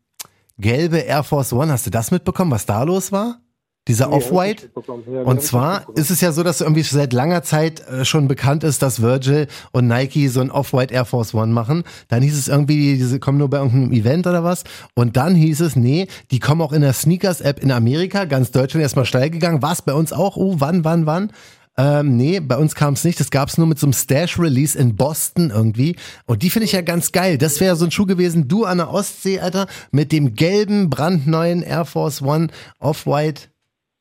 gelbe 0.59 0.99
Air 0.99 1.23
Force 1.23 1.53
One. 1.53 1.73
Hast 1.73 1.87
du 1.87 1.91
das 1.91 2.11
mitbekommen, 2.11 2.51
was 2.51 2.67
da 2.67 2.83
los 2.83 3.13
war? 3.13 3.41
Dieser 3.89 4.09
nee, 4.09 4.17
Off-White. 4.17 4.71
Ja, 5.11 5.23
und 5.23 5.41
zwar 5.41 5.87
ist 5.95 6.11
es 6.11 6.21
ja 6.21 6.31
so, 6.31 6.43
dass 6.43 6.61
irgendwie 6.61 6.83
seit 6.83 7.15
langer 7.15 7.43
Zeit 7.43 7.81
äh, 7.89 8.05
schon 8.05 8.29
bekannt 8.29 8.63
ist, 8.63 8.83
dass 8.83 9.01
Virgil 9.01 9.47
und 9.73 9.89
Nike 9.89 10.29
so 10.29 10.41
ein 10.41 10.51
Off-White 10.51 10.93
Air 10.93 11.07
Force 11.07 11.35
One 11.35 11.55
machen. 11.55 11.85
Dann 12.09 12.23
hieß 12.23 12.37
es 12.37 12.49
irgendwie, 12.49 12.99
diese 12.99 13.19
kommen 13.19 13.39
nur 13.39 13.49
bei 13.49 13.57
irgendeinem 13.57 13.93
Event 13.93 14.27
oder 14.27 14.45
was. 14.45 14.65
Und 14.95 15.17
dann 15.17 15.35
hieß 15.35 15.63
es, 15.63 15.75
nee, 15.75 16.07
die 16.31 16.39
kommen 16.39 16.61
auch 16.61 16.73
in 16.73 16.83
der 16.83 16.93
Sneakers-App 16.93 17.63
in 17.63 17.73
Amerika, 17.73 18.27
ganz 18.27 18.51
Deutschland 18.51 18.83
erstmal 18.83 19.07
steil 19.07 19.31
gegangen. 19.31 19.63
Was 19.63 19.81
bei 19.81 19.95
uns 19.95 20.13
auch? 20.13 20.37
Oh, 20.37 20.57
wann, 20.59 20.85
wann, 20.85 21.07
wann? 21.07 21.33
Ähm, 21.79 22.17
nee, 22.17 22.41
bei 22.41 22.57
uns 22.57 22.75
kam 22.75 22.95
es 22.95 23.05
nicht. 23.05 23.21
Das 23.21 23.31
gab 23.31 23.49
es 23.49 23.57
nur 23.57 23.69
mit 23.69 23.79
so 23.79 23.87
einem 23.87 23.93
Stash-Release 23.93 24.77
in 24.77 24.97
Boston 24.97 25.53
irgendwie. 25.55 25.95
Und 26.27 26.43
die 26.43 26.51
finde 26.51 26.65
ich 26.65 26.73
ja 26.73 26.81
ganz 26.81 27.13
geil. 27.13 27.39
Das 27.39 27.61
wäre 27.61 27.77
so 27.77 27.85
ein 27.85 27.93
Schuh 27.93 28.07
gewesen. 28.07 28.49
Du 28.49 28.65
an 28.65 28.79
der 28.79 28.93
Ostsee, 28.93 29.39
Alter, 29.39 29.67
mit 29.93 30.11
dem 30.11 30.35
gelben, 30.35 30.91
brandneuen 30.91 31.63
Air 31.63 31.85
Force 31.85 32.21
One 32.21 32.49
Off-White. 32.81 33.43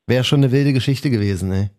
Wäre 0.08 0.24
schon 0.24 0.40
eine 0.40 0.50
wilde 0.50 0.72
Geschichte 0.72 1.08
gewesen, 1.08 1.52
ey. 1.52 1.70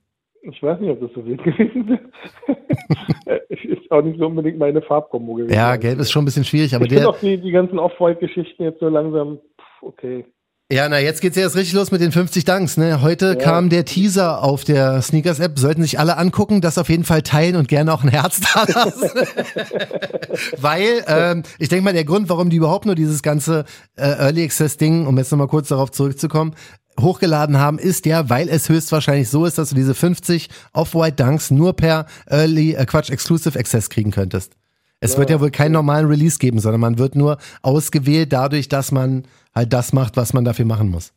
Ich 0.42 0.64
weiß 0.64 0.80
nicht, 0.80 0.90
ob 0.90 1.02
das 1.02 1.12
so 1.14 1.26
wild 1.26 1.44
gewesen 1.44 1.90
wäre. 1.90 3.42
ist 3.50 3.92
auch 3.92 4.02
nicht 4.02 4.20
so 4.20 4.28
unbedingt 4.28 4.58
meine 4.58 4.82
Farbkombo 4.82 5.34
gewesen. 5.34 5.54
Ja, 5.54 5.76
gelb 5.76 6.00
ist 6.00 6.12
schon 6.12 6.22
ein 6.22 6.26
bisschen 6.26 6.46
schwierig, 6.46 6.74
aber 6.76 6.86
ich 6.86 6.92
der. 6.92 7.10
Auch 7.10 7.20
die, 7.20 7.38
die 7.38 7.52
ganzen 7.52 7.78
Off-White-Geschichten 7.78 8.64
jetzt 8.64 8.80
so 8.80 8.88
langsam, 8.88 9.40
pff, 9.60 9.84
okay. 9.84 10.26
Ja, 10.72 10.88
na, 10.88 11.00
jetzt 11.00 11.22
geht's 11.22 11.36
ja 11.36 11.42
erst 11.42 11.56
richtig 11.56 11.74
los 11.74 11.90
mit 11.90 12.00
den 12.00 12.12
50 12.12 12.46
Dunks, 12.46 12.78
ne? 12.78 13.02
Heute 13.02 13.30
ja. 13.30 13.36
kam 13.36 13.70
der 13.70 13.86
Teaser 13.86 14.44
auf 14.44 14.64
der 14.64 15.02
Sneakers 15.02 15.40
App. 15.40 15.58
Sollten 15.58 15.82
sich 15.82 15.98
alle 15.98 16.16
angucken, 16.16 16.62
das 16.62 16.78
auf 16.78 16.90
jeden 16.90 17.06
Fall 17.06 17.24
teilen 17.24 17.56
und 17.56 17.68
gerne 17.68 17.92
auch 17.92 18.04
ein 18.04 18.10
Herz 18.10 18.40
da 18.54 18.66
lassen. 18.66 19.10
Weil, 20.58 21.04
ähm, 21.08 21.42
ich 21.58 21.70
denke 21.70 21.86
mal, 21.86 21.94
der 21.94 22.06
Grund, 22.06 22.30
warum 22.30 22.52
die 22.52 22.58
überhaupt 22.58 22.86
nur 22.86 22.94
dieses 22.94 23.24
ganze 23.24 23.66
äh, 23.96 24.10
Early 24.10 24.44
Access 24.44 24.78
Ding, 24.78 25.08
um 25.08 25.18
jetzt 25.18 25.32
nochmal 25.32 25.48
kurz 25.48 25.70
darauf 25.70 25.90
zurückzukommen, 25.90 26.54
hochgeladen 27.02 27.58
haben, 27.58 27.80
ist 27.80 28.06
ja, 28.06 28.30
weil 28.30 28.48
es 28.48 28.70
höchstwahrscheinlich 28.70 29.30
so 29.30 29.46
ist, 29.46 29.58
dass 29.58 29.70
du 29.70 29.76
diese 29.76 29.96
50 29.96 30.50
Off-White 30.74 31.24
Dunks 31.24 31.50
nur 31.50 31.74
per 31.74 32.06
Early, 32.28 32.76
äh, 32.76 32.86
Quatsch, 32.86 33.10
Exclusive 33.10 33.58
Access 33.58 33.90
kriegen 33.90 34.12
könntest. 34.12 34.54
Es 35.00 35.14
ja. 35.14 35.18
wird 35.18 35.32
ja 35.32 35.42
wohl 35.42 35.50
keinen 35.50 35.72
normalen 35.72 36.06
Release 36.06 36.38
geben, 36.38 36.60
sondern 36.60 36.82
man 36.82 37.00
wird 37.00 37.16
nur 37.16 37.40
ausgewählt 37.64 38.32
dadurch, 38.34 38.70
dass 38.70 38.92
man 38.92 39.24
halt 39.54 39.74
das 39.74 39.94
macht, 39.94 40.18
was 40.18 40.34
man 40.34 40.46
dafür 40.46 40.66
machen 40.66 40.90
muss. 40.90 41.14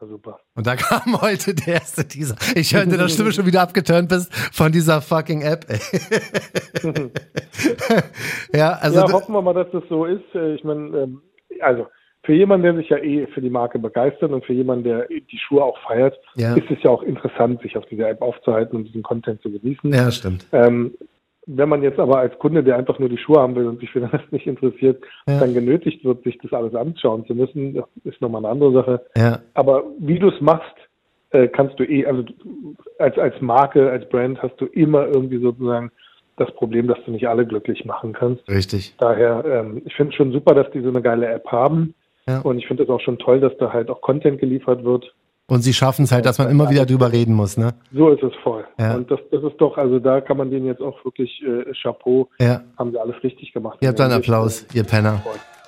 Super. 0.00 0.40
Und 0.54 0.66
da 0.66 0.76
kam 0.76 1.20
heute 1.22 1.54
der 1.54 1.74
erste 1.74 2.06
Teaser. 2.06 2.36
Ich 2.54 2.74
hörte, 2.74 2.96
dass 2.98 3.16
du 3.16 3.30
schon 3.32 3.46
wieder 3.46 3.62
abgeturnt 3.62 4.08
bist 4.08 4.34
von 4.52 4.70
dieser 4.72 5.00
fucking 5.00 5.42
App. 5.42 5.64
ja, 8.54 8.72
also. 8.72 9.00
Ja, 9.00 9.12
hoffen 9.12 9.32
wir 9.32 9.42
mal, 9.42 9.54
dass 9.54 9.70
das 9.72 9.82
so 9.88 10.04
ist. 10.04 10.34
Äh, 10.34 10.54
ich 10.54 10.64
meine, 10.64 10.96
ähm, 10.98 11.22
also 11.60 11.86
für 12.24 12.34
jemanden, 12.34 12.64
der 12.64 12.76
sich 12.76 12.88
ja 12.88 12.98
eh 12.98 13.26
für 13.28 13.40
die 13.40 13.50
Marke 13.50 13.78
begeistert 13.78 14.32
und 14.32 14.44
für 14.44 14.52
jemanden, 14.52 14.84
der 14.84 15.06
die 15.08 15.38
Schuhe 15.38 15.62
auch 15.62 15.78
feiert, 15.86 16.18
ja. 16.34 16.54
ist 16.54 16.70
es 16.70 16.82
ja 16.82 16.90
auch 16.90 17.02
interessant, 17.02 17.62
sich 17.62 17.76
auf 17.76 17.86
dieser 17.86 18.10
App 18.10 18.20
aufzuhalten 18.20 18.76
und 18.76 18.84
diesen 18.84 19.02
Content 19.02 19.40
zu 19.42 19.50
genießen. 19.50 19.92
Ja, 19.92 20.10
stimmt. 20.10 20.46
Ähm, 20.52 20.94
wenn 21.46 21.68
man 21.68 21.82
jetzt 21.82 21.98
aber 21.98 22.18
als 22.18 22.36
Kunde, 22.38 22.62
der 22.62 22.76
einfach 22.76 22.98
nur 22.98 23.08
die 23.08 23.18
Schuhe 23.18 23.40
haben 23.40 23.54
will 23.54 23.66
und 23.66 23.80
sich 23.80 23.90
für 23.90 24.00
den 24.00 24.10
Rest 24.10 24.30
nicht 24.32 24.46
interessiert, 24.46 25.02
ja. 25.28 25.38
dann 25.38 25.54
genötigt 25.54 26.04
wird, 26.04 26.24
sich 26.24 26.38
das 26.38 26.52
alles 26.52 26.74
anschauen 26.74 27.24
zu 27.26 27.34
müssen, 27.34 27.82
ist 28.04 28.20
nochmal 28.20 28.44
eine 28.44 28.52
andere 28.52 28.72
Sache. 28.72 29.06
Ja. 29.16 29.40
Aber 29.54 29.84
wie 29.98 30.18
du 30.18 30.28
es 30.28 30.40
machst, 30.40 30.74
äh, 31.30 31.48
kannst 31.48 31.78
du 31.78 31.84
eh, 31.84 32.04
also 32.06 32.24
als, 32.98 33.18
als 33.18 33.40
Marke, 33.40 33.90
als 33.90 34.08
Brand 34.08 34.42
hast 34.42 34.60
du 34.60 34.66
immer 34.66 35.06
irgendwie 35.06 35.38
sozusagen 35.38 35.90
das 36.36 36.52
Problem, 36.54 36.86
dass 36.86 36.98
du 37.04 37.12
nicht 37.12 37.28
alle 37.28 37.46
glücklich 37.46 37.84
machen 37.84 38.12
kannst. 38.12 38.46
Richtig. 38.48 38.94
Daher, 38.98 39.44
ähm, 39.46 39.82
ich 39.84 39.94
finde 39.94 40.10
es 40.10 40.16
schon 40.16 40.32
super, 40.32 40.54
dass 40.54 40.70
die 40.72 40.82
so 40.82 40.88
eine 40.88 41.00
geile 41.00 41.26
App 41.28 41.46
haben. 41.50 41.94
Ja. 42.28 42.40
Und 42.40 42.58
ich 42.58 42.66
finde 42.66 42.82
es 42.82 42.88
auch 42.88 43.00
schon 43.00 43.18
toll, 43.18 43.40
dass 43.40 43.56
da 43.58 43.72
halt 43.72 43.88
auch 43.88 44.00
Content 44.00 44.40
geliefert 44.40 44.84
wird. 44.84 45.14
Und 45.48 45.60
sie 45.60 45.72
schaffen 45.72 46.04
es 46.04 46.12
halt, 46.12 46.26
dass 46.26 46.38
man 46.38 46.50
immer 46.50 46.70
wieder 46.70 46.86
drüber 46.86 47.12
reden 47.12 47.34
muss, 47.34 47.56
ne? 47.56 47.74
So 47.92 48.08
ist 48.08 48.22
es 48.22 48.32
voll. 48.42 48.64
Ja. 48.80 48.96
Und 48.96 49.08
das, 49.10 49.20
das 49.30 49.44
ist 49.44 49.56
doch, 49.58 49.78
also 49.78 50.00
da 50.00 50.20
kann 50.20 50.36
man 50.36 50.50
denen 50.50 50.66
jetzt 50.66 50.82
auch 50.82 51.04
wirklich 51.04 51.40
äh, 51.42 51.72
Chapeau. 51.80 52.28
Ja. 52.40 52.62
Haben 52.76 52.90
sie 52.90 52.98
alles 52.98 53.22
richtig 53.22 53.52
gemacht. 53.52 53.78
Ihr 53.80 53.88
habt 53.88 54.00
einen 54.00 54.12
Applaus, 54.12 54.66
ihr 54.74 54.82
Penner. 54.82 55.22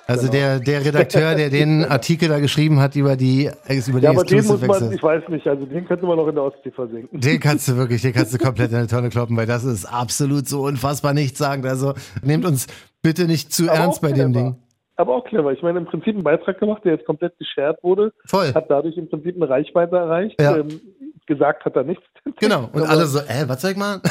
Also 0.05 0.23
genau. 0.23 0.33
der, 0.33 0.59
der 0.59 0.85
Redakteur, 0.85 1.35
der 1.35 1.49
den 1.49 1.85
Artikel 1.89 2.27
da 2.27 2.39
geschrieben 2.39 2.79
hat 2.79 2.95
über 2.95 3.15
die 3.15 3.49
über 3.87 3.99
die 3.99 4.05
Ja, 4.05 4.09
aber 4.09 4.23
den 4.23 4.45
muss 4.45 4.59
man, 4.59 4.91
ich 4.91 5.03
weiß 5.03 5.29
nicht, 5.29 5.47
also 5.47 5.65
den 5.65 5.85
könnte 5.85 6.07
man 6.07 6.17
noch 6.17 6.27
in 6.27 6.35
der 6.35 6.45
Ostsee 6.45 6.71
versenken. 6.71 7.19
Den 7.19 7.39
kannst 7.39 7.67
du 7.67 7.75
wirklich, 7.77 8.01
den 8.01 8.11
kannst 8.11 8.33
du 8.33 8.39
komplett 8.39 8.71
in 8.71 8.77
eine 8.77 8.87
Tonne 8.87 9.09
kloppen, 9.09 9.37
weil 9.37 9.45
das 9.45 9.63
ist 9.63 9.85
absolut 9.85 10.47
so 10.47 10.63
unfassbar 10.63 11.13
nichts 11.13 11.37
sagen. 11.37 11.65
Also 11.65 11.93
nehmt 12.23 12.43
uns 12.43 12.67
bitte 13.03 13.25
nicht 13.25 13.53
zu 13.53 13.69
aber 13.69 13.79
ernst 13.79 14.01
bei 14.01 14.11
dem 14.11 14.33
Ding 14.33 14.55
aber 14.99 15.15
auch 15.15 15.23
clever. 15.23 15.51
Ich 15.51 15.61
meine, 15.61 15.79
im 15.79 15.85
Prinzip 15.85 16.13
einen 16.13 16.23
Beitrag 16.23 16.59
gemacht, 16.59 16.83
der 16.83 16.93
jetzt 16.93 17.05
komplett 17.05 17.37
geshared 17.39 17.81
wurde. 17.83 18.11
Voll. 18.25 18.53
Hat 18.53 18.69
dadurch 18.69 18.97
im 18.97 19.09
Prinzip 19.09 19.35
eine 19.35 19.49
Reichweite 19.49 19.95
erreicht. 19.95 20.39
Ja. 20.41 20.57
Ähm, 20.57 20.81
gesagt 21.25 21.63
hat 21.63 21.75
er 21.75 21.83
nichts. 21.83 22.03
Genau. 22.39 22.69
Und 22.73 22.83
alle 22.83 23.05
so, 23.05 23.19
äh, 23.19 23.47
was 23.47 23.61
soll 23.61 23.71
ich 23.71 23.77
machen? 23.77 24.01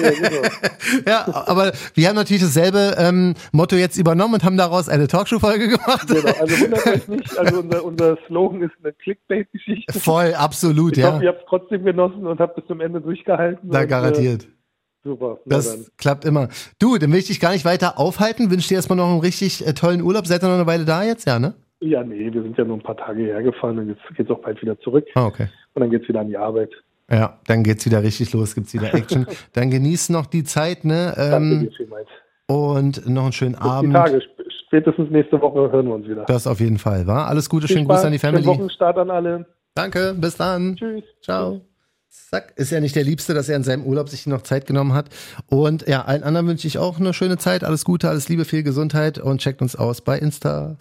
Ja, 0.00 0.10
genau. 0.10 0.48
ja, 1.06 1.26
aber 1.46 1.72
wir 1.94 2.08
haben 2.08 2.14
natürlich 2.14 2.42
dasselbe 2.42 2.94
ähm, 2.96 3.34
Motto 3.52 3.76
jetzt 3.76 3.98
übernommen 3.98 4.34
und 4.34 4.44
haben 4.44 4.56
daraus 4.56 4.88
eine 4.88 5.08
Talkshow-Folge 5.08 5.68
gemacht. 5.68 6.06
Genau, 6.06 6.32
also 6.40 6.60
wundert 6.60 6.86
euch 6.86 7.08
nicht. 7.08 7.36
Also 7.36 7.58
unser, 7.58 7.84
unser 7.84 8.16
Slogan 8.26 8.62
ist 8.62 8.72
eine 8.82 8.92
Clickbait-Geschichte. 8.92 9.98
Voll, 9.98 10.34
absolut, 10.34 10.92
ich 10.92 11.02
ja. 11.02 11.08
Ich 11.08 11.14
hoffe, 11.14 11.24
ihr 11.24 11.28
habt 11.30 11.40
es 11.40 11.46
trotzdem 11.48 11.84
genossen 11.84 12.26
und 12.26 12.38
habt 12.38 12.54
bis 12.54 12.66
zum 12.66 12.80
Ende 12.80 13.00
durchgehalten. 13.00 13.68
Da 13.70 13.80
und, 13.80 13.88
garantiert. 13.88 14.44
Äh, 14.44 14.57
Super. 15.04 15.38
Das 15.46 15.90
klappt 15.96 16.24
immer. 16.24 16.48
Du, 16.78 16.98
dann 16.98 17.12
will 17.12 17.18
ich 17.18 17.26
dich 17.28 17.40
gar 17.40 17.52
nicht 17.52 17.64
weiter 17.64 17.98
aufhalten. 17.98 18.50
Wünsche 18.50 18.68
dir 18.68 18.74
erstmal 18.74 18.96
noch 18.96 19.08
einen 19.08 19.20
richtig 19.20 19.66
äh, 19.66 19.72
tollen 19.72 20.02
Urlaub. 20.02 20.26
Seid 20.26 20.42
ihr 20.42 20.48
noch 20.48 20.56
eine 20.56 20.66
Weile 20.66 20.84
da 20.84 21.04
jetzt, 21.04 21.26
ja, 21.26 21.38
ne? 21.38 21.54
Ja, 21.80 22.02
nee, 22.02 22.32
wir 22.32 22.42
sind 22.42 22.58
ja 22.58 22.64
nur 22.64 22.76
ein 22.76 22.82
paar 22.82 22.96
Tage 22.96 23.22
hergefahren 23.22 23.78
und 23.78 23.88
jetzt 23.88 24.00
geht's 24.16 24.30
auch 24.30 24.40
bald 24.40 24.60
wieder 24.60 24.78
zurück. 24.80 25.06
Ah, 25.14 25.26
okay. 25.26 25.48
Und 25.74 25.80
dann 25.80 25.90
geht's 25.90 26.08
wieder 26.08 26.20
an 26.20 26.28
die 26.28 26.36
Arbeit. 26.36 26.70
Ja, 27.10 27.38
dann 27.46 27.62
geht's 27.62 27.86
wieder 27.86 28.02
richtig 28.02 28.32
los, 28.32 28.54
gibt's 28.54 28.74
wieder 28.74 28.92
Action. 28.92 29.26
dann 29.52 29.70
genieß 29.70 30.10
noch 30.10 30.26
die 30.26 30.44
Zeit, 30.44 30.84
ne? 30.84 31.14
Ähm, 31.16 31.30
Danke 31.30 31.58
dir 31.66 31.72
vielmals. 31.76 32.08
Und 32.46 33.08
noch 33.08 33.24
einen 33.24 33.32
schönen 33.32 33.52
Bis 33.52 33.62
Abend. 33.62 33.90
Die 33.90 33.96
Tage, 33.96 34.22
spätestens 34.66 35.10
nächste 35.10 35.40
Woche 35.40 35.70
hören 35.70 35.86
wir 35.86 35.94
uns 35.94 36.08
wieder. 36.08 36.24
Das 36.24 36.46
auf 36.46 36.60
jeden 36.60 36.78
Fall, 36.78 37.06
war. 37.06 37.28
Alles 37.28 37.48
Gute, 37.48 37.68
schönen 37.68 37.86
Gruß 37.86 38.04
an 38.04 38.12
die 38.12 38.18
Family. 38.18 38.42
Schönen 38.42 38.58
Wochenstart 38.58 38.98
an 38.98 39.10
alle. 39.10 39.46
Danke, 39.74 40.14
bis 40.18 40.36
dann. 40.36 40.76
Tschüss. 40.76 41.04
Ciao. 41.22 41.60
Zack, 42.10 42.52
ist 42.56 42.72
ja 42.72 42.80
nicht 42.80 42.96
der 42.96 43.04
Liebste, 43.04 43.34
dass 43.34 43.48
er 43.48 43.56
in 43.56 43.64
seinem 43.64 43.84
Urlaub 43.84 44.08
sich 44.08 44.26
noch 44.26 44.42
Zeit 44.42 44.66
genommen 44.66 44.94
hat. 44.94 45.10
Und 45.46 45.86
ja, 45.86 46.04
allen 46.04 46.22
anderen 46.22 46.46
wünsche 46.46 46.66
ich 46.66 46.78
auch 46.78 46.98
eine 46.98 47.12
schöne 47.12 47.38
Zeit, 47.38 47.64
alles 47.64 47.84
Gute, 47.84 48.08
alles 48.08 48.28
Liebe, 48.28 48.44
viel 48.44 48.62
Gesundheit 48.62 49.18
und 49.18 49.40
checkt 49.40 49.60
uns 49.60 49.76
aus 49.76 50.00
bei 50.00 50.18
Insta. 50.18 50.76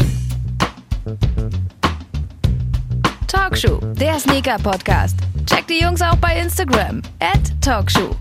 Talkshow, 3.28 3.80
der 4.00 4.20
Sneaker 4.20 4.58
Podcast. 4.58 5.18
Checkt 5.46 5.70
die 5.70 5.82
Jungs 5.82 6.02
auch 6.02 6.16
bei 6.18 6.40
Instagram. 6.40 7.02
At 7.20 7.40
Talkshow. 7.62 8.16